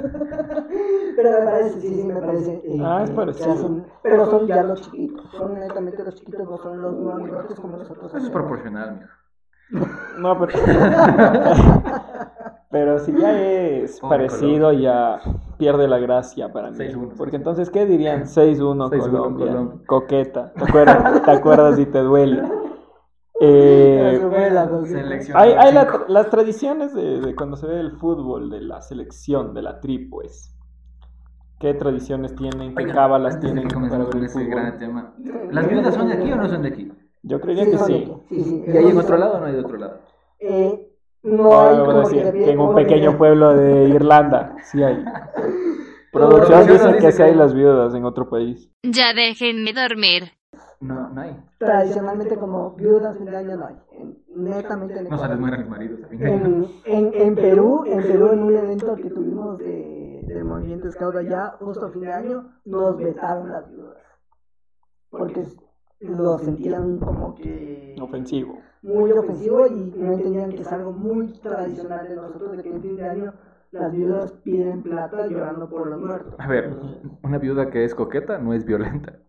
Pero 1.16 1.30
me 1.32 1.46
parece, 1.46 1.82
sí, 1.82 1.88
sí, 1.96 2.04
me 2.04 2.16
parece. 2.16 2.62
eh, 2.64 2.78
Ah, 2.82 3.02
es 3.04 3.12
parecido. 3.12 3.54
hacen- 3.54 3.86
pero 4.02 4.26
son 4.26 4.48
ya 4.48 4.64
los 4.64 4.82
chiquitos. 4.82 5.26
Son 5.32 5.54
netamente 5.54 6.04
los 6.04 6.16
chiquitos, 6.16 6.48
no 6.50 6.58
son 6.58 6.82
los 6.82 6.94
monigotes 6.98 7.60
como 7.60 7.78
nosotros. 7.78 8.14
Eso 8.14 8.26
es 8.26 8.30
proporcional, 8.32 9.00
mijo. 9.72 9.88
No, 10.18 10.38
pero. 10.40 10.52
pero 12.72 13.00
si 13.00 13.14
ya 13.18 13.40
es 13.40 14.00
Pobre 14.00 14.18
parecido, 14.28 14.74
ya 14.74 15.20
pierde 15.58 15.88
la 15.88 16.00
gracia 16.00 16.52
para 16.52 16.72
mí. 16.72 16.78
6-1. 16.78 17.14
Porque 17.18 17.36
entonces, 17.38 17.70
¿qué 17.70 17.86
dirían? 17.86 18.24
6-1 18.26 18.90
6-1 18.90 19.00
Colombia. 19.00 19.48
Colombia. 19.48 19.86
Coqueta. 19.88 20.52
¿Te 20.54 20.64
acuerdas? 20.64 21.24
¿Te 21.24 21.32
acuerdas 21.32 21.80
y 21.80 21.86
te 21.86 22.00
duele? 22.00 22.44
Eh, 23.44 24.20
hay 25.34 25.52
hay 25.54 25.74
la- 25.74 26.06
las 26.08 26.30
tradiciones 26.30 26.94
de, 26.94 27.20
de 27.22 27.36
cuando 27.36 27.58
se 27.58 27.66
ve 27.66 27.80
el 27.80 27.92
fútbol, 27.94 28.50
de 28.52 28.62
la 28.62 28.82
selección, 28.82 29.54
de 29.56 29.62
la 29.64 29.80
tri, 29.80 29.98
pues. 29.98 30.56
¿Qué 31.60 31.74
tradiciones 31.74 32.36
tienen? 32.36 32.76
¿Qué 32.76 32.84
Oigan, 32.84 32.96
cábalas 32.96 33.40
tienen 33.40 33.68
para 33.68 33.98
ver 34.06 34.16
el 34.16 34.24
ese 34.26 34.46
gran 34.46 34.78
tema. 34.80 35.14
¿Las 35.52 35.68
viudas 35.68 35.94
son 35.96 36.08
de 36.08 36.14
aquí 36.16 36.32
o 36.32 36.36
no 36.36 36.48
son 36.50 36.62
de 36.64 36.70
aquí? 36.70 36.92
Yo 37.24 37.40
creería 37.40 37.66
Sí, 37.66 37.72
que 37.72 37.78
sí. 37.78 38.12
sí, 38.30 38.44
sí. 38.44 38.64
¿Y 38.68 38.78
hay 38.78 38.86
en 38.90 38.98
otro 38.98 39.18
lado 39.18 39.38
o 39.38 39.40
no 39.40 39.46
hay 39.46 39.54
de 39.54 39.60
otro 39.60 39.78
lado? 39.78 40.00
Eh, 40.40 40.88
no 41.24 41.62
hay 41.62 41.78
como 41.78 42.00
decir 42.00 42.24
que, 42.24 42.32
que 42.32 42.52
en 42.52 42.60
un 42.60 42.66
como 42.68 42.78
que- 42.78 42.84
pequeño 42.84 43.18
pueblo 43.18 43.54
de 43.56 43.90
Irlanda 43.90 44.56
sí 44.64 44.82
hay. 44.84 45.04
Producción 46.12 46.12
Producción 46.12 46.68
dice 46.68 46.84
nos 46.86 46.94
dice 46.96 47.06
que 47.06 47.12
sí 47.12 47.22
hay 47.24 47.36
las 47.36 47.54
viudas 47.54 47.94
en 47.96 48.06
otro 48.06 48.30
país. 48.30 48.70
Ya 48.84 49.14
déjenme 49.14 49.72
dormir. 49.74 50.32
No, 50.82 51.10
no 51.10 51.22
hay. 51.22 51.40
Tradicionalmente 51.60 52.36
como 52.38 52.72
viudas 52.72 53.16
fin 53.18 53.26
de 53.28 53.38
año 53.38 53.56
no 53.58 53.66
hay. 53.68 53.76
En- 53.92 54.18
netamente 54.36 54.98
en 54.98 55.10
No 55.10 55.16
Ecuador. 55.16 55.38
mueren 55.40 55.60
los 55.62 55.70
maridos. 55.70 56.00
a 56.04 56.08
fin 56.08 56.20
de 56.20 56.26
año. 56.26 56.46
En, 56.46 56.66
en, 56.86 57.14
en 57.14 57.36
Perú, 57.36 57.84
en 57.86 58.02
Perú 58.02 58.30
en 58.32 58.44
un 58.44 58.56
evento 58.58 58.96
que 58.96 59.10
tuvimos 59.10 59.58
de, 59.60 60.24
del 60.28 60.44
movimiento 60.44 60.92
Scout 60.92 61.16
allá, 61.16 61.56
justo 61.60 61.86
a 61.86 61.92
fin 61.92 62.02
de 62.02 62.12
año, 62.14 62.50
nos 62.66 62.98
vetaron 62.98 63.50
las 63.52 63.70
viudas. 63.70 63.98
Porque 65.10 65.46
lo 66.00 66.40
sentían 66.40 66.98
como 66.98 67.36
que 67.36 67.96
Ofensivo. 68.02 68.58
muy 68.82 69.12
ofensivo 69.12 69.68
y 69.68 69.94
no 69.98 70.14
entendían 70.14 70.50
que 70.50 70.62
es 70.62 70.72
algo 70.72 70.92
muy 70.94 71.28
tradicional 71.40 72.08
de 72.08 72.16
nosotros, 72.16 72.58
de 72.58 72.64
que 72.64 72.70
en 72.70 72.82
fin 72.82 72.96
de 72.96 73.08
año 73.08 73.34
las 73.72 73.92
viudas 73.92 74.32
piden 74.44 74.82
plata 74.82 75.28
llorando 75.28 75.70
por 75.70 75.86
los 75.88 76.00
muertos. 76.02 76.34
A 76.40 76.48
ver, 76.48 76.76
una 77.24 77.38
viuda 77.38 77.70
que 77.70 77.84
es 77.86 77.94
coqueta 77.94 78.40
no 78.40 78.54
es 78.54 78.66
violenta. 78.66 79.20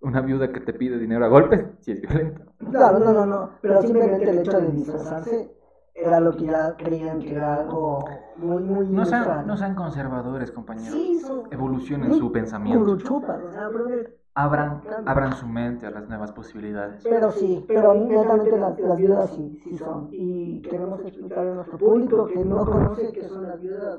Una 0.00 0.20
viuda 0.20 0.52
que 0.52 0.60
te 0.60 0.72
pide 0.72 0.98
dinero 0.98 1.24
a 1.24 1.28
golpes 1.28 1.64
sí 1.80 1.92
es 1.92 2.00
violenta. 2.00 2.44
Claro, 2.70 2.98
no, 3.00 3.12
no, 3.12 3.26
no, 3.26 3.50
pero 3.60 3.82
simplemente 3.82 4.30
el 4.30 4.38
hecho 4.38 4.60
de 4.60 4.70
disfrazarse 4.70 5.50
era 5.94 6.20
lo 6.20 6.36
que 6.36 6.44
ya 6.46 6.76
creían 6.76 7.18
que 7.18 7.34
era 7.34 7.56
algo 7.56 8.04
muy, 8.36 8.62
muy 8.62 8.86
No 8.88 9.04
sean, 9.04 9.46
no 9.46 9.56
sean 9.56 9.74
conservadores, 9.74 10.52
compañeros. 10.52 10.92
Sí, 10.94 11.18
son 11.18 11.42
Evolucionen 11.50 12.10
muy 12.10 12.18
su 12.18 12.30
pensamiento. 12.30 12.84
curuchupas, 12.84 13.42
o 13.42 13.50
sea, 13.50 13.68
brother. 13.68 14.16
Abran, 14.34 14.82
abran 15.04 15.32
su 15.32 15.48
mente 15.48 15.84
a 15.86 15.90
las 15.90 16.08
nuevas 16.08 16.30
posibilidades. 16.30 17.02
Pero 17.02 17.32
sí, 17.32 17.64
pero 17.66 17.92
netamente 17.94 18.56
las, 18.56 18.78
las 18.78 18.96
viudas 18.96 19.30
sí, 19.30 19.58
sí 19.64 19.76
son. 19.76 20.10
Y 20.12 20.62
queremos 20.62 21.00
explicarle 21.04 21.50
a 21.50 21.54
nuestro 21.54 21.76
público 21.76 22.26
que 22.26 22.44
no 22.44 22.64
conoce 22.64 23.10
qué 23.12 23.24
son 23.24 23.48
las 23.48 23.60
viudas. 23.60 23.98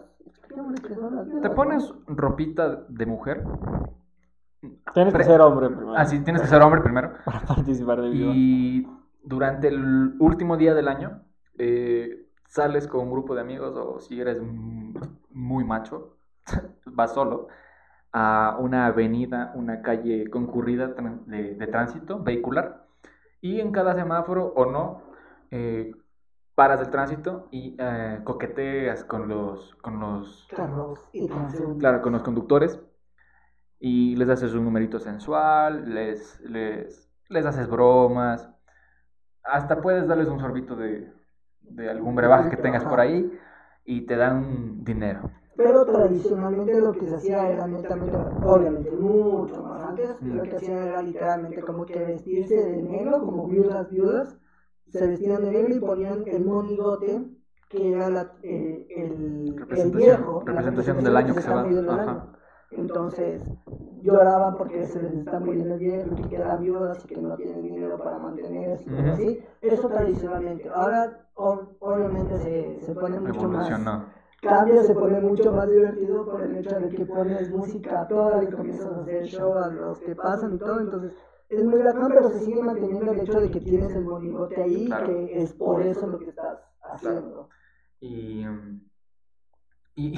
¿Te 1.41 1.49
pones 1.49 1.93
ropita 2.07 2.85
de 2.87 3.05
mujer? 3.05 3.43
Tienes 4.93 5.13
que 5.13 5.23
ser 5.23 5.41
hombre 5.41 5.69
primero 5.69 5.95
Ah, 5.95 6.05
sí, 6.05 6.19
tienes 6.19 6.41
que 6.41 6.47
ser 6.47 6.61
hombre 6.61 6.81
primero. 6.81 7.13
para 7.25 7.41
participar 7.41 8.01
de 8.01 8.09
viuda. 8.09 8.33
Y 8.35 8.87
durante 9.23 9.67
el 9.67 10.15
último 10.19 10.57
día 10.57 10.73
del 10.73 10.87
año, 10.87 11.21
eh, 11.57 12.25
sales 12.47 12.87
con 12.87 13.01
un 13.01 13.11
grupo 13.11 13.35
de 13.35 13.41
amigos 13.41 13.75
o 13.75 13.99
si 13.99 14.19
eres 14.19 14.41
mm, 14.41 14.95
muy 15.31 15.63
macho, 15.63 16.17
vas 16.85 17.13
solo 17.13 17.47
a 18.11 18.57
una 18.59 18.87
avenida, 18.87 19.51
una 19.55 19.81
calle 19.81 20.29
concurrida 20.29 20.87
de, 20.87 21.55
de 21.55 21.67
tránsito 21.67 22.19
vehicular 22.23 22.87
y 23.41 23.59
en 23.59 23.71
cada 23.71 23.93
semáforo 23.95 24.53
o 24.55 24.65
no, 24.65 25.01
eh, 25.51 25.91
paras 26.55 26.81
el 26.81 26.89
tránsito 26.89 27.47
y 27.51 27.75
eh, 27.79 28.19
coqueteas 28.23 29.03
con 29.03 29.27
los, 29.27 29.75
con 29.75 29.99
los 29.99 30.47
Carros 30.55 30.99
y 31.13 31.27
claro, 31.79 32.01
con 32.01 32.13
los 32.13 32.23
conductores 32.23 32.79
y 33.79 34.15
les 34.15 34.29
haces 34.29 34.53
un 34.53 34.65
numerito 34.65 34.99
sensual, 34.99 35.93
les, 35.93 36.39
les, 36.41 37.09
les 37.29 37.45
haces 37.45 37.67
bromas, 37.69 38.49
hasta 39.43 39.81
puedes 39.81 40.07
darles 40.07 40.27
un 40.27 40.39
sorbito 40.39 40.75
de, 40.75 41.11
de 41.61 41.89
algún 41.89 42.15
brebaje 42.15 42.49
que 42.49 42.57
tengas 42.57 42.83
por 42.83 42.99
ahí 42.99 43.31
y 43.85 44.01
te 44.01 44.15
dan 44.15 44.83
dinero. 44.83 45.31
Pero 45.55 45.85
tradicionalmente 45.85 46.79
lo 46.79 46.93
que 46.93 47.07
se 47.07 47.15
hacía 47.15 47.49
era 47.49 47.67
netamente, 47.67 48.17
obviamente 48.43 48.91
mucho 48.91 49.63
más 49.63 49.83
antes, 49.89 50.21
Mm. 50.21 50.35
lo 50.37 50.43
que 50.43 50.55
hacían 50.55 50.77
era 50.87 51.01
literalmente 51.01 51.61
como 51.61 51.85
que 51.85 51.99
vestirse 51.99 52.55
de 52.55 52.81
negro, 52.81 53.19
como 53.19 53.47
viudas, 53.47 53.89
viudas, 53.89 54.37
se 54.89 55.05
vestían 55.07 55.43
de 55.43 55.51
negro 55.51 55.75
y 55.75 55.79
ponían 55.79 56.23
el 56.27 56.45
monigote, 56.45 57.25
que 57.69 57.91
era 57.91 58.09
la, 58.09 58.33
eh, 58.43 58.87
el, 58.89 59.47
el 59.49 59.55
Representación- 59.55 59.91
viejo, 59.97 60.43
la 60.45 60.53
representación 60.53 61.03
del 61.03 61.17
año 61.17 61.35
que 61.35 61.41
se 61.41 61.49
va, 61.53 61.61
ajá. 61.61 62.27
Entonces 62.71 63.43
lloraban 64.01 64.55
porque 64.55 64.85
se 64.85 65.01
les 65.01 65.13
está 65.13 65.39
muriendo 65.39 65.73
el 65.73 65.79
viejo, 65.79 66.15
que 66.15 66.27
quedan 66.29 66.61
viudas 66.61 67.03
y 67.03 67.07
que 67.07 67.17
no 67.17 67.35
tienen 67.35 67.61
dinero 67.63 67.97
para 67.97 68.17
mantenerse 68.17 68.83
y 68.83 68.87
cosas 68.87 69.03
Ujú. 69.03 69.13
así. 69.13 69.43
Eso 69.61 69.89
tradicionalmente. 69.89 70.69
Ahora, 70.69 71.27
o- 71.35 71.75
obviamente, 71.79 72.37
se, 72.39 72.81
se 72.81 72.95
pone 72.95 73.19
mucho 73.19 73.47
más 73.49 73.69
cambia, 74.41 74.83
se 74.83 74.93
pone 74.95 75.19
mucho 75.19 75.51
más 75.51 75.69
divertido 75.69 76.25
por 76.25 76.41
el 76.41 76.55
hecho 76.57 76.79
de 76.79 76.89
que 76.89 77.05
pones 77.05 77.49
música 77.51 78.01
a 78.01 78.07
toda 78.07 78.43
y 78.43 78.47
comienzas 78.47 78.91
a 78.93 79.01
hacer 79.01 79.25
show 79.25 79.53
a 79.53 79.67
los 79.67 79.99
que 79.99 80.15
pasan 80.15 80.55
y 80.55 80.59
todo, 80.59 80.79
entonces 80.79 81.13
es 81.49 81.65
muy 81.65 81.81
bacán, 81.81 82.07
pero 82.09 82.29
se 82.29 82.39
sigue 82.39 82.61
manteniendo 82.63 83.11
el 83.11 83.19
hecho 83.19 83.41
de 83.41 83.51
que 83.51 83.59
tienes 83.59 83.93
el 83.95 84.05
monigote 84.05 84.61
ahí, 84.61 84.85
Claro. 84.85 85.07
que 85.07 85.41
es 85.41 85.53
por 85.53 85.81
eso 85.81 86.07
lo 86.07 86.19
que 86.19 86.29
estás 86.29 86.59
haciendo. 86.83 87.49
Y, 87.99 88.45
y, 89.95 90.15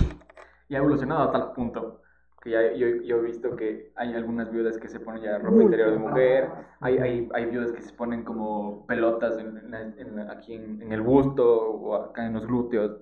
y 0.67 0.75
ha 0.75 0.77
evolucionado 0.77 1.29
a 1.29 1.31
tal 1.31 1.53
punto 1.53 2.00
que 2.41 2.49
ya 2.49 2.73
yo, 2.73 2.87
yo 3.03 3.17
he 3.17 3.21
visto 3.21 3.55
que 3.55 3.91
hay 3.95 4.13
algunas 4.15 4.51
viudas 4.51 4.77
que 4.77 4.87
se 4.87 4.99
ponen 4.99 5.21
ya 5.21 5.37
ropa 5.37 5.51
Muy 5.51 5.65
interior 5.65 5.91
de 5.91 5.97
mujer, 5.99 6.49
hay, 6.79 6.97
hay, 6.97 7.29
hay 7.33 7.45
viudas 7.45 7.71
que 7.71 7.81
se 7.81 7.93
ponen 7.93 8.23
como 8.23 8.85
pelotas 8.87 9.37
en, 9.37 9.57
en 9.57 9.95
en 9.99 10.19
aquí 10.29 10.55
en, 10.55 10.81
en 10.81 10.91
el 10.91 11.01
busto 11.01 11.45
o 11.71 11.95
acá 11.95 12.25
en 12.25 12.33
los 12.33 12.47
glúteos. 12.47 13.01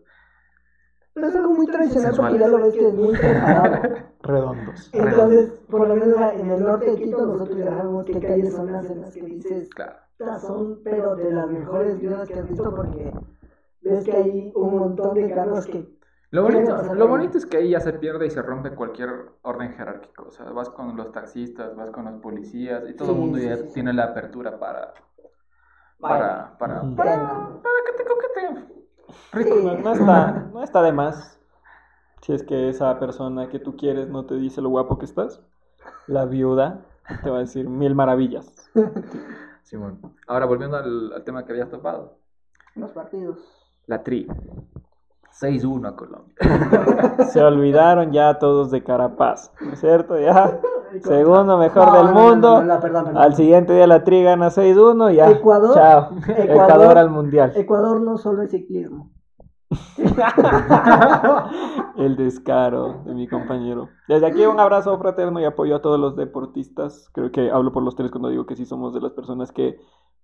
Pero 1.13 1.27
es 1.27 1.35
algo 1.35 1.53
muy 1.53 1.65
tradicional 1.67 2.13
porque 2.15 2.37
ya 2.37 2.47
lo 2.47 2.57
ves 2.59 2.73
que 2.73 2.87
es 2.87 2.93
muy 2.93 3.17
preparado. 3.17 3.81
Redondos. 4.21 4.89
Entonces, 4.93 5.49
por 5.69 5.87
lo 5.87 5.95
menos 5.95 6.15
en 6.33 6.49
el 6.51 6.61
norte 6.61 6.91
de 6.91 6.95
Quito 6.97 7.25
nosotros 7.25 7.57
ya 7.57 7.65
sabemos 7.65 8.05
qué 8.05 8.19
calles 8.19 8.53
son 8.53 8.71
las 8.71 8.89
en 8.89 9.01
las 9.01 9.13
que 9.13 9.21
dices, 9.25 9.69
Claro. 9.69 9.93
"Estas 10.19 10.41
son 10.41 10.81
pero 10.83 11.15
de 11.15 11.31
las 11.31 11.49
mejores 11.49 11.99
viudas 11.99 12.27
que 12.27 12.33
has 12.35 12.47
visto 12.47 12.75
porque 12.75 13.13
ves 13.81 14.03
que 14.03 14.11
hay 14.11 14.51
un 14.53 14.77
montón 14.77 15.15
de 15.15 15.29
carros 15.31 15.65
que 15.65 15.98
Lo 16.31 16.43
¿Qué 16.43 16.51
bonito, 16.51 16.93
lo 16.93 17.07
bonito 17.07 17.37
es 17.37 17.45
que 17.45 17.57
ahí 17.57 17.69
ya 17.71 17.79
se 17.79 17.93
pierde 17.93 18.27
y 18.27 18.29
se 18.31 18.41
rompe 18.41 18.75
cualquier 18.75 19.09
orden 19.41 19.73
jerárquico. 19.73 20.27
O 20.27 20.31
sea, 20.31 20.45
vas 20.51 20.69
con 20.69 20.95
los 20.95 21.11
taxistas, 21.11 21.75
vas 21.75 21.89
con 21.91 22.05
los 22.05 22.21
policías 22.21 22.87
y 22.89 22.93
todo 22.95 23.11
el 23.13 23.17
Sí, 23.17 23.19
mundo 23.19 23.37
sí, 23.39 23.47
ya 23.47 23.57
sí, 23.57 23.73
tiene 23.73 23.93
la 23.93 24.05
apertura 24.05 24.59
para, 24.59 24.93
para, 25.99 26.57
para, 26.57 26.95
para, 26.95 27.61
para 27.61 27.79
que 27.85 27.93
te 27.97 28.05
coqueteen. 28.05 28.69
No, 29.61 29.77
no 29.77 29.93
está, 29.93 30.31
no 30.51 30.63
está 30.63 30.81
de 30.81 30.91
más. 30.91 31.39
Si 32.21 32.33
es 32.33 32.43
que 32.43 32.69
esa 32.69 32.99
persona 32.99 33.49
que 33.49 33.59
tú 33.59 33.75
quieres 33.77 34.09
no 34.09 34.25
te 34.25 34.35
dice 34.35 34.61
lo 34.61 34.69
guapo 34.69 34.97
que 34.99 35.05
estás, 35.05 35.41
la 36.07 36.25
viuda 36.25 36.85
te 37.21 37.29
va 37.29 37.37
a 37.37 37.41
decir 37.41 37.69
mil 37.69 37.95
maravillas. 37.95 38.53
Simón. 39.63 39.99
Ahora 40.27 40.45
volviendo 40.45 40.77
al, 40.77 41.13
al 41.13 41.23
tema 41.23 41.45
que 41.45 41.51
habías 41.51 41.69
topado. 41.69 42.19
los 42.75 42.91
partidos. 42.93 43.39
La 43.87 43.97
tri. 44.03 44.25
6-1 45.41 45.87
a 45.87 45.95
Colombia. 45.95 46.35
Se 47.31 47.41
olvidaron 47.43 48.11
ya 48.11 48.39
todos 48.39 48.71
de 48.71 48.83
Carapaz, 48.83 49.51
¿no 49.61 49.73
es 49.73 49.79
cierto? 49.79 50.19
Ya, 50.19 50.59
segundo 51.03 51.57
mejor 51.57 51.87
No, 51.87 51.93
del 51.95 52.05
no, 52.05 52.11
mundo. 52.13 52.61
no, 52.63 52.73
no, 52.75 52.79
perdón, 52.79 53.05
perdón. 53.05 53.21
Al 53.21 53.35
siguiente 53.35 53.73
día 53.73 53.87
la 53.87 54.03
tri 54.03 54.23
gana 54.23 54.49
6-1, 54.49 55.13
ya. 55.15 55.29
Ecuador- 55.29 55.73
Chao. 55.75 56.09
Ecuador- 56.27 56.49
Ecuador 56.49 56.97
al 56.97 57.09
mundial. 57.09 57.53
Ecuador 57.55 58.01
no 58.01 58.17
solo 58.17 58.41
es 58.43 58.51
ciclismo. 58.51 59.11
El 61.97 62.15
descaro 62.15 63.03
de 63.05 63.13
mi 63.13 63.27
compañero. 63.27 63.89
Desde 64.07 64.25
aquí 64.25 64.45
un 64.45 64.59
abrazo 64.59 64.97
fraterno 64.97 65.39
y 65.39 65.45
apoyo 65.45 65.75
a 65.75 65.81
todos 65.81 65.99
los 65.99 66.15
deportistas. 66.15 67.09
Creo 67.13 67.31
que 67.31 67.51
hablo 67.51 67.71
por 67.71 67.83
los 67.83 67.95
tres 67.95 68.09
cuando 68.09 68.29
digo 68.29 68.45
que 68.45 68.55
sí 68.55 68.65
somos 68.65 68.93
de 68.93 69.01
las 69.01 69.11
personas 69.13 69.51
que 69.51 69.77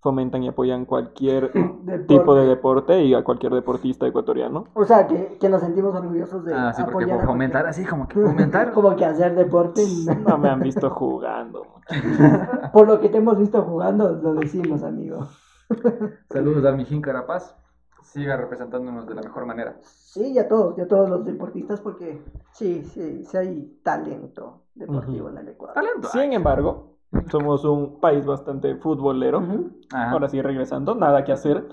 fomentan 0.06 0.42
y 0.44 0.48
apoyan 0.48 0.84
cualquier 0.84 1.50
Deporte. 1.82 2.04
tipo 2.06 2.34
de 2.36 2.46
deporte 2.46 3.02
y 3.04 3.12
a 3.14 3.24
cualquier 3.24 3.52
deportista 3.52 4.06
ecuatoriano. 4.06 4.68
O 4.74 4.84
sea, 4.84 5.06
que, 5.08 5.36
que 5.40 5.48
nos 5.48 5.60
sentimos 5.62 5.94
orgullosos 5.96 6.44
de 6.44 6.54
Ah, 6.54 6.72
sí, 6.72 6.82
porque 6.84 7.04
apoyar 7.06 7.20
a 7.22 7.26
fomentar, 7.26 7.62
cualquier- 7.62 7.84
así 7.84 7.90
como 7.90 8.06
que 8.06 8.20
fomentar. 8.20 8.72
Como 8.74 8.94
que 8.94 9.04
hacer 9.04 9.34
deporte. 9.34 9.82
No 10.28 10.38
me 10.38 10.48
han 10.48 10.60
visto 10.60 10.88
jugando. 10.90 11.62
Por 12.72 12.86
lo 12.86 13.00
que 13.00 13.08
te 13.08 13.18
hemos 13.18 13.36
visto 13.38 13.62
jugando, 13.62 14.12
lo 14.12 14.34
decimos, 14.34 14.82
amigo. 14.84 15.26
Saludos 16.30 16.64
al 16.64 16.76
Mijín 16.76 17.02
Carapaz. 17.02 17.56
Siga 18.02 18.36
representándonos 18.36 19.06
de 19.08 19.14
la 19.16 19.22
mejor 19.22 19.46
manera. 19.46 19.76
Sí, 19.82 20.32
y 20.32 20.38
a 20.38 20.46
todos, 20.48 20.78
y 20.78 20.80
a 20.80 20.86
todos 20.88 21.10
los 21.10 21.24
deportistas, 21.24 21.80
porque 21.80 22.22
sí, 22.52 22.84
sí, 22.84 23.24
sí 23.24 23.36
hay 23.36 23.80
talento 23.82 24.62
deportivo 24.74 25.28
en 25.28 25.38
el 25.38 25.48
Ecuador. 25.48 25.74
Talento. 25.74 26.08
Sin 26.08 26.32
embargo, 26.32 26.95
somos 27.30 27.64
un 27.64 28.00
país 28.00 28.24
bastante 28.24 28.74
futbolero. 28.76 29.42
Ahora 29.92 30.28
sí, 30.28 30.40
regresando, 30.40 30.94
nada 30.94 31.24
que 31.24 31.32
hacer. 31.32 31.68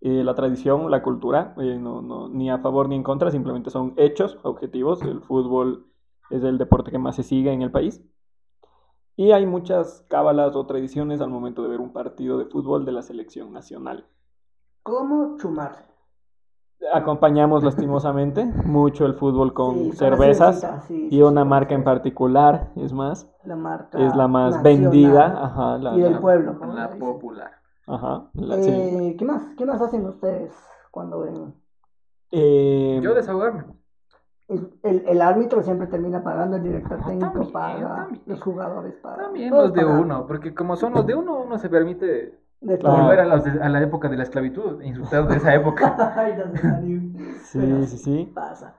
Eh, 0.00 0.22
la 0.22 0.34
tradición, 0.34 0.90
la 0.90 1.02
cultura, 1.02 1.54
eh, 1.58 1.76
no, 1.76 2.02
no, 2.02 2.28
ni 2.28 2.50
a 2.50 2.58
favor 2.58 2.88
ni 2.88 2.94
en 2.94 3.02
contra, 3.02 3.32
simplemente 3.32 3.70
son 3.70 3.94
hechos, 3.96 4.38
objetivos. 4.44 5.02
El 5.02 5.20
fútbol 5.20 5.86
es 6.30 6.44
el 6.44 6.56
deporte 6.56 6.92
que 6.92 6.98
más 6.98 7.16
se 7.16 7.24
sigue 7.24 7.52
en 7.52 7.62
el 7.62 7.72
país. 7.72 8.00
Y 9.16 9.32
hay 9.32 9.46
muchas 9.46 10.06
cábalas 10.08 10.54
o 10.54 10.66
tradiciones 10.66 11.20
al 11.20 11.30
momento 11.30 11.64
de 11.64 11.68
ver 11.68 11.80
un 11.80 11.92
partido 11.92 12.38
de 12.38 12.44
fútbol 12.44 12.84
de 12.84 12.92
la 12.92 13.02
selección 13.02 13.52
nacional. 13.52 14.06
¿Cómo 14.84 15.36
chumarse? 15.38 15.87
Acompañamos 16.92 17.64
lastimosamente 17.64 18.44
mucho 18.44 19.04
el 19.04 19.14
fútbol 19.14 19.52
con 19.52 19.74
Sí, 19.74 19.92
cervezas 19.92 20.64
sí, 20.86 21.08
y 21.10 21.22
una 21.22 21.42
sí, 21.42 21.48
marca 21.48 21.74
en 21.74 21.82
particular, 21.82 22.68
es 22.76 22.92
más, 22.92 23.28
La 23.44 23.56
marca. 23.56 23.98
es 23.98 24.14
la 24.14 24.28
más 24.28 24.54
nacional 24.54 24.90
vendida. 24.90 25.44
Ajá, 25.44 25.78
la, 25.78 25.96
y 25.96 26.00
del 26.00 26.12
la- 26.12 26.20
pueblo. 26.20 26.58
como 26.58 26.72
La 26.74 26.88
popular. 26.90 27.50
ajá, 27.86 28.28
la- 28.34 28.62
sí. 28.62 28.70
Eh, 28.70 29.16
¿Qué 29.18 29.24
más? 29.24 29.42
¿Qué 29.56 29.66
más 29.66 29.80
hacen 29.80 30.06
ustedes 30.06 30.52
cuando 30.92 31.20
ven? 31.20 31.54
Eh, 32.30 33.00
Yo 33.02 33.12
desahogarme. 33.14 33.64
es- 34.46 34.62
el, 34.84 35.04
el 35.08 35.20
árbitro 35.20 35.62
siempre 35.62 35.88
termina 35.88 36.22
pagando, 36.22 36.56
el 36.56 36.62
director 36.62 36.98
No, 36.98 37.06
técnico 37.06 37.32
también, 37.32 37.52
paga, 37.52 37.96
también. 37.96 38.22
los 38.26 38.40
jugadores 38.40 38.94
pagan. 39.02 39.18
También 39.24 39.50
los 39.50 39.72
de 39.72 39.82
pagan. 39.84 40.00
uno, 40.00 40.26
porque 40.26 40.54
como 40.54 40.76
son 40.76 40.94
los 40.94 41.04
de 41.06 41.14
uno, 41.16 41.40
uno 41.40 41.58
se 41.58 41.68
permite 41.68 42.38
De 42.60 42.76
volver 42.76 43.20
a, 43.20 43.24
los 43.24 43.44
de- 43.44 43.62
a 43.62 43.68
la 43.68 43.80
época 43.82 44.08
de 44.08 44.16
la 44.16 44.24
esclavitud, 44.24 44.82
insultar 44.82 45.28
de 45.28 45.36
esa 45.36 45.54
época. 45.54 45.94
Ay. 46.16 46.34
Sí, 47.44 47.58
Pero 47.58 47.82
sí, 47.86 47.98
sí. 47.98 48.32
Pasa. 48.34 48.74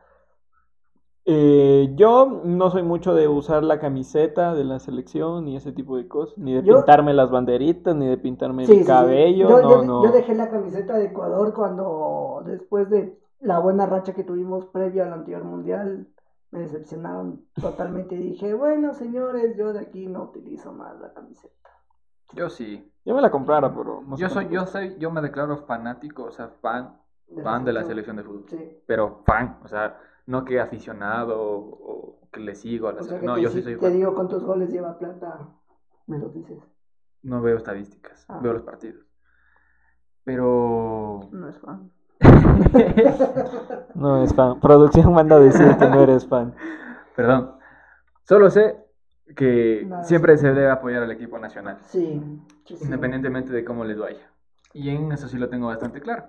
Eh, 1.25 1.93
yo 1.95 2.41
no 2.43 2.71
soy 2.71 2.81
mucho 2.81 3.13
de 3.13 3.27
usar 3.27 3.63
la 3.63 3.79
camiseta 3.79 4.55
de 4.55 4.63
la 4.63 4.79
selección 4.79 5.45
ni 5.45 5.55
ese 5.57 5.71
tipo 5.71 5.95
de 5.97 6.07
cosas, 6.07 6.37
ni 6.37 6.53
de 6.55 6.63
Yo- 6.63 6.75
pintarme 6.77 7.13
las 7.13 7.29
banderitas, 7.29 7.95
ni 7.95 8.07
de 8.07 8.17
pintarme 8.17 8.65
Sí, 8.65 8.71
mi 8.71 8.77
sí, 8.79 8.83
sí. 8.83 8.87
cabello, 8.87 9.47
Yo, 9.49 9.61
no, 9.61 9.69
yo- 9.69 9.83
no. 9.83 10.03
yo 10.05 10.11
dejé 10.11 10.33
la 10.33 10.49
camiseta 10.49 10.97
de 10.97 11.05
Ecuador 11.05 11.53
cuando, 11.53 12.41
después 12.45 12.89
de 12.89 13.17
la 13.41 13.59
buena 13.59 13.85
racha 13.85 14.13
que 14.13 14.23
tuvimos 14.23 14.65
previo 14.67 15.03
al 15.03 15.13
anterior 15.13 15.43
mundial, 15.43 16.07
me 16.51 16.61
decepcionaron 16.61 17.45
totalmente 17.61 18.15
y 18.15 18.19
dije, 18.31 18.53
bueno, 18.55 18.93
señores, 18.95 19.55
yo 19.55 19.71
de 19.71 19.81
aquí 19.81 20.07
no 20.07 20.23
utilizo 20.23 20.73
más 20.73 20.99
la 20.99 21.13
camiseta. 21.13 21.53
Yo 22.33 22.49
sí. 22.49 22.91
Yo 23.05 23.15
me 23.15 23.21
la 23.21 23.31
comprara, 23.31 23.73
pero 23.73 24.01
no 24.05 24.15
sé 24.15 24.21
Yo 24.21 24.29
soy, 24.29 24.49
yo 24.49 24.65
soy, 24.65 24.97
yo 24.99 25.09
me 25.11 25.21
declaro 25.21 25.57
fanático, 25.65 26.23
o 26.25 26.31
sea, 26.31 26.49
fan, 26.61 26.95
fan 27.43 27.65
de 27.65 27.73
la 27.73 27.83
selección 27.83 28.17
de 28.17 28.23
fútbol. 28.23 28.45
Sí. 28.49 28.81
Pero 28.85 29.23
fan, 29.25 29.57
o 29.63 29.67
sea, 29.67 29.97
no 30.27 30.45
que 30.45 30.59
aficionado 30.59 31.41
o, 31.41 32.19
o 32.21 32.29
que 32.31 32.39
le 32.39 32.53
sigo 32.55 32.87
a 32.87 32.93
la 32.93 33.01
O 33.01 33.03
sea, 33.03 33.19
No, 33.21 33.35
te, 33.35 33.41
yo 33.41 33.49
sí 33.49 33.61
soy 33.63 33.75
te 33.75 33.81
fan. 33.81 33.93
digo 33.93 34.13
cuántos 34.13 34.43
goles 34.43 34.69
lleva 34.71 34.97
Plata, 34.99 35.47
me 36.07 36.19
lo 36.19 36.29
dices. 36.29 36.59
No 37.23 37.41
veo 37.41 37.57
estadísticas, 37.57 38.25
Ah. 38.29 38.39
veo 38.41 38.53
los 38.53 38.61
partidos. 38.63 39.03
Pero 40.23 41.21
No 41.31 41.47
es 41.49 41.57
fan. 41.59 41.91
No 43.95 44.21
es 44.23 44.33
fan. 44.33 44.59
Producción 44.59 45.13
manda 45.13 45.37
a 45.37 45.39
decir 45.39 45.75
que 45.77 45.87
no 45.87 46.01
eres 46.01 46.27
fan. 46.27 46.53
Perdón. 47.15 47.53
Solo 48.23 48.49
sé 48.49 48.77
que 49.35 49.87
siempre 50.03 50.37
sí. 50.37 50.41
se 50.41 50.53
debe 50.53 50.69
apoyar 50.69 51.03
al 51.03 51.11
equipo 51.11 51.37
nacional, 51.39 51.77
Sí, 51.81 52.21
sí, 52.65 52.75
sí. 52.77 52.83
independientemente 52.85 53.53
de 53.53 53.63
cómo 53.63 53.83
les 53.85 53.97
vaya. 53.97 54.31
Y 54.73 54.89
en 54.89 55.11
eso 55.11 55.27
sí 55.27 55.37
lo 55.37 55.49
tengo 55.49 55.67
bastante 55.67 56.01
claro. 56.01 56.25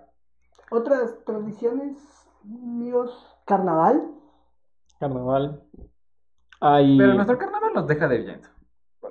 Otras 0.71 1.25
tradiciones, 1.25 1.97
amigos, 2.45 3.37
carnaval. 3.45 4.11
Carnaval. 4.99 5.63
Hay... 6.61 6.99
Pero 6.99 7.15
nuestro 7.15 7.39
carnaval 7.39 7.73
nos 7.75 7.87
deja 7.87 8.07
debiendo, 8.09 8.49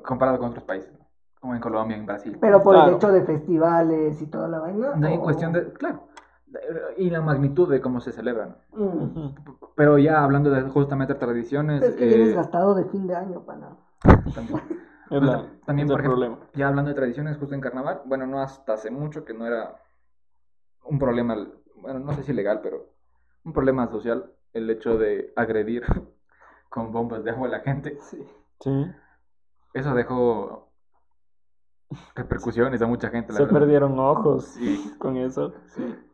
comparado 0.04 0.38
con 0.40 0.50
otros 0.50 0.64
países, 0.64 0.92
¿no? 0.94 1.08
como 1.40 1.56
en 1.56 1.62
Colombia, 1.62 1.96
en 1.96 2.06
Brasil. 2.06 2.38
Pero 2.40 2.62
por 2.62 2.76
el 2.76 2.96
hecho 2.96 3.12
de 3.12 3.24
festivales 3.24 4.22
y 4.22 4.28
toda 4.28 4.50
la 4.50 4.60
vaina. 4.60 4.96
No 4.96 5.08
hay 5.08 5.16
o- 5.18 5.22
cuestión 5.22 5.54
de, 5.54 5.72
claro, 5.74 6.09
y 6.98 7.10
la 7.10 7.22
magnitud 7.22 7.70
de 7.70 7.82
cómo 7.82 8.00
se 8.02 8.12
celebran. 8.12 8.58
Mm. 8.74 9.30
Pero 9.76 9.98
ya 9.98 10.24
hablando 10.24 10.50
de 10.50 10.62
justamente 10.64 11.16
tradiciones, 11.16 11.82
Es 11.84 11.96
que 11.96 12.06
eh, 12.06 12.08
vienes 12.18 12.36
gastado 12.36 12.74
de 12.76 12.86
fin 12.86 13.08
de 13.08 13.16
año, 13.16 13.42
pana. 13.46 13.78
también, 14.36 14.60
Es 15.12 15.22
la- 15.24 15.46
también 15.66 15.88
es 15.88 15.92
por 15.92 16.00
ejemplo, 16.02 16.20
problema. 16.20 16.38
ya 16.54 16.68
hablando 16.68 16.90
de 16.90 16.96
tradiciones 16.96 17.38
justo 17.38 17.56
en 17.56 17.62
carnaval, 17.62 18.02
bueno, 18.06 18.28
no 18.28 18.40
hasta 18.42 18.74
hace 18.74 18.92
mucho 18.92 19.26
que 19.26 19.34
no 19.34 19.46
era 19.48 19.76
un 20.84 21.00
problema, 21.00 21.36
bueno, 21.76 22.00
no 22.00 22.14
sé 22.14 22.24
si 22.24 22.34
legal, 22.34 22.60
pero 22.62 22.90
un 23.44 23.54
problema 23.54 23.88
social 23.90 24.32
el 24.54 24.70
hecho 24.70 24.98
de 24.98 25.32
agredir 25.36 25.84
con 26.70 26.92
bombas 26.92 27.24
de 27.24 27.32
agua 27.32 27.48
a 27.48 27.52
la 27.52 27.60
gente. 27.62 27.98
Sí. 28.02 28.24
Sí. 28.60 28.92
Eso 29.74 29.94
dejó 29.94 30.69
repercusiones 32.16 32.82
a 32.82 32.88
mucha 32.88 33.10
gente. 33.10 33.32
la 33.34 33.38
Se 33.38 33.44
verdad. 33.46 33.60
perdieron 33.60 34.00
ojos 34.00 34.46
Sí. 34.46 34.94
con 35.00 35.18
eso. 35.18 35.54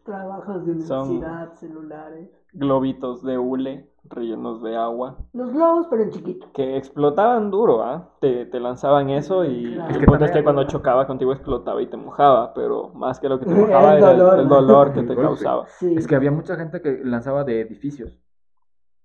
Trabajos 0.04 0.66
de 0.66 0.80
Son- 0.82 1.10
universidad, 1.10 1.54
celulares. 1.56 2.30
Globitos 2.54 3.22
de 3.24 3.38
hule 3.38 3.90
rellenos 4.08 4.62
de 4.62 4.78
agua 4.78 5.18
Los 5.34 5.52
globos, 5.52 5.88
pero 5.90 6.04
en 6.04 6.12
chiquito. 6.12 6.48
que 6.54 6.78
explotaban 6.78 7.50
duro, 7.52 7.84
¿ah? 7.84 8.12
Te, 8.22 8.46
te 8.46 8.60
lanzaban 8.62 9.10
eso 9.10 9.44
y 9.44 9.74
Claro. 9.74 9.90
el 9.90 9.92
Es 9.92 9.98
que 9.98 10.06
punto 10.06 10.26
es 10.26 10.32
que 10.32 10.44
cuando 10.44 10.64
chocaba 10.68 11.06
contigo 11.08 11.34
explotaba 11.34 11.82
y 11.82 11.88
te 11.88 11.98
mojaba, 11.98 12.54
pero 12.54 12.90
más 12.94 13.20
que 13.20 13.28
lo 13.28 13.40
que 13.40 13.46
te 13.48 13.54
mojaba 13.84 13.94
El 13.94 13.98
era 13.98 14.12
el, 14.12 14.18
dolor. 14.20 14.40
el 14.40 14.48
dolor 14.48 14.94
que 14.94 15.00
El 15.02 15.08
te 15.08 15.16
golpe. 15.16 15.28
causaba. 15.28 15.66
Sí. 15.68 15.96
Es 15.98 16.08
que 16.08 16.16
había 16.16 16.32
mucha 16.32 16.56
gente 16.56 16.82
que 16.82 17.02
lanzaba 17.04 17.44
de 17.44 17.60
edificios. 17.62 18.18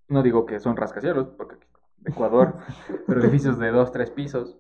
No 0.09 0.23
digo 0.23 0.45
que 0.47 0.61
son 0.61 0.77
rascacielos, 0.77 1.29
porque 1.37 1.55
aquí, 1.57 1.67
Ecuador, 2.05 2.55
pero 3.09 3.21
edificios 3.21 3.59
de 3.59 3.71
dos, 3.73 3.91
tres 3.91 4.11
pisos. 4.11 4.59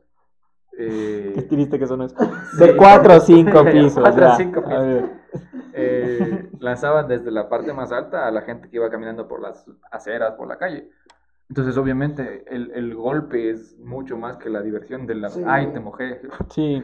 Eh, 0.82 1.32
Qué 1.34 1.42
triste 1.42 1.78
que 1.78 1.86
son 1.86 2.02
eso. 2.02 2.16
Sí. 2.52 2.64
De 2.64 2.76
cuatro 2.76 3.14
o 3.16 3.20
cinco 3.20 3.64
pisos. 3.64 4.02
Cuatro 4.02 4.26
o 4.26 4.28
ya. 4.30 4.36
cinco 4.36 4.60
A 4.60 4.64
pisos. 4.64 4.86
ver. 4.86 5.10
eh, 5.74 6.50
lanzaban 6.58 7.06
desde 7.08 7.30
la 7.30 7.48
parte 7.48 7.72
más 7.72 7.92
alta 7.92 8.26
a 8.26 8.30
la 8.30 8.42
gente 8.42 8.68
que 8.68 8.76
iba 8.76 8.90
caminando 8.90 9.28
por 9.28 9.40
las 9.40 9.64
aceras, 9.90 10.34
por 10.34 10.48
la 10.48 10.56
calle. 10.58 10.90
Entonces, 11.48 11.76
obviamente, 11.76 12.44
el, 12.48 12.70
el 12.72 12.94
golpe 12.94 13.50
es 13.50 13.76
mucho 13.80 14.16
más 14.16 14.36
que 14.36 14.48
la 14.50 14.62
diversión 14.62 15.06
de 15.06 15.16
la... 15.16 15.30
Sí. 15.30 15.42
Ay, 15.46 15.68
te 15.72 15.80
mojé. 15.80 16.20
Sí. 16.50 16.82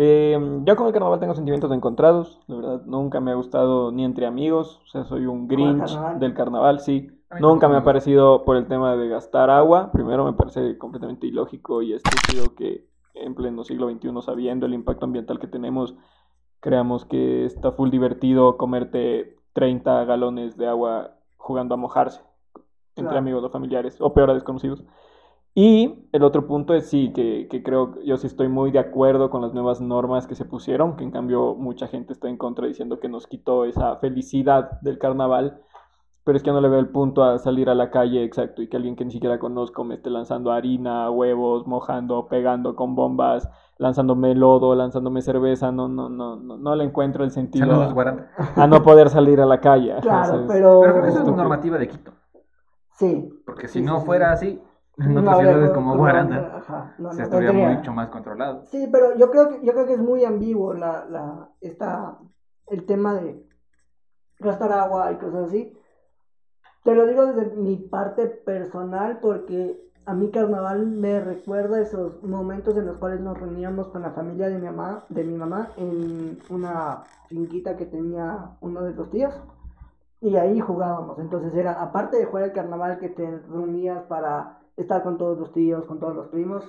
Eh, 0.00 0.38
yo 0.64 0.76
con 0.76 0.86
el 0.86 0.92
carnaval 0.92 1.18
tengo 1.18 1.34
sentimientos 1.34 1.72
encontrados. 1.72 2.40
La 2.46 2.56
verdad, 2.56 2.82
nunca 2.86 3.18
me 3.20 3.32
ha 3.32 3.34
gustado 3.34 3.90
ni 3.90 4.04
entre 4.04 4.26
amigos. 4.26 4.80
O 4.84 4.86
sea, 4.86 5.04
soy 5.04 5.26
un 5.26 5.48
grinch 5.48 5.92
carnaval? 5.92 6.18
del 6.20 6.34
carnaval, 6.34 6.80
sí. 6.80 7.10
Nunca 7.40 7.68
me 7.68 7.76
ha 7.76 7.82
parecido 7.82 8.44
por 8.44 8.56
el 8.56 8.68
tema 8.68 8.94
de 8.96 9.08
gastar 9.08 9.50
agua. 9.50 9.90
Primero 9.92 10.24
me 10.24 10.32
parece 10.34 10.78
completamente 10.78 11.26
ilógico 11.26 11.82
y 11.82 11.94
estúpido 11.94 12.54
que 12.54 12.86
en 13.24 13.34
pleno 13.34 13.64
siglo 13.64 13.90
XXI, 13.90 14.22
sabiendo 14.22 14.66
el 14.66 14.74
impacto 14.74 15.04
ambiental 15.06 15.38
que 15.38 15.46
tenemos, 15.46 15.96
creamos 16.60 17.04
que 17.04 17.44
está 17.44 17.72
full 17.72 17.90
divertido 17.90 18.56
comerte 18.56 19.36
30 19.52 20.04
galones 20.04 20.56
de 20.56 20.66
agua 20.68 21.18
jugando 21.36 21.74
a 21.74 21.78
mojarse 21.78 22.20
entre 22.96 23.16
Claro. 23.16 23.18
amigos 23.18 23.44
o 23.44 23.50
familiares, 23.50 24.00
o 24.00 24.12
peor 24.12 24.30
a 24.30 24.34
desconocidos. 24.34 24.84
Y 25.54 26.08
el 26.12 26.22
otro 26.22 26.46
punto 26.46 26.74
es 26.74 26.88
sí, 26.88 27.12
que, 27.12 27.48
que 27.48 27.62
creo, 27.62 28.00
yo 28.04 28.16
sí 28.16 28.26
estoy 28.28 28.48
muy 28.48 28.70
de 28.70 28.78
acuerdo 28.78 29.30
con 29.30 29.42
las 29.42 29.54
nuevas 29.54 29.80
normas 29.80 30.26
que 30.26 30.36
se 30.36 30.44
pusieron, 30.44 30.96
que 30.96 31.04
en 31.04 31.10
cambio 31.10 31.54
mucha 31.56 31.88
gente 31.88 32.12
está 32.12 32.28
en 32.28 32.36
contra 32.36 32.66
diciendo 32.66 33.00
que 33.00 33.08
nos 33.08 33.26
quitó 33.26 33.64
esa 33.64 33.96
felicidad 33.96 34.80
del 34.82 34.98
carnaval, 34.98 35.60
pero 36.28 36.36
es 36.36 36.42
que 36.42 36.52
no 36.52 36.60
le 36.60 36.68
veo 36.68 36.78
el 36.78 36.90
punto 36.90 37.24
a 37.24 37.38
salir 37.38 37.70
a 37.70 37.74
la 37.74 37.90
calle, 37.90 38.22
exacto, 38.22 38.60
y 38.60 38.68
que 38.68 38.76
alguien 38.76 38.96
que 38.96 39.04
ni 39.06 39.10
siquiera 39.12 39.38
conozco 39.38 39.82
me 39.82 39.94
esté 39.94 40.10
lanzando 40.10 40.52
harina, 40.52 41.10
huevos, 41.10 41.66
mojando, 41.66 42.28
pegando 42.28 42.76
con 42.76 42.94
bombas, 42.94 43.48
lanzándome 43.78 44.34
lodo, 44.34 44.74
lanzándome 44.74 45.22
cerveza, 45.22 45.72
no, 45.72 45.88
no, 45.88 46.10
no, 46.10 46.36
no, 46.36 46.58
no 46.58 46.74
le 46.76 46.84
encuentro 46.84 47.24
el 47.24 47.30
sentido 47.30 47.64
Saludos, 47.68 47.90
a, 47.92 47.94
Guaranda. 47.94 48.30
a 48.56 48.66
no 48.66 48.82
poder 48.82 49.08
salir 49.08 49.40
a 49.40 49.46
la 49.46 49.58
calle. 49.58 49.94
Claro, 50.02 50.20
o 50.20 50.26
sea, 50.26 50.40
es- 50.42 50.46
pero. 50.48 50.80
Pero 50.82 50.92
creo 50.92 51.02
que 51.04 51.08
eso 51.08 51.16
es 51.16 51.22
estúpido. 51.22 51.36
normativa 51.36 51.78
de 51.78 51.88
Quito. 51.88 52.12
Sí. 52.90 53.30
Porque 53.46 53.66
si 53.66 53.78
Sí, 53.78 53.84
no 53.86 53.94
sí, 53.94 54.00
sí. 54.00 54.06
fuera 54.06 54.30
así, 54.32 54.62
en 54.98 55.14
No 55.14 55.20
otras 55.20 55.34
habría 55.36 55.48
ciudades 55.52 55.68
co- 55.70 55.74
como 55.76 55.92
no 55.92 55.98
Guaranda, 55.98 56.56
ajá, 56.58 56.94
no, 56.98 57.10
se 57.12 57.18
no 57.20 57.24
estaría 57.24 57.48
tendría. 57.52 57.70
mucho 57.70 57.92
más 57.94 58.08
controlado. 58.10 58.64
Sí, 58.66 58.86
pero 58.92 59.16
yo 59.16 59.30
creo 59.30 59.48
que, 59.48 59.64
yo 59.64 59.72
creo 59.72 59.86
que 59.86 59.94
es 59.94 60.00
muy 60.02 60.26
ambiguo 60.26 60.74
la, 60.74 61.06
la, 61.06 61.48
esta, 61.62 62.18
el 62.66 62.84
tema 62.84 63.14
de 63.14 63.42
gastar 64.40 64.72
agua 64.72 65.10
y 65.12 65.16
cosas 65.16 65.46
así. 65.48 65.72
Te 66.88 66.94
lo 66.94 67.06
digo 67.06 67.26
desde 67.26 67.54
mi 67.54 67.76
parte 67.76 68.26
personal 68.28 69.18
porque 69.20 69.78
a 70.06 70.14
mí 70.14 70.30
carnaval 70.30 70.86
me 70.86 71.20
recuerda 71.20 71.82
esos 71.82 72.22
momentos 72.22 72.78
en 72.78 72.86
los 72.86 72.96
cuales 72.96 73.20
nos 73.20 73.38
reuníamos 73.38 73.88
con 73.88 74.00
la 74.00 74.12
familia 74.12 74.48
de 74.48 74.58
mi 74.58 74.64
mamá, 74.64 75.04
de 75.10 75.22
mi 75.22 75.36
mamá 75.36 75.68
en 75.76 76.38
una 76.48 77.02
finquita 77.26 77.76
que 77.76 77.84
tenía 77.84 78.56
uno 78.62 78.84
de 78.84 78.94
los 78.94 79.10
tíos 79.10 79.34
y 80.22 80.36
ahí 80.36 80.60
jugábamos. 80.60 81.18
Entonces 81.18 81.54
era, 81.54 81.72
aparte 81.72 82.16
de 82.16 82.24
jugar 82.24 82.44
el 82.44 82.52
carnaval 82.52 82.98
que 82.98 83.10
te 83.10 83.38
reunías 83.50 84.04
para 84.04 84.60
estar 84.78 85.02
con 85.02 85.18
todos 85.18 85.38
los 85.38 85.52
tíos, 85.52 85.84
con 85.84 86.00
todos 86.00 86.16
los 86.16 86.28
primos, 86.28 86.64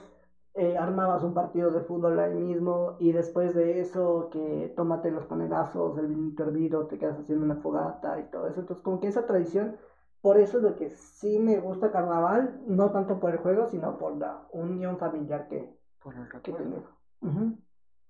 eh, 0.55 0.77
armabas 0.77 1.23
un 1.23 1.33
partido 1.33 1.71
de 1.71 1.79
fútbol 1.79 2.19
ahí 2.19 2.33
mismo 2.33 2.97
y 2.99 3.13
después 3.13 3.55
de 3.55 3.79
eso 3.79 4.29
que 4.33 4.73
tómate 4.75 5.11
los 5.11 5.25
panelazos, 5.27 5.97
el 5.97 6.07
vinito 6.07 6.43
hervido, 6.43 6.87
te 6.87 6.97
quedas 6.97 7.17
haciendo 7.19 7.45
una 7.45 7.55
fogata 7.55 8.19
y 8.19 8.23
todo 8.23 8.47
eso. 8.47 8.59
Entonces 8.59 8.83
como 8.83 8.99
que 8.99 9.07
esa 9.07 9.25
tradición, 9.25 9.77
por 10.21 10.37
eso 10.37 10.57
es 10.57 10.63
lo 10.63 10.75
que 10.75 10.89
sí 10.89 11.39
me 11.39 11.59
gusta 11.59 11.91
carnaval, 11.91 12.59
no 12.67 12.91
tanto 12.91 13.19
por 13.19 13.31
el 13.31 13.37
juego, 13.37 13.67
sino 13.67 13.97
por 13.97 14.17
la 14.17 14.45
unión 14.51 14.97
familiar 14.97 15.47
que, 15.47 15.73
Por 16.01 16.13
el 16.15 16.41
que. 16.41 16.53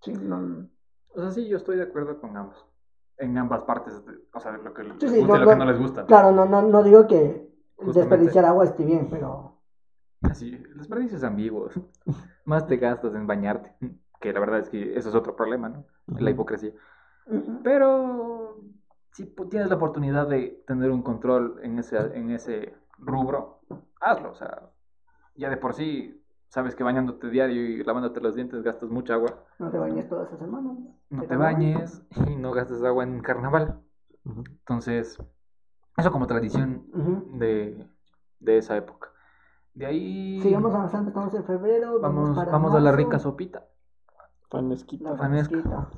Sí, 0.02 0.14
no- 0.14 0.68
O 1.16 1.22
sea, 1.22 1.32
sí, 1.32 1.48
yo 1.48 1.58
estoy 1.58 1.78
de 1.78 1.84
acuerdo 1.84 2.20
con 2.20 2.36
ambos. 2.38 2.66
En 3.18 3.38
ambas 3.38 3.64
partes, 3.64 4.06
de- 4.06 4.18
o 4.34 4.40
sea, 4.40 4.54
lo 4.54 4.74
que 4.74 4.84
les 4.84 4.94
Sí, 4.94 5.06
gusta 5.06 5.08
sí, 5.10 5.20
y 5.20 5.22
no, 5.26 5.38
lo 5.38 5.50
que 5.50 5.56
no- 5.56 5.66
les 5.66 5.80
gusta. 5.80 6.06
Claro, 6.06 6.32
no, 6.32 6.46
no, 6.46 6.62
no 6.62 6.84
digo 6.84 7.06
que 7.08 7.50
Justamente. 7.76 8.00
desperdiciar 8.00 8.46
agua 8.46 8.66
esté 8.66 8.86
bien, 8.86 9.08
pero... 9.10 9.58
Así, 10.22 10.54
el 10.54 10.78
desperdicio 10.78 11.18
es 11.18 11.24
ambiguo. 11.24 11.70
Más 12.46 12.66
te 12.66 12.78
gastas 12.78 13.16
en 13.16 13.28
bañarte. 13.28 13.76
Que 14.20 14.34
la 14.34 14.40
verdad 14.40 14.60
es 14.60 14.70
que 14.70 14.98
eso 14.98 15.10
es 15.10 15.16
otro 15.16 15.36
problema, 15.36 15.70
¿no? 15.70 15.86
La 16.08 16.30
hipocresía. 16.30 16.72
Pero 17.64 18.58
si 19.12 19.26
tienes 19.50 19.70
la 19.70 19.76
oportunidad 19.76 20.28
de 20.28 20.64
tener 20.68 20.92
un 20.92 21.02
control 21.02 21.60
en 21.64 21.80
ese, 21.80 21.98
en 21.98 22.32
ese 22.32 22.74
rubro, 22.98 23.62
hazlo. 24.00 24.32
O 24.32 24.36
sea, 24.36 24.70
ya 25.36 25.50
de 25.50 25.58
por 25.58 25.74
sí 25.74 26.22
sabes 26.48 26.76
que 26.76 26.84
bañándote 26.84 27.30
diario 27.30 27.62
y 27.64 27.84
lavándote 27.84 28.22
los 28.22 28.36
dientes 28.36 28.64
gastas 28.64 28.90
mucha 28.90 29.14
agua. 29.14 29.44
No 29.60 29.70
te 29.70 29.78
bañes 29.78 30.08
toda 30.08 30.26
esa 30.26 30.38
semana. 30.38 30.76
No 31.10 31.22
¿Qué 31.22 31.28
te 31.28 31.36
bañes 31.36 32.02
y 32.28 32.36
no 32.36 32.52
gastes 32.52 32.84
agua 32.84 33.04
en 33.04 33.22
carnaval. 33.22 33.80
Entonces, 34.26 35.18
eso 35.98 36.12
como 36.12 36.28
tradición 36.28 36.86
de 37.40 37.86
de 38.40 38.58
esa 38.58 38.78
época. 38.78 39.12
De 39.74 39.86
ahí 39.86 40.40
Sigamos 40.42 40.74
avanzando, 40.74 41.10
estamos 41.10 41.34
en 41.34 41.44
febrero. 41.44 42.00
vamos, 42.00 42.36
para 42.36 42.52
vamos 42.52 42.74
a 42.74 42.80
la 42.80 42.92
rica 42.92 43.20
sopita. 43.20 43.66
Fanesquita. 44.50 45.12
La 45.12 45.16
Fanesca. 45.18 45.90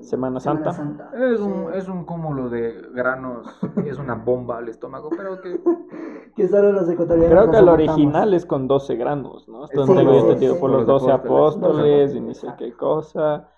Semana 0.00 0.40
Santa. 0.40 0.70
Es 1.14 1.40
un, 1.40 1.66
Sí. 1.72 1.78
es 1.78 1.88
un 1.88 2.04
cúmulo 2.04 2.48
de 2.48 2.72
granos, 2.92 3.46
es 3.86 3.98
una 3.98 4.14
bomba 4.16 4.58
al 4.58 4.68
estómago, 4.68 5.10
pero 5.16 5.40
que 5.40 5.60
Que 6.34 6.48
solo 6.48 6.72
los 6.72 6.88
ecuatorianos. 6.88 7.30
Creo 7.30 7.50
que 7.52 7.58
el 7.58 7.68
original 7.68 8.34
es 8.34 8.44
con 8.44 8.66
12 8.66 8.96
granos, 8.96 9.48
¿no? 9.48 9.66
Esto 9.66 9.86
Sí, 9.86 9.94
tengo 9.94 10.12
sí, 10.12 10.18
entendido 10.18 10.54
sí, 10.54 10.60
por 10.60 10.70
los 10.70 10.80
Los 10.84 11.02
12 11.02 11.12
apóstoles. 11.12 12.14
y 12.16 12.20
ni 12.20 12.34
sé 12.34 12.48
qué 12.58 12.72
cosa. 12.72 13.48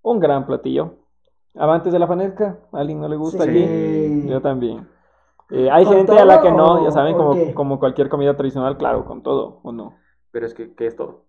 Un 0.00 0.18
gran 0.18 0.46
platillo. 0.46 0.94
Amantes 1.54 1.92
de 1.92 1.98
la 1.98 2.06
fanesca, 2.06 2.58
¿a 2.72 2.78
alguien 2.78 3.00
no 3.00 3.08
le 3.08 3.16
gusta 3.16 3.44
Sí. 3.44 3.50
aquí? 3.50 4.28
Yo 4.28 4.40
también. 4.40 4.88
Eh, 5.50 5.68
hay 5.70 5.84
¿Con 5.84 5.96
gente 5.96 6.18
a 6.18 6.24
la 6.24 6.40
que 6.40 6.50
no, 6.52 6.82
ya 6.84 6.92
saben, 6.92 7.14
como, 7.16 7.34
qué? 7.34 7.52
como 7.52 7.78
cualquier 7.78 8.08
comida 8.08 8.34
tradicional, 8.36 8.78
claro, 8.78 9.04
con 9.04 9.22
todo, 9.22 9.58
¿o 9.62 9.72
no? 9.72 9.94
pero 10.30 10.46
es 10.46 10.54
que, 10.54 10.72
que 10.74 10.86
es 10.86 10.94
todo. 10.96 11.24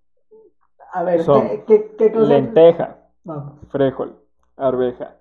A 0.93 1.03
ver, 1.03 1.23
Son 1.23 1.41
¿qué, 1.47 1.63
qué, 1.65 1.95
qué 1.97 2.11
cosa? 2.11 2.27
Lenteja, 2.27 2.97
Vamos. 3.23 3.53
frijol, 3.69 4.15
arveja. 4.57 5.15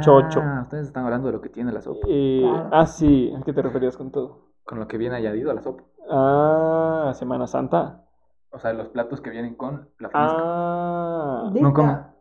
Chocho. 0.00 0.40
Ah, 0.42 0.60
ustedes 0.62 0.88
están 0.88 1.04
hablando 1.04 1.28
de 1.28 1.32
lo 1.34 1.40
que 1.40 1.48
tiene 1.48 1.70
la 1.72 1.80
sopa, 1.80 2.06
Claro. 2.06 2.68
ah, 2.72 2.86
sí, 2.86 3.32
¿a 3.38 3.42
qué 3.44 3.52
te 3.52 3.62
referías 3.62 3.96
con 3.96 4.10
todo? 4.10 4.46
con 4.64 4.80
lo 4.80 4.88
que 4.88 4.98
viene 4.98 5.14
añadido 5.14 5.52
a 5.52 5.54
la 5.54 5.62
sopa. 5.62 5.84
Ah, 6.10 7.12
Semana 7.14 7.46
Santa. 7.46 8.02
O 8.50 8.58
sea, 8.58 8.72
los 8.72 8.88
platos 8.88 9.20
que 9.20 9.30
vienen 9.30 9.54
con 9.54 9.88
la. 10.00 10.10
Ah, 10.12 11.50
Dicta. 11.52 11.68
No 11.68 11.72
como. 11.72 12.14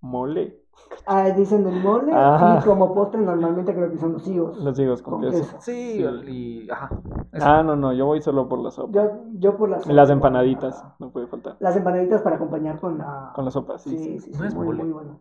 mole. 0.00 0.61
Ah, 1.06 1.30
dicen 1.30 1.66
el 1.66 1.82
mole 1.82 2.12
Ajá. 2.14 2.58
y 2.60 2.64
como 2.64 2.94
postre 2.94 3.20
normalmente 3.20 3.74
creo 3.74 3.90
que 3.90 3.98
son 3.98 4.12
los 4.14 4.26
higos. 4.28 4.56
Los 4.58 4.78
higos 4.78 5.02
con, 5.02 5.14
Con 5.20 5.30
queso. 5.30 5.42
queso. 5.44 5.56
Sí, 5.60 6.04
Sí. 6.24 6.30
y 6.30 6.70
ajá. 6.70 6.90
eso. 7.32 7.46
Ah, 7.46 7.62
no, 7.62 7.76
no, 7.76 7.92
yo 7.92 8.06
voy 8.06 8.20
solo 8.22 8.48
por 8.48 8.58
la 8.60 8.70
sopa. 8.70 8.92
Yo, 8.92 9.10
yo 9.34 9.56
por 9.56 9.68
las 9.70 9.86
Y 9.86 9.92
las 9.92 10.10
empanaditas, 10.10 10.84
no 10.98 11.10
puede 11.10 11.26
faltar. 11.26 11.56
Las 11.60 11.76
empanaditas 11.76 12.22
para 12.22 12.36
acompañar 12.36 12.78
con 12.80 12.98
la 12.98 13.32
Con 13.34 13.44
la 13.44 13.50
sopa, 13.50 13.78
sí. 13.78 13.90
Sí, 13.90 13.98
sí. 13.98 14.18
sí, 14.20 14.32
sí, 14.34 14.38
No 14.40 14.46
es 14.46 14.54
muy, 14.54 14.66
mole. 14.66 14.82
muy 14.84 14.92
bueno. 14.92 15.20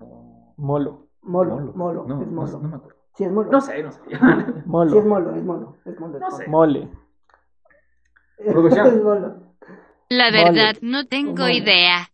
No, 0.00 0.54
Molo. 0.56 1.06
Molo, 1.22 1.72
molo, 1.74 2.04
No, 2.06 2.22
es 2.22 2.28
molo. 2.30 2.52
no 2.60 2.68
me 2.68 2.76
acuerdo. 2.76 2.96
Sí, 3.14 3.24
es 3.24 3.32
molo. 3.32 3.50
No 3.50 3.60
sé, 3.60 3.82
no 3.82 3.90
sé. 3.90 4.00
Molo. 4.66 4.90
Sí, 4.90 4.98
es 4.98 5.06
molo, 5.06 5.34
es 5.34 5.42
molo, 5.44 5.76
es 5.84 5.98
molo. 6.00 6.18
No 6.18 6.30
sé. 6.30 6.46
Mole. 6.48 6.88
Producción. 8.52 8.86
es 8.86 9.02
molo. 9.02 9.34
La 10.08 10.30
Mole. 10.30 10.44
verdad, 10.44 10.76
no 10.82 11.06
tengo 11.06 11.32
Mole. 11.42 11.54
idea. 11.56 12.08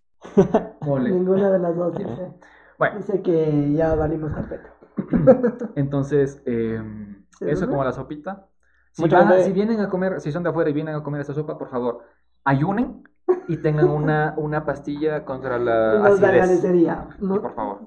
Mole. 0.81 1.11
Ninguna 1.11 1.51
de 1.51 1.59
las 1.59 1.77
dos 1.77 1.97
dice. 1.97 2.33
Bueno, 2.79 2.97
Dice 2.97 3.23
que 3.23 3.73
ya 3.75 3.95
valimos 3.95 4.33
carpeta. 4.33 4.70
entonces, 5.77 6.43
eh, 6.47 6.83
¿Sí, 7.39 7.45
eso 7.47 7.68
como 7.68 7.85
la 7.85 7.93
sopita. 7.93 8.47
Si, 8.91 9.09
van 9.09 9.29
a- 9.29 9.39
si 9.41 9.53
vienen 9.53 9.79
a 9.81 9.89
comer, 9.89 10.20
si 10.20 10.33
son 10.33 10.43
de 10.43 10.49
afuera 10.51 10.68
y 10.68 10.73
vienen 10.73 10.97
a 10.97 11.03
comer 11.03 11.20
esa 11.20 11.33
sopa, 11.33 11.57
por 11.59 11.68
favor, 11.68 12.01
ayunen 12.45 13.05
y 13.47 13.59
tengan 13.59 13.89
una, 13.89 14.35
una 14.37 14.64
pastilla 14.64 15.25
contra 15.25 15.59
la 15.59 15.95
Nos 15.99 16.12
acidez. 16.14 16.41
galecería. 16.41 17.07
Sí, 17.18 17.25
No, 17.25 17.41
por 17.41 17.55
favor. 17.55 17.79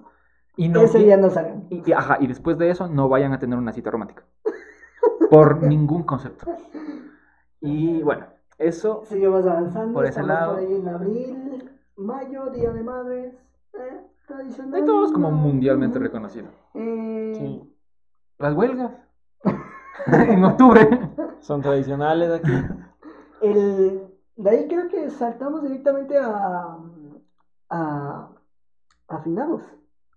Y 0.56 0.70
no, 0.70 0.82
ese 0.82 1.00
día 1.00 1.18
no 1.18 1.30
salgan. 1.30 1.66
y, 1.70 1.84
y- 1.90 1.92
ajá, 1.94 2.18
y 2.22 2.28
después 2.28 2.58
de 2.58 2.70
eso 2.70 2.88
no 2.88 3.10
vayan 3.10 3.34
a 3.34 3.40
tener 3.40 3.58
una 3.60 3.74
cita 3.74 3.92
romántica. 3.92 4.24
Por 5.30 5.62
ningún 5.64 6.04
concepto. 6.04 6.46
Y 7.60 8.02
bueno, 8.02 8.28
eso 8.58 9.04
Seguimos 9.06 9.46
avanzando. 9.46 9.94
Por 9.94 10.06
ese 10.06 10.24
lado. 10.24 10.54
por 10.54 10.62
ahí 10.64 10.74
en 10.76 10.88
abril, 10.88 11.72
mayo, 11.98 12.48
Día 12.52 12.72
de 12.72 12.84
Madres. 12.84 13.34
Eh, 13.74 14.02
tradicional. 14.28 14.72
de 14.82 14.84
todos 14.88 15.12
como 15.12 15.32
mundialmente 15.32 16.00
reconocido. 16.00 16.48
Eh, 16.74 17.34
Sí. 17.38 17.72
Las 18.38 18.54
huelgas. 18.56 18.92
en 20.08 20.44
octubre. 20.44 20.90
Son 21.42 21.62
tradicionales 21.62 22.32
aquí. 22.32 22.52
El, 23.42 24.08
de 24.36 24.50
ahí 24.50 24.68
creo 24.68 24.88
que 24.90 25.10
saltamos 25.10 25.62
directamente 25.64 26.18
a, 26.18 26.78
a, 27.70 28.30
a 29.08 29.18
finados. 29.20 29.62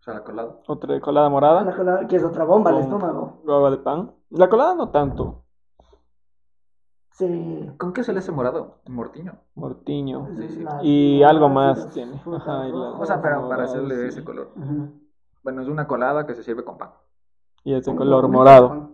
O 0.00 0.02
sea, 0.02 0.14
la 0.14 0.24
colada. 0.24 0.56
Otra 0.66 1.00
colada 1.00 1.26
A 1.26 1.28
la 1.28 1.32
morada. 1.32 1.76
colada, 1.76 2.06
que 2.06 2.16
es 2.16 2.24
otra 2.24 2.44
bomba 2.44 2.70
al 2.70 2.78
estómago. 2.78 3.40
Guava 3.44 3.70
de 3.70 3.76
pan. 3.78 4.12
La 4.30 4.48
colada 4.48 4.74
no 4.74 4.90
tanto. 4.90 5.44
Sí. 7.18 7.68
¿Con 7.78 7.92
qué 7.92 8.04
se 8.04 8.12
le 8.12 8.20
hace 8.20 8.30
morado? 8.30 8.76
Mortiño. 8.88 9.32
Mortiño. 9.56 10.28
Sí, 10.36 10.48
sí. 10.50 10.60
Las 10.62 10.84
Y 10.84 11.22
algo 11.24 11.48
más 11.48 11.90
tiene. 11.92 12.16
frutas 12.20 12.42
Ajá, 12.46 12.68
y 12.68 12.70
la- 12.70 12.76
rojas. 12.78 13.00
O 13.00 13.06
sea, 13.06 13.20
pero 13.20 13.48
para 13.48 13.64
hacerle 13.64 13.96
sí. 13.96 14.06
ese 14.06 14.24
color. 14.24 14.52
Bueno, 15.42 15.62
es 15.62 15.68
una 15.68 15.88
colada 15.88 16.26
que 16.26 16.34
se 16.34 16.44
sirve 16.44 16.62
con 16.64 16.78
pan. 16.78 16.90
Y 17.64 17.74
ese 17.74 17.90
Con 17.90 17.96
color 17.96 18.28
morado. 18.28 18.90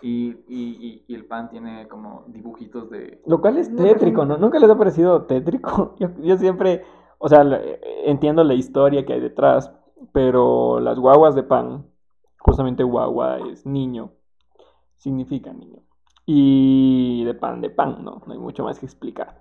Y, 0.00 0.30
y, 0.30 0.34
y, 0.48 1.04
y 1.06 1.14
el 1.14 1.26
pan 1.26 1.50
tiene 1.50 1.86
como 1.88 2.24
dibujitos 2.28 2.88
de... 2.90 3.22
Lo 3.26 3.40
cual 3.40 3.58
es 3.58 3.74
tétrico, 3.76 4.24
¿no? 4.24 4.36
¿Nunca 4.38 4.58
les 4.58 4.68
ha 4.70 4.76
parecido 4.78 5.22
tétrico? 5.26 5.94
Yo, 6.00 6.08
yo 6.22 6.36
siempre, 6.38 6.82
o 7.18 7.28
sea, 7.28 7.44
le- 7.44 7.78
entiendo 8.10 8.42
la 8.42 8.54
historia 8.54 9.04
que 9.04 9.12
hay 9.12 9.20
detrás, 9.20 9.70
pero 10.12 10.80
las 10.80 10.98
guaguas 10.98 11.34
de 11.36 11.42
pan, 11.44 11.86
justamente 12.40 12.82
guagua 12.82 13.38
es 13.50 13.64
niño, 13.64 14.10
significa 14.96 15.52
niño. 15.52 15.80
Y 16.26 17.24
de 17.24 17.34
pan, 17.34 17.60
de 17.60 17.70
pan, 17.70 18.04
¿no? 18.04 18.22
No 18.26 18.32
hay 18.32 18.38
mucho 18.38 18.64
más 18.64 18.78
que 18.78 18.86
explicar. 18.86 19.40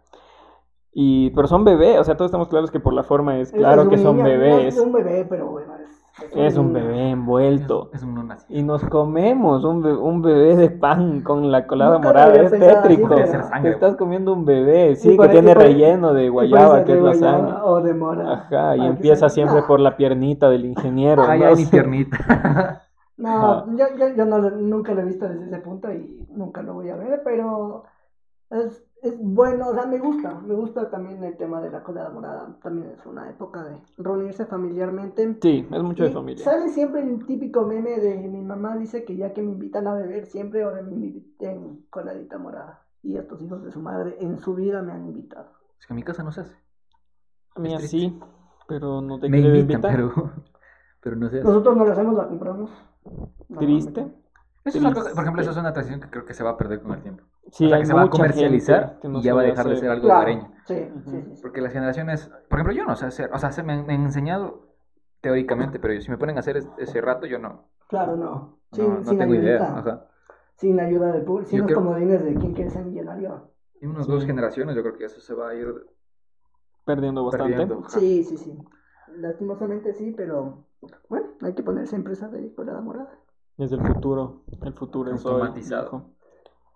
Y, 0.94 1.30
pero 1.32 1.48
son 1.48 1.64
bebés, 1.64 2.00
o 2.00 2.04
sea, 2.04 2.18
todos 2.18 2.30
estamos 2.30 2.50
claros 2.50 2.70
que 2.72 2.80
por 2.80 2.94
la 2.94 3.04
forma 3.04 3.38
es 3.38 3.50
Es- 3.54 3.58
claro 3.58 3.84
es 3.84 3.88
que 3.90 3.96
un 3.96 4.02
son 4.02 4.16
niño, 4.18 4.26
no 4.28 4.30
bebés. 4.32 4.76
Es 4.76 4.82
un 4.82 4.92
bebé, 4.92 5.26
pero 5.30 5.46
bueno, 5.48 5.72
es, 5.76 6.36
Es 6.36 6.58
un 6.58 6.74
niño. 6.74 6.86
bebé 6.86 7.10
envuelto. 7.12 7.90
Es, 7.94 8.02
es 8.02 8.04
un 8.04 8.16
no 8.16 8.24
nacido. 8.24 8.60
Y 8.60 8.64
nos 8.64 8.84
comemos 8.84 9.64
un, 9.64 9.82
be- 9.82 9.94
un 9.94 10.22
bebé 10.22 10.58
de 10.58 10.70
pan 10.70 11.22
con 11.22 11.50
la 11.50 11.66
colada 11.66 11.94
Nunca 11.94 12.08
morada. 12.10 12.36
Es 12.36 12.52
así, 12.52 12.60
tétrico. 12.60 13.16
Ser 13.16 13.44
sangre, 13.44 13.62
Te 13.62 13.70
estás 13.70 13.96
comiendo 13.96 14.34
un 14.34 14.44
bebé, 14.44 14.96
sí, 14.98 15.18
que 15.18 15.30
tiene 15.30 15.54
por- 15.54 15.64
relleno 15.64 16.14
de 16.14 16.28
guayaba, 16.30 16.84
que 16.84 16.92
es 16.92 16.98
de 16.98 17.04
la 17.06 17.12
guayaba 17.12 17.38
sangre. 17.38 17.56
O 17.64 17.82
de 17.82 17.94
mora. 17.94 18.34
Ajá, 18.34 18.76
y 18.76 18.86
empieza 18.86 19.28
salga- 19.28 19.34
siempre 19.34 19.62
No, 19.62 19.68
por 19.68 19.80
la 19.80 19.96
piernita 19.96 20.50
del 20.50 20.66
ingeniero. 20.66 21.24
Ay, 21.26 21.40
¿no? 21.40 21.46
ay, 21.46 21.56
mi 21.56 21.66
piernita. 21.68 22.84
No, 23.22 23.78
yo, 23.78 23.86
yo, 23.98 24.16
yo 24.16 24.26
no, 24.26 24.40
lo- 24.40 24.52
nunca 24.52 24.94
lo 24.94 25.02
he 25.02 25.06
visto 25.06 25.28
desde 25.28 25.46
ese 25.46 25.58
punto 25.60 25.92
y 25.92 26.26
nunca 26.30 26.62
lo 26.62 26.74
voy 26.74 26.90
a 26.90 26.96
ver, 26.96 27.22
pero 27.24 27.84
es, 28.50 28.84
es 29.02 29.16
bueno, 29.20 29.70
o 29.70 29.74
sea, 29.74 29.86
me 29.86 30.00
gusta, 30.00 30.34
me 30.42 30.56
gusta 30.56 30.90
también 30.90 31.24
el 31.24 31.38
tema 31.38 31.62
de 31.62 31.72
la 31.72 31.84
colada 31.84 32.10
morada, 32.10 32.58
también 32.62 32.92
es 32.92 33.06
una 33.06 33.30
época 33.30 33.64
de 33.64 33.78
reunirse 33.98 34.46
familiarmente. 34.46 35.38
Sí, 35.42 35.66
es 35.72 35.84
mucho 35.84 36.04
de 36.04 36.12
familia. 36.12 36.44
Sale 36.46 36.70
siempre 36.70 37.02
el 37.02 37.26
típico 37.26 37.64
meme 37.66 38.00
de 38.00 38.16
mi 38.28 38.42
mamá 38.42 38.76
dice 38.76 39.06
que 39.06 39.16
ya 39.16 39.34
que 39.34 39.42
me 39.42 39.52
invitan 39.52 39.88
a 39.88 39.94
beber 39.94 40.26
siempre 40.26 40.64
ahora 40.64 40.82
me 40.82 40.92
inviten 40.94 41.86
coladita 41.90 42.38
morada. 42.38 42.82
Y 43.04 43.18
estos 43.18 43.42
hijos 43.42 43.64
de 43.64 43.72
su 43.72 43.80
madre 43.82 44.18
en 44.20 44.40
su 44.40 44.54
vida 44.54 44.82
me 44.82 44.94
han 44.94 45.06
invitado. 45.06 45.50
Es 45.80 45.88
que 45.88 45.94
en 45.94 45.96
mi 45.96 46.04
casa 46.04 46.24
no 46.24 46.32
se 46.32 46.42
hace. 46.42 46.56
A 47.56 47.60
mí 47.60 47.78
sí, 47.80 48.14
pero 48.68 49.02
no 49.02 49.20
te 49.20 49.30
Me 49.30 49.40
invitan, 49.40 49.82
invitar. 49.82 49.96
pero, 49.96 50.32
pero 51.02 51.16
no 51.16 51.28
hace. 51.28 51.42
Nosotros 51.44 51.76
no 51.78 51.86
la 51.86 51.92
hacemos, 51.94 52.16
la 52.16 52.28
compramos. 52.28 52.70
Triste. 53.60 54.02
Eso 54.64 54.78
es 54.78 54.86
algo- 54.86 54.92
triste. 55.02 55.16
por 55.16 55.24
ejemplo, 55.24 55.42
eso 55.42 55.52
es 55.52 55.58
una 55.58 55.74
tradición 55.74 56.00
que 56.00 56.10
creo 56.10 56.26
que 56.26 56.34
se 56.34 56.44
va 56.44 56.52
a 56.52 56.58
perder 56.58 56.82
con 56.82 56.94
el 56.94 57.02
tiempo. 57.02 57.24
Sí, 57.52 57.66
o 57.66 57.70
sea, 57.70 57.80
que 57.80 57.86
se 57.86 57.94
va 57.94 58.04
a 58.04 58.10
comercializar 58.10 59.00
no 59.04 59.20
y 59.20 59.24
ya 59.24 59.34
va 59.34 59.42
a 59.42 59.46
dejar 59.46 59.68
de 59.68 59.76
ser 59.78 59.90
algo 59.90 60.04
Claro, 60.06 60.20
hogareño. 60.20 60.54
sí, 60.66 60.76
sí, 61.04 61.12
sí, 61.12 61.36
sí. 61.36 61.42
Porque 61.42 61.62
las 61.62 61.74
generaciones, 61.74 62.28
por 62.48 62.60
ejemplo, 62.60 62.74
yo 62.74 62.86
no 62.86 62.96
sé 62.96 63.08
hacer, 63.08 63.32
o 63.34 63.40
sea, 63.40 63.52
se 63.52 63.64
me 63.64 63.74
han, 63.74 63.86
me 63.88 63.96
han 63.96 64.04
enseñado 64.04 64.68
teóricamente, 65.20 65.80
pero 65.80 66.00
si 66.00 66.10
me 66.12 66.18
ponen 66.18 66.38
a 66.38 66.42
hacer 66.42 66.58
es- 66.58 66.70
ese 66.78 67.02
rato, 67.02 67.26
yo 67.26 67.40
no, 67.40 67.66
Claro, 67.88 68.16
no. 68.16 68.26
no, 68.26 68.58
Sin, 68.72 68.94
no 68.94 69.04
sin 69.04 69.18
tengo 69.18 69.34
idea. 69.36 69.78
Ajá. 69.80 70.06
Sin 70.56 70.80
ayuda 70.80 71.12
del 71.12 71.24
público, 71.24 71.50
sin 71.50 71.58
Yo 71.58 71.64
los 71.64 71.68
creo- 71.74 71.80
comodines 71.84 72.24
de 72.24 72.36
quién 72.36 72.54
quiere 72.54 72.70
ser 72.70 72.86
millonario. 72.86 73.50
Y 73.82 73.88
unas 73.88 74.06
Sí. 74.06 74.12
dos 74.12 74.26
generaciones, 74.26 74.76
yo 74.76 74.84
creo 74.84 74.96
que 74.96 75.06
eso 75.06 75.20
se 75.20 75.34
va 75.34 75.50
a 75.50 75.56
ir 75.56 75.68
Perdiendo 76.86 77.24
bastante. 77.26 77.54
perdiendo. 77.58 77.90
Sí, 77.90 78.24
sí, 78.24 78.38
sí. 78.38 78.60
Lastimosamente 79.16 79.94
sí, 79.94 80.14
pero 80.16 80.66
bueno, 81.10 81.28
hay 81.42 81.54
que 81.54 81.64
ponerse 81.64 81.96
empresa 81.96 82.28
de 82.30 82.54
colada 82.54 82.82
morada. 82.82 83.12
Es 83.58 83.72
el 83.72 83.82
futuro. 83.82 84.42
El 84.64 84.74
futuro 84.74 85.14
es. 85.14 85.26
Automatizado. 85.26 86.04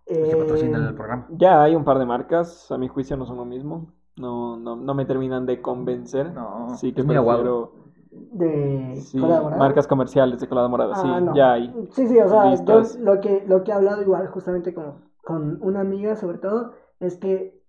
Eh, 0.08 0.32
el 0.32 0.94
programa. 0.94 1.28
Ya 1.32 1.64
hay 1.64 1.76
un 1.76 1.84
par 1.84 1.98
de 1.98 2.06
marcas, 2.06 2.72
a 2.72 2.78
mi 2.78 2.88
juicio 2.88 3.18
no 3.18 3.26
son 3.26 3.38
lo 3.38 3.46
mismo. 3.46 3.88
No, 4.18 4.56
no, 4.56 4.76
no 4.76 4.94
me 4.94 5.06
terminan 5.06 5.46
de 5.46 5.62
convencer. 5.62 6.32
No, 6.32 6.76
sí 6.78 6.94
que 6.94 7.02
es 7.02 7.08
prefiero 7.08 7.72
de 8.12 8.96
sí, 9.02 9.20
colada 9.20 9.42
morada. 9.42 9.60
marcas 9.60 9.88
comerciales 9.88 10.40
de 10.40 10.48
colada 10.48 10.68
morada. 10.68 10.96
sí, 10.96 11.02
Ah, 11.06 11.20
no. 11.22 11.36
ya 11.36 11.54
hay. 11.54 11.74
Sí, 11.92 12.08
sí, 12.08 12.20
o 12.20 12.30
sea, 12.30 12.56
yo 12.64 12.82
lo 13.00 13.20
que, 13.20 13.44
lo 13.48 13.64
que 13.64 13.72
he 13.72 13.74
hablado 13.74 14.02
igual 14.02 14.28
justamente 14.28 14.74
con, 14.74 15.04
con 15.24 15.58
una 15.62 15.82
amiga 15.82 16.16
sobre 16.16 16.38
todo 16.38 16.74
es 17.00 17.18
que 17.18 17.60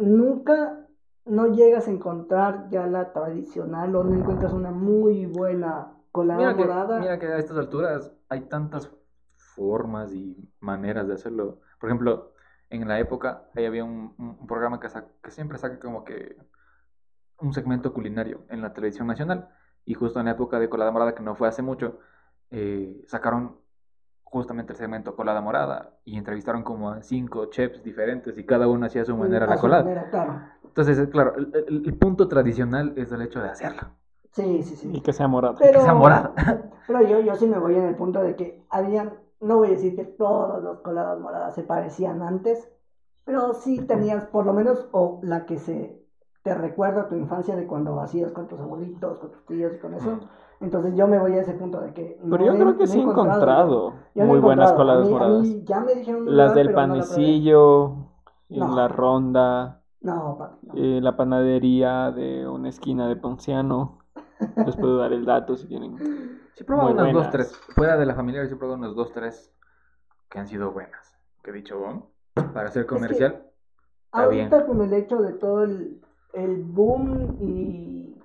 nunca 0.00 0.81
no 1.24 1.46
llegas 1.48 1.88
a 1.88 1.90
encontrar 1.90 2.68
ya 2.70 2.86
la 2.86 3.12
tradicional 3.12 3.94
o 3.96 4.04
no 4.04 4.14
encuentras 4.14 4.52
una 4.52 4.70
muy 4.70 5.26
buena 5.26 5.92
colada 6.10 6.38
Mira 6.40 6.56
que, 6.56 6.62
morada. 6.64 6.98
mira 7.00 7.18
que 7.18 7.26
a 7.26 7.38
estas 7.38 7.56
alturas 7.58 8.12
hay 8.28 8.42
tantas 8.42 8.90
formas 9.36 10.12
y 10.14 10.36
maneras 10.60 11.06
de 11.08 11.14
hacerlo. 11.14 11.60
Por 11.78 11.88
ejemplo, 11.90 12.32
en 12.70 12.88
la 12.88 12.98
época 12.98 13.48
ahí 13.54 13.64
había 13.66 13.84
un, 13.84 14.14
programa 14.46 14.80
que, 14.80 14.88
sa- 14.88 15.06
que 15.22 15.30
siempre 15.30 15.58
saca 15.58 15.78
como 15.78 16.04
que 16.04 16.36
un 17.38 17.52
segmento 17.52 17.92
culinario 17.92 18.44
en 18.48 18.62
la 18.62 18.72
televisión 18.72 19.06
nacional. 19.06 19.48
Y 19.84 19.94
justo 19.94 20.20
en 20.20 20.26
la 20.26 20.32
época 20.32 20.58
de 20.60 20.68
Colada 20.68 20.92
Morada, 20.92 21.14
que 21.14 21.22
no 21.22 21.34
fue 21.34 21.48
hace 21.48 21.62
mucho, 21.62 21.98
eh, 22.50 23.02
sacaron 23.06 23.56
justamente 24.32 24.72
el 24.72 24.78
segmento 24.78 25.14
Colada 25.14 25.42
Morada 25.42 25.90
y 26.06 26.16
entrevistaron 26.16 26.62
como 26.62 26.90
a 26.90 27.02
cinco 27.02 27.46
chefs 27.46 27.84
diferentes 27.84 28.36
y 28.38 28.46
cada 28.46 28.66
uno 28.66 28.86
hacía 28.86 29.02
a 29.02 29.04
su 29.04 29.14
manera 29.14 29.44
A 29.44 29.50
la 29.50 29.56
su 29.56 29.60
colada. 29.60 29.84
manera, 29.84 30.08
claro. 30.10 30.40
Entonces, 30.64 31.06
claro, 31.10 31.34
el, 31.36 31.94
punto 31.98 32.28
tradicional 32.28 32.94
es 32.96 33.12
el 33.12 33.20
hecho 33.20 33.42
de 33.42 33.50
hacerla. 33.50 33.92
Sí, 34.30 34.62
sí, 34.62 34.76
sí. 34.76 34.90
Y 34.90 35.02
que 35.02 35.12
sea 35.12 35.28
morada. 35.28 35.56
Pero, 35.58 35.80
Que 35.80 35.84
sea 35.84 35.92
morada. 35.92 36.32
pero 36.86 37.02
yo, 37.02 37.20
yo 37.20 37.34
sí 37.36 37.46
me 37.46 37.58
voy 37.58 37.74
en 37.74 37.84
el 37.84 37.94
punto 37.94 38.22
de 38.22 38.34
que 38.34 38.64
habían, 38.70 39.12
no 39.40 39.58
voy 39.58 39.68
a 39.68 39.72
decir 39.72 39.94
que 39.94 40.04
todos 40.04 40.62
los 40.62 40.80
coladas 40.80 41.20
moradas 41.20 41.54
se 41.54 41.62
parecían 41.62 42.22
antes, 42.22 42.72
pero 43.24 43.52
sí 43.52 43.80
tenías 43.80 44.24
por 44.24 44.46
lo 44.46 44.54
menos, 44.54 44.88
o 44.92 45.20
la 45.22 45.44
que 45.44 45.58
se 45.58 46.01
te 46.42 46.54
recuerda 46.54 47.02
a 47.02 47.08
tu 47.08 47.14
infancia 47.14 47.54
de 47.56 47.66
cuando 47.66 48.00
hacías 48.00 48.32
con 48.32 48.48
tus 48.48 48.58
abuelitos, 48.60 49.18
con 49.18 49.30
tus 49.30 49.44
tíos 49.46 49.72
y 49.74 49.78
con 49.78 49.94
eso. 49.94 50.18
Entonces 50.60 50.94
yo 50.96 51.06
me 51.08 51.18
voy 51.18 51.32
a 51.34 51.40
ese 51.42 51.54
punto 51.54 51.80
de 51.80 51.92
que... 51.92 52.18
no 52.22 52.30
Pero 52.36 52.46
yo 52.46 52.52
he- 52.52 52.56
creo 52.58 52.76
que 52.76 52.84
no 52.84 52.86
sí 52.86 52.98
he 52.98 53.02
encontrado 53.02 53.94
no 54.14 54.24
muy 54.24 54.38
buenas 54.40 54.72
coladas 54.72 55.08
moradas. 55.08 55.42
mí 55.42 55.62
ya 55.64 55.80
me 55.80 55.94
dijeron 55.94 56.22
un 56.22 56.36
Las 56.36 56.50
lugar, 56.50 56.56
del 56.56 56.66
pero 56.74 56.80
no 56.86 56.86
la 56.86 56.92
panecillo, 57.02 57.94
No. 58.48 58.76
la 58.76 58.88
ronda, 58.88 59.80
No, 60.00 60.36
papi, 60.38 60.66
no. 60.66 60.74
eh, 60.76 61.00
la 61.00 61.16
panadería 61.16 62.10
de 62.12 62.46
una 62.48 62.68
esquina 62.68 63.08
de 63.08 63.16
Ponciano. 63.16 63.98
Les 64.66 64.76
puedo 64.76 64.98
dar 64.98 65.12
el 65.12 65.24
dato 65.24 65.56
si 65.56 65.66
tienen. 65.68 65.96
Sí, 66.54 66.62
he 66.62 66.64
probado 66.64 66.92
unas 66.92 67.12
dos, 67.12 67.30
tres. 67.30 67.56
Fuera 67.74 67.96
de 67.96 68.04
la 68.06 68.14
familiar, 68.14 68.46
sí 68.46 68.54
he 68.54 68.56
probado 68.56 68.78
unas 68.78 68.94
dos, 68.96 69.12
tres 69.12 69.52
que 70.28 70.38
han 70.40 70.48
sido 70.48 70.72
buenas. 70.72 71.16
Que 71.42 71.50
he 71.50 71.54
dicho, 71.54 71.78
bueno, 71.78 72.08
para 72.52 72.68
ser 72.70 72.86
comercial, 72.86 73.44
está 74.06 74.26
bien. 74.26 74.52
Ahorita 74.52 74.66
con 74.66 74.82
el 74.82 74.92
hecho 74.92 75.22
de 75.22 75.32
todo 75.34 75.62
el, 75.62 76.00
el 76.32 76.62
boom 76.64 77.36
y 77.40 78.16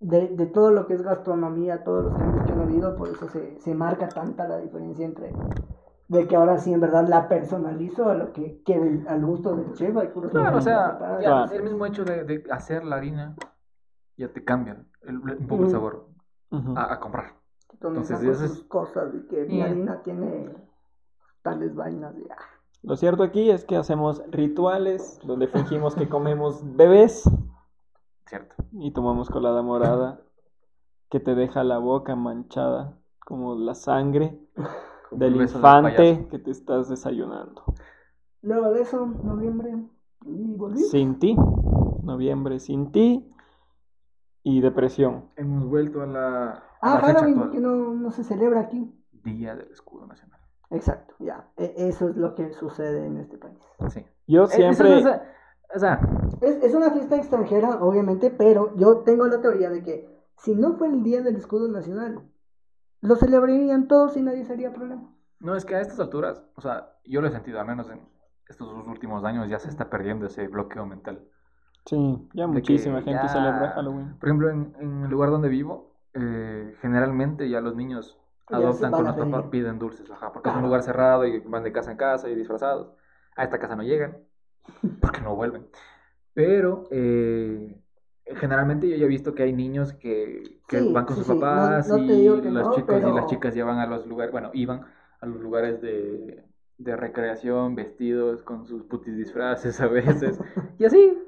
de, 0.00 0.28
de 0.28 0.46
todo 0.46 0.70
lo 0.70 0.86
que 0.86 0.94
es 0.94 1.02
gastronomía, 1.02 1.82
todos 1.84 2.04
los 2.04 2.14
cambios 2.16 2.44
que 2.44 2.52
han 2.52 2.60
habido, 2.60 2.96
por 2.96 3.08
eso 3.08 3.28
se, 3.28 3.58
se 3.60 3.74
marca 3.74 4.08
tanta 4.08 4.46
la 4.46 4.58
diferencia 4.58 5.04
entre 5.04 5.34
de 6.08 6.26
que 6.26 6.36
ahora 6.36 6.58
sí 6.58 6.72
en 6.72 6.80
verdad 6.80 7.06
la 7.06 7.28
personalizo 7.28 8.08
a 8.08 8.14
lo 8.14 8.32
que 8.32 8.62
quede 8.64 9.06
al 9.08 9.24
gusto 9.24 9.54
del 9.54 9.74
chef. 9.74 9.94
Hay 9.96 10.08
puros 10.08 10.30
Claro, 10.32 10.56
o 10.58 10.60
sea, 10.60 10.90
preparados. 10.98 11.22
ya, 11.22 11.28
Claro. 11.28 11.52
el 11.54 11.62
mismo 11.64 11.86
hecho 11.86 12.04
de, 12.04 12.24
de 12.24 12.44
hacer 12.50 12.84
la 12.84 12.96
harina 12.96 13.34
ya 14.16 14.28
te 14.28 14.42
cambia 14.42 14.84
el- 15.02 15.18
un 15.18 15.46
poco 15.46 15.64
el 15.64 15.70
sabor 15.70 16.06
a, 16.50 16.94
a 16.94 17.00
comprar. 17.00 17.34
Entonces, 17.72 18.22
esas 18.22 18.62
cosas 18.62 19.12
de 19.12 19.26
que 19.26 19.44
mi 19.44 19.60
harina 19.60 20.02
tiene 20.02 20.50
tales 21.42 21.74
vainas 21.74 22.16
de 22.16 22.26
ah, 22.30 22.57
Lo 22.82 22.96
cierto 22.96 23.22
aquí 23.22 23.50
es 23.50 23.64
que 23.64 23.76
hacemos 23.76 24.22
rituales 24.30 25.18
donde 25.24 25.48
fingimos 25.48 25.94
que 25.94 26.08
comemos 26.08 26.62
bebés 26.76 27.28
Cierto. 28.26 28.54
y 28.72 28.92
tomamos 28.92 29.28
colada 29.30 29.62
morada 29.62 30.20
que 31.10 31.18
te 31.20 31.34
deja 31.34 31.64
la 31.64 31.78
boca 31.78 32.14
manchada 32.16 32.96
como 33.24 33.54
la 33.56 33.74
sangre 33.74 34.38
Como 34.54 35.18
del 35.20 35.36
infante 35.36 36.28
que 36.30 36.38
te 36.38 36.50
estás 36.50 36.88
desayunando. 36.88 37.64
Luego 38.42 38.70
de 38.72 38.82
eso, 38.82 39.04
noviembre, 39.24 39.74
y 40.24 40.54
volví. 40.54 40.78
Sin 40.84 41.18
ti, 41.18 41.34
noviembre 42.02 42.60
sin 42.60 42.92
ti 42.92 43.28
y 44.44 44.60
depresión. 44.60 45.24
Hemos 45.36 45.68
vuelto 45.68 46.02
a 46.02 46.06
la, 46.06 46.48
a 46.50 46.62
Ah, 46.80 46.94
la 46.94 47.00
fecha 47.00 47.12
Halloween, 47.20 47.34
actual. 47.38 47.50
que 47.50 47.60
no, 47.60 47.94
no 47.94 48.10
se 48.12 48.22
celebra 48.22 48.60
aquí. 48.60 48.94
Día 49.24 49.56
del 49.56 49.70
Escudo 49.72 50.06
Nacional. 50.06 50.37
Exacto, 50.70 51.14
ya. 51.18 51.48
E- 51.56 51.74
eso 51.76 52.08
es 52.10 52.16
lo 52.16 52.34
que 52.34 52.52
sucede 52.52 53.06
en 53.06 53.16
este 53.18 53.38
país. 53.38 53.58
Sí. 53.88 54.04
Yo 54.26 54.46
siempre... 54.46 54.98
es- 55.00 55.06
o 55.74 55.78
sea, 55.78 56.00
Es, 56.40 56.62
es 56.62 56.74
una 56.74 56.90
fiesta 56.90 57.16
extranjera, 57.16 57.82
obviamente, 57.82 58.30
pero 58.30 58.74
yo 58.76 58.98
tengo 58.98 59.26
la 59.26 59.40
teoría 59.40 59.68
de 59.70 59.82
que 59.82 60.08
si 60.36 60.54
no 60.54 60.74
fue 60.74 60.88
el 60.88 61.02
Día 61.02 61.20
del 61.22 61.36
Escudo 61.36 61.68
Nacional, 61.68 62.22
lo 63.00 63.16
celebrarían 63.16 63.86
todos 63.88 64.16
y 64.16 64.22
nadie 64.22 64.44
sería 64.44 64.72
problema. 64.72 65.14
no 65.40 65.54
es 65.54 65.64
que 65.64 65.74
a 65.76 65.80
estas 65.80 66.00
alturas, 66.00 66.42
o 66.56 66.60
sea, 66.60 66.92
yo 67.04 67.20
lo 67.20 67.28
he 67.28 67.30
sentido, 67.30 67.60
al 67.60 67.66
menos 67.66 67.90
en 67.90 68.00
estos 68.48 68.66
dos 68.74 68.86
últimos 68.88 69.24
años, 69.24 69.48
ya 69.48 69.58
se 69.58 69.68
está 69.68 69.88
perdiendo 69.90 70.26
ese 70.26 70.48
bloqueo 70.48 70.86
mental. 70.86 71.22
Sí, 71.84 72.28
ya 72.34 72.46
muchísima 72.46 73.02
gente 73.02 73.22
ya- 73.22 73.28
celebra 73.28 73.70
Halloween. 73.72 74.16
Por 74.18 74.28
ejemplo, 74.28 74.50
en, 74.50 74.74
en 74.80 75.04
el 75.04 75.10
lugar 75.10 75.30
donde 75.30 75.48
vivo, 75.48 75.92
eh, 76.14 76.74
generalmente 76.80 77.48
ya 77.48 77.60
los 77.60 77.76
niños 77.76 78.18
adoptan 78.50 78.90
con 78.92 79.04
los 79.04 79.14
papás, 79.16 79.46
piden 79.50 79.78
dulces, 79.78 80.10
ajá, 80.10 80.32
porque 80.32 80.50
es 80.50 80.56
un 80.56 80.62
lugar 80.62 80.82
cerrado 80.82 81.26
y 81.26 81.38
van 81.40 81.62
de 81.64 81.72
casa 81.72 81.90
en 81.90 81.96
casa 81.96 82.28
y 82.28 82.34
disfrazados. 82.34 82.92
A 83.36 83.44
esta 83.44 83.58
casa 83.58 83.76
no 83.76 83.82
llegan, 83.82 84.18
porque 85.00 85.20
no 85.20 85.34
vuelven. 85.36 85.66
Pero 86.34 86.84
eh, 86.90 87.80
generalmente 88.36 88.88
yo 88.88 88.96
ya 88.96 89.04
he 89.04 89.08
visto 89.08 89.34
que 89.34 89.42
hay 89.44 89.52
niños 89.52 89.92
que, 89.94 90.60
que 90.68 90.80
Sí, 90.80 90.92
van 90.92 91.04
con 91.06 91.16
sí, 91.16 91.20
sus 91.22 91.28
no- 91.28 91.34
papás 91.40 91.88
no 91.88 91.96
te 91.96 92.12
y 92.14 92.26
los 92.50 92.64
no, 92.64 92.74
chicos 92.76 92.88
y 92.96 93.00
pero- 93.00 93.14
las 93.16 93.26
chicas 93.26 93.54
ya 93.54 93.64
van 93.64 93.78
a 93.78 93.86
los 93.86 94.06
lugares, 94.06 94.32
bueno, 94.32 94.50
iban 94.54 94.82
a 95.20 95.26
los 95.26 95.40
lugares 95.40 95.80
de, 95.80 96.44
de 96.78 96.96
recreación 96.96 97.74
vestidos 97.74 98.42
con 98.42 98.66
sus 98.66 98.84
putis 98.84 99.16
disfraces 99.16 99.80
a 99.80 99.88
veces 99.88 100.38
y 100.78 100.84
así. 100.84 101.18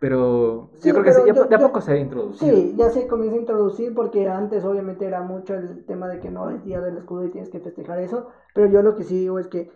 Pero 0.00 0.70
Sí, 0.76 0.88
yo 0.88 0.94
creo 0.94 1.04
que 1.04 1.10
pero 1.10 1.22
sí, 1.24 1.28
ya 1.28 1.34
yo- 1.34 1.44
de 1.44 1.54
a 1.54 1.58
yo- 1.58 1.66
poco 1.66 1.80
se 1.82 1.92
ha 1.92 1.96
introducido. 1.98 2.56
Sí, 2.56 2.74
ya 2.76 2.88
se 2.88 3.06
comienza 3.06 3.36
a 3.36 3.40
introducir 3.40 3.94
porque 3.94 4.26
antes 4.28 4.64
obviamente 4.64 5.04
era 5.06 5.20
mucho 5.22 5.54
el 5.54 5.84
tema 5.84 6.08
de 6.08 6.18
que 6.20 6.30
no 6.30 6.48
es 6.50 6.64
Día 6.64 6.80
del 6.80 6.96
Escudo 6.96 7.26
y 7.26 7.30
tienes 7.30 7.50
que 7.50 7.60
festejar 7.60 7.98
eso, 8.00 8.28
pero 8.54 8.66
yo 8.68 8.82
lo 8.82 8.96
que 8.96 9.04
sí 9.04 9.18
digo 9.18 9.38
es 9.38 9.46
que 9.48 9.70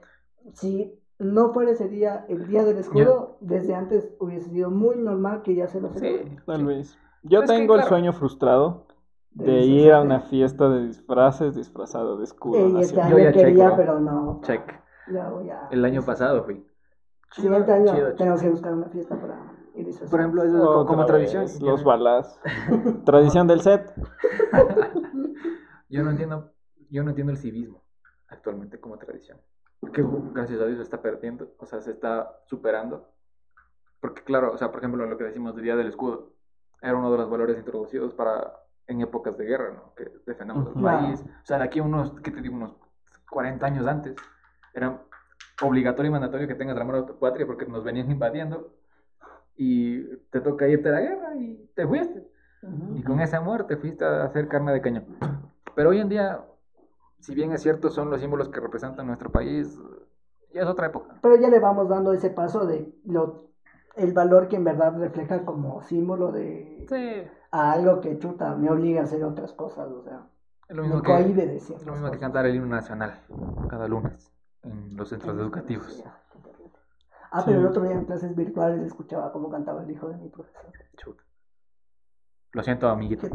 si 0.54 0.98
no 1.18 1.52
fuera 1.52 1.72
ese 1.72 1.88
día, 1.88 2.24
el 2.28 2.46
Día 2.48 2.64
del 2.64 2.78
Escudo, 2.78 3.36
desde 3.40 3.74
antes 3.74 4.10
hubiese 4.18 4.48
sido 4.50 4.70
muy 4.70 4.96
normal 4.96 5.42
que 5.42 5.54
ya 5.54 5.68
se 5.68 5.80
lo 5.80 5.90
Sí, 5.90 5.98
celebre. 6.00 6.38
Tal 6.46 6.56
sí. 6.60 6.64
vez. 6.64 6.98
Yo 7.22 7.42
Es 7.42 7.50
que, 7.50 7.56
tengo 7.56 7.74
el 7.74 7.80
claro. 7.80 7.88
sueño 7.88 8.12
frustrado 8.14 8.86
de 9.30 9.44
De 9.44 9.60
ir 9.60 9.92
a 9.92 10.00
una 10.00 10.20
fiesta 10.20 10.68
de 10.70 10.86
disfraces 10.86 11.54
disfrazado 11.54 12.16
de 12.16 12.24
escudo 12.24 12.56
Ey, 12.58 12.80
este 12.80 13.00
año 13.00 13.18
Yo 13.18 13.24
ya 13.24 13.32
quería, 13.32 13.76
pero 13.76 14.00
no. 14.00 14.40
Check. 14.42 14.62
Ya 15.12 15.28
voy 15.28 15.50
a- 15.50 15.68
El 15.70 15.84
año 15.84 16.02
pasado 16.02 16.44
fui. 16.44 16.64
Siguiente 17.32 17.70
año 17.72 17.86
Chido, 17.86 17.96
chido. 18.06 18.14
tenemos 18.14 18.40
que 18.42 18.48
buscar 18.50 18.72
una 18.74 18.86
fiesta 18.88 19.16
para 19.16 19.36
Por 20.10 20.20
ejemplo, 20.20 20.44
eso 20.44 20.56
es 20.56 20.62
Otra 20.62 20.86
como, 20.86 20.98
vez, 20.98 21.06
tradición. 21.06 21.46
Los 21.66 21.82
balas. 21.82 22.40
Tradición 23.04 23.48
del 23.48 23.60
set. 23.60 23.92
yo 25.88 26.04
no 26.04 26.10
entiendo, 26.10 26.52
yo 26.90 27.02
no 27.02 27.10
entiendo 27.10 27.32
el 27.32 27.38
civismo 27.38 27.82
actualmente 28.28 28.78
como 28.78 28.98
tradición. 28.98 29.38
Que 29.92 30.04
gracias 30.32 30.60
a 30.60 30.66
Dios 30.66 30.78
se 30.78 30.84
está 30.84 31.02
perdiendo, 31.02 31.52
o 31.58 31.66
sea, 31.66 31.80
se 31.80 31.90
está 31.90 32.38
superando. 32.46 33.10
Porque 34.00 34.22
claro, 34.22 34.52
o 34.52 34.56
sea, 34.56 34.70
por 34.70 34.78
ejemplo, 34.80 35.04
lo 35.06 35.18
que 35.18 35.24
decimos 35.24 35.54
del 35.54 35.64
Día 35.64 35.76
del 35.76 35.88
Escudo, 35.88 36.32
era 36.80 36.96
uno 36.96 37.10
de 37.10 37.18
los 37.18 37.28
valores 37.28 37.58
introducidos 37.58 38.14
para 38.14 38.52
en 38.86 39.00
épocas 39.00 39.36
de 39.36 39.44
guerra, 39.44 39.72
¿no? 39.72 39.94
Que 39.94 40.10
defendamos 40.26 40.68
el 40.68 40.82
país. 40.82 41.24
O 41.42 41.46
sea, 41.46 41.58
de 41.58 41.64
aquí 41.64 41.80
a 41.80 41.82
unos, 41.82 42.12
¿qué 42.20 42.30
te 42.30 42.40
digo? 42.42 42.54
Unos 42.54 42.76
40 43.30 43.66
años 43.66 43.86
antes, 43.86 44.14
era 44.72 45.02
obligatorio 45.62 46.10
y 46.10 46.12
mandatorio 46.12 46.46
que 46.46 46.54
tengas 46.54 46.76
amor 46.78 46.96
a 46.96 47.06
tu 47.06 47.18
patria 47.18 47.46
porque 47.46 47.66
nos 47.66 47.82
venían 47.82 48.10
invadiendo 48.10 48.72
y 49.56 50.02
te 50.30 50.40
toca 50.40 50.68
irte 50.68 50.88
a 50.88 50.92
la 50.92 51.00
guerra 51.00 51.36
y 51.36 51.70
te 51.74 51.86
fuiste. 51.86 52.26
Ujú. 52.62 52.96
Y 52.96 53.02
con 53.02 53.20
ese 53.20 53.36
amor 53.36 53.66
te 53.66 53.76
fuiste 53.76 54.04
a 54.04 54.24
hacer 54.24 54.48
carne 54.48 54.72
de 54.72 54.80
cañón. 54.80 55.04
Pero 55.74 55.90
hoy 55.90 56.00
en 56.00 56.08
día, 56.08 56.40
si 57.20 57.34
bien 57.34 57.52
es 57.52 57.62
cierto, 57.62 57.90
son 57.90 58.10
los 58.10 58.20
símbolos 58.20 58.48
que 58.48 58.60
representan 58.60 59.06
nuestro 59.06 59.30
país, 59.30 59.78
ya 60.52 60.62
es 60.62 60.68
otra 60.68 60.86
época. 60.86 61.16
Pero 61.20 61.36
ya 61.36 61.48
le 61.48 61.58
vamos 61.58 61.88
dando 61.88 62.12
ese 62.12 62.30
paso 62.30 62.66
de 62.66 62.92
lo, 63.04 63.48
el 63.96 64.12
valor 64.12 64.48
que 64.48 64.56
en 64.56 64.64
verdad 64.64 64.96
refleja 64.98 65.44
como 65.44 65.82
símbolo 65.82 66.32
de 66.32 66.86
Sí. 66.88 67.28
a 67.50 67.72
algo 67.72 68.00
que 68.00 68.18
chuta 68.18 68.54
me 68.54 68.70
obliga 68.70 69.00
a 69.00 69.04
hacer 69.04 69.24
otras 69.24 69.52
cosas, 69.52 69.88
o 69.90 70.02
sea, 70.02 70.26
lo 70.68 70.82
mismo 70.82 71.02
que, 71.02 71.12
lo 71.84 71.92
mismo 71.92 72.10
que 72.10 72.18
cantar 72.18 72.46
el 72.46 72.54
himno 72.56 72.68
nacional 72.68 73.20
cada 73.68 73.86
lunes 73.86 74.32
en 74.62 74.96
los 74.96 75.08
centros 75.08 75.36
educativos. 75.36 76.02
Ah, 77.36 77.42
pero 77.44 77.58
el 77.60 77.66
otro 77.66 77.82
día 77.82 77.92
en 77.92 78.04
clases 78.04 78.34
virtuales 78.36 78.80
escuchaba 78.82 79.32
cómo 79.32 79.50
cantaba 79.50 79.82
el 79.82 79.90
hijo 79.90 80.08
de 80.08 80.16
mi 80.16 80.28
profesor. 80.28 80.62
Chuta. 80.96 81.22
Lo 82.52 82.62
siento, 82.62 82.88
amiguito. 82.88 83.26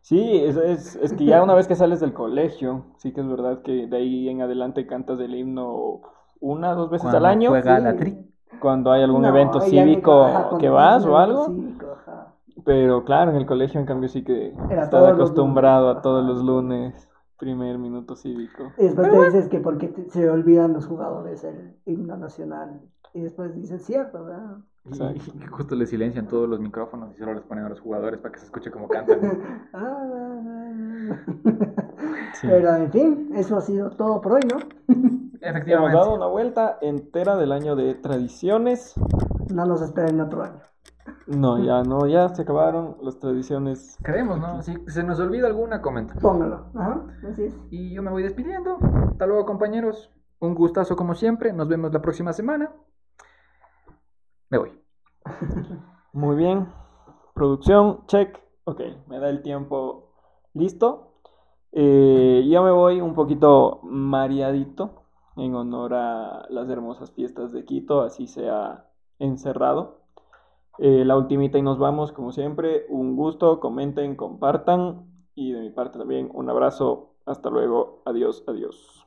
Sí, 0.00 0.36
es, 0.42 0.56
es, 0.56 0.96
es 0.96 1.12
que 1.12 1.24
ya 1.26 1.42
una 1.42 1.54
vez 1.54 1.68
que 1.68 1.74
sales 1.74 2.00
del 2.00 2.14
colegio, 2.14 2.86
sí 2.96 3.12
que 3.12 3.20
es 3.20 3.28
verdad 3.28 3.62
que 3.62 3.86
de 3.86 3.96
ahí 3.96 4.28
en 4.28 4.40
adelante 4.42 4.86
cantas 4.86 5.20
el 5.20 5.34
himno 5.34 6.00
una, 6.40 6.74
dos 6.74 6.90
veces 6.90 7.06
al 7.06 7.12
Cuando 7.12 7.28
año. 7.28 7.50
juega 7.50 7.76
Sí. 7.76 7.82
la 7.82 7.96
tri. 7.96 8.30
Cuando 8.60 8.92
hay 8.92 9.02
algún 9.02 9.22
No, 9.22 9.28
evento 9.28 9.60
cívico 9.60 10.56
que 10.58 10.68
vas 10.68 11.04
o 11.04 11.18
algo. 11.18 11.46
cívico, 11.46 11.86
ajá. 11.92 12.34
Pero 12.64 13.04
claro, 13.04 13.30
en 13.32 13.36
el 13.36 13.46
colegio 13.46 13.80
en 13.80 13.86
cambio 13.86 14.08
sí 14.08 14.24
que 14.24 14.54
Era 14.70 14.86
los 14.90 15.08
acostumbrado 15.08 15.86
lunes, 15.88 15.98
a 15.98 16.02
todos 16.02 16.24
los 16.24 16.42
lunes, 16.42 17.08
primer 17.38 17.78
minuto 17.78 18.16
cívico. 18.16 18.72
Y 18.78 18.84
después 18.84 19.10
te 19.10 19.20
dices 19.26 19.48
que 19.48 19.60
porque 19.60 19.88
te- 19.88 20.08
se 20.10 20.28
olvidan 20.30 20.72
los 20.72 20.86
jugadores 20.86 21.44
el 21.44 21.74
himno 21.86 22.16
nacional. 22.16 22.80
Y 23.12 23.20
después 23.22 23.54
dices, 23.54 23.84
cierto, 23.84 24.24
¿verdad? 24.24 24.56
Y, 24.84 24.88
Exacto. 24.88 25.32
y 25.40 25.46
justo 25.46 25.74
le 25.76 25.86
silencian 25.86 26.26
todos 26.26 26.48
los 26.48 26.60
micrófonos 26.60 27.14
y 27.14 27.18
solo 27.18 27.34
les 27.34 27.42
ponen 27.44 27.64
a 27.64 27.68
los 27.68 27.80
jugadores 27.80 28.20
para 28.20 28.32
que 28.32 28.40
se 28.40 28.46
escuche 28.46 28.70
como 28.70 28.88
cantan. 28.88 29.20
Ah, 29.72 30.02
ah, 30.12 30.42
ah. 30.46 31.16
Sí. 32.34 32.46
Pero 32.48 32.74
en 32.76 32.90
fin, 32.92 33.30
eso 33.34 33.56
ha 33.56 33.60
sido 33.60 33.90
todo 33.90 34.20
por 34.20 34.32
hoy, 34.32 34.42
¿no? 34.52 34.58
Hemos 34.88 35.40
Efectivamente. 35.40 35.96
dado 35.96 36.14
una 36.14 36.26
vuelta 36.26 36.78
entera 36.80 37.36
del 37.36 37.52
año 37.52 37.76
de 37.76 37.94
tradiciones. 37.94 38.94
No 39.52 39.66
nos 39.66 39.82
esperen 39.82 40.20
otro 40.20 40.42
año. 40.42 40.60
No, 41.26 41.58
ya 41.62 41.82
no, 41.82 42.06
ya 42.06 42.28
se 42.28 42.42
acabaron 42.42 42.96
las 43.00 43.18
tradiciones. 43.18 43.96
Creemos, 44.02 44.38
¿no? 44.38 44.60
Si 44.62 44.74
se 44.88 45.02
nos 45.02 45.18
olvida 45.20 45.46
alguna, 45.46 45.80
comenta. 45.80 46.14
Póngalo. 46.16 46.66
Ajá, 46.74 47.04
así 47.30 47.44
es. 47.44 47.58
Y 47.70 47.94
yo 47.94 48.02
me 48.02 48.10
voy 48.10 48.22
despidiendo. 48.22 48.78
Hasta 49.10 49.26
luego, 49.26 49.46
compañeros. 49.46 50.10
Un 50.40 50.54
gustazo 50.54 50.96
como 50.96 51.14
siempre. 51.14 51.52
Nos 51.52 51.68
vemos 51.68 51.92
la 51.92 52.02
próxima 52.02 52.32
semana. 52.32 52.72
Me 54.50 54.58
voy. 54.58 54.72
Muy 56.12 56.36
bien. 56.36 56.68
Producción, 57.34 58.06
check. 58.06 58.38
Ok, 58.64 58.80
me 59.08 59.18
da 59.18 59.30
el 59.30 59.42
tiempo 59.42 60.12
listo. 60.52 61.14
Eh, 61.72 62.44
ya 62.46 62.62
me 62.62 62.70
voy 62.70 63.00
un 63.00 63.14
poquito 63.14 63.80
mareadito 63.82 65.02
en 65.36 65.54
honor 65.54 65.94
a 65.94 66.46
las 66.50 66.68
hermosas 66.68 67.10
fiestas 67.10 67.52
de 67.52 67.64
Quito, 67.64 68.02
así 68.02 68.26
sea 68.26 68.86
encerrado. 69.18 70.03
Eh, 70.78 71.04
la 71.04 71.16
ultimita 71.16 71.58
y 71.58 71.62
nos 71.62 71.78
vamos, 71.78 72.12
como 72.12 72.32
siempre. 72.32 72.86
Un 72.88 73.16
gusto, 73.16 73.60
comenten, 73.60 74.16
compartan. 74.16 75.06
Y 75.34 75.52
de 75.52 75.60
mi 75.60 75.70
parte 75.70 75.98
también 75.98 76.30
un 76.32 76.48
abrazo. 76.50 77.14
Hasta 77.26 77.50
luego. 77.50 78.02
Adiós, 78.04 78.44
adiós. 78.46 79.06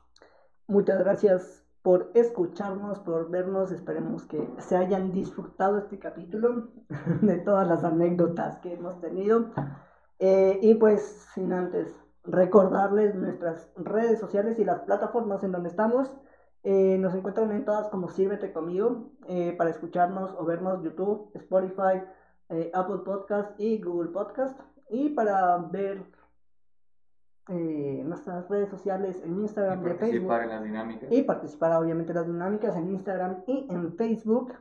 Muchas 0.68 1.00
gracias 1.00 1.66
por 1.82 2.12
escucharnos, 2.14 3.00
por 3.00 3.30
vernos. 3.30 3.72
Esperemos 3.72 4.26
que 4.26 4.50
se 4.58 4.76
hayan 4.76 5.12
disfrutado 5.12 5.78
este 5.78 6.00
capítulo 6.00 6.70
de 7.22 7.38
todas 7.38 7.68
las 7.68 7.84
anécdotas 7.84 8.58
que 8.60 8.74
hemos 8.74 9.00
tenido. 9.00 9.52
Eh, 10.20 10.60
y 10.62 10.74
pues, 10.76 11.28
sin 11.34 11.54
antes 11.54 11.96
recordarles 12.24 13.16
nuestras 13.16 13.72
redes 13.78 14.20
sociales 14.20 14.60
y 14.60 14.66
las 14.66 14.82
plataformas 14.82 15.44
en 15.44 15.52
donde 15.52 15.70
estamos. 15.70 16.12
Eh, 16.64 16.98
nos 17.00 17.14
encuentran 17.16 17.52
en 17.52 17.66
todas 17.66 17.88
como 17.90 18.10
Sírvete 18.10 18.52
conmigo 18.52 19.12
eh, 19.28 19.54
para 19.58 19.70
escucharnos 19.70 20.36
o 20.38 20.46
vernos 20.46 20.84
YouTube, 20.84 21.32
Spotify, 21.36 22.02
eh, 22.50 22.72
Apple 22.74 23.00
Podcast 23.06 23.60
y 23.60 23.82
Google 23.82 24.12
Podcast. 24.12 24.60
Y 24.90 25.10
para 25.10 25.58
ver 25.58 26.04
nuestras 27.50 28.50
redes 28.50 28.70
sociales 28.70 29.22
en 29.24 29.40
Instagram 29.40 29.80
y 29.80 29.98
Facebook. 29.98 30.34
en 30.34 30.50
las 30.50 30.64
dinámicas. 30.64 31.10
Y 31.10 31.22
participar 31.24 31.82
obviamente 31.82 32.12
en 32.12 32.18
las 32.18 32.28
dinámicas 32.28 32.76
en 32.76 32.90
Instagram 32.90 33.44
y 33.48 33.68
en 33.70 33.94
Facebook. 33.96 34.54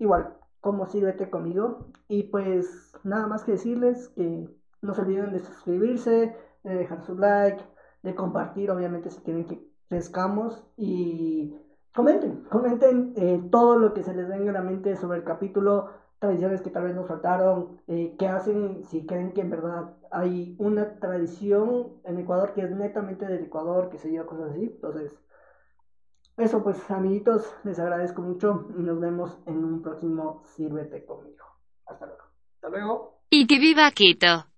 Igual, 0.00 0.36
como 0.60 0.86
sírvete 0.86 1.30
conmigo. 1.30 1.90
Y 2.08 2.24
pues 2.24 2.92
nada 3.04 3.28
más 3.28 3.44
que 3.44 3.52
decirles 3.52 4.08
que 4.16 4.48
no 4.82 4.94
se 4.94 5.02
olviden 5.02 5.32
de 5.32 5.38
suscribirse, 5.38 6.36
de 6.64 6.74
dejar 6.74 7.02
su 7.02 7.16
like, 7.16 7.62
de 8.02 8.14
compartir 8.14 8.70
obviamente 8.70 9.10
si 9.10 9.20
quieren 9.20 9.46
que 9.46 9.73
crezcamos 9.88 10.64
y 10.76 11.54
comenten, 11.94 12.44
comenten 12.50 13.14
eh, 13.16 13.42
todo 13.50 13.78
lo 13.78 13.94
que 13.94 14.02
se 14.02 14.14
les 14.14 14.28
venga 14.28 14.50
a 14.50 14.54
la 14.54 14.62
mente 14.62 14.96
sobre 14.96 15.18
el 15.18 15.24
capítulo, 15.24 15.90
tradiciones 16.18 16.62
que 16.62 16.70
tal 16.70 16.84
vez 16.84 16.94
nos 16.94 17.06
faltaron, 17.06 17.80
eh, 17.86 18.16
qué 18.18 18.26
hacen, 18.26 18.84
si 18.84 19.06
creen 19.06 19.32
que 19.32 19.42
en 19.42 19.50
verdad 19.50 19.94
hay 20.10 20.56
una 20.58 20.98
tradición 20.98 22.00
en 22.04 22.18
Ecuador 22.18 22.52
que 22.54 22.62
es 22.62 22.70
netamente 22.70 23.26
del 23.26 23.44
Ecuador, 23.44 23.90
que 23.90 23.98
se 23.98 24.10
lleva 24.10 24.26
cosas 24.26 24.50
así. 24.50 24.64
Entonces, 24.64 25.12
eso 26.36 26.62
pues 26.64 26.90
amiguitos, 26.90 27.54
les 27.62 27.78
agradezco 27.78 28.22
mucho 28.22 28.68
y 28.76 28.82
nos 28.82 28.98
vemos 28.98 29.38
en 29.46 29.64
un 29.64 29.82
próximo 29.82 30.42
Sírvete 30.46 31.04
conmigo. 31.04 31.44
Hasta 31.86 32.06
luego. 32.06 32.22
Hasta 32.54 32.68
luego. 32.70 33.20
Y 33.30 33.46
que 33.46 33.58
viva 33.58 33.90
Quito. 33.90 34.53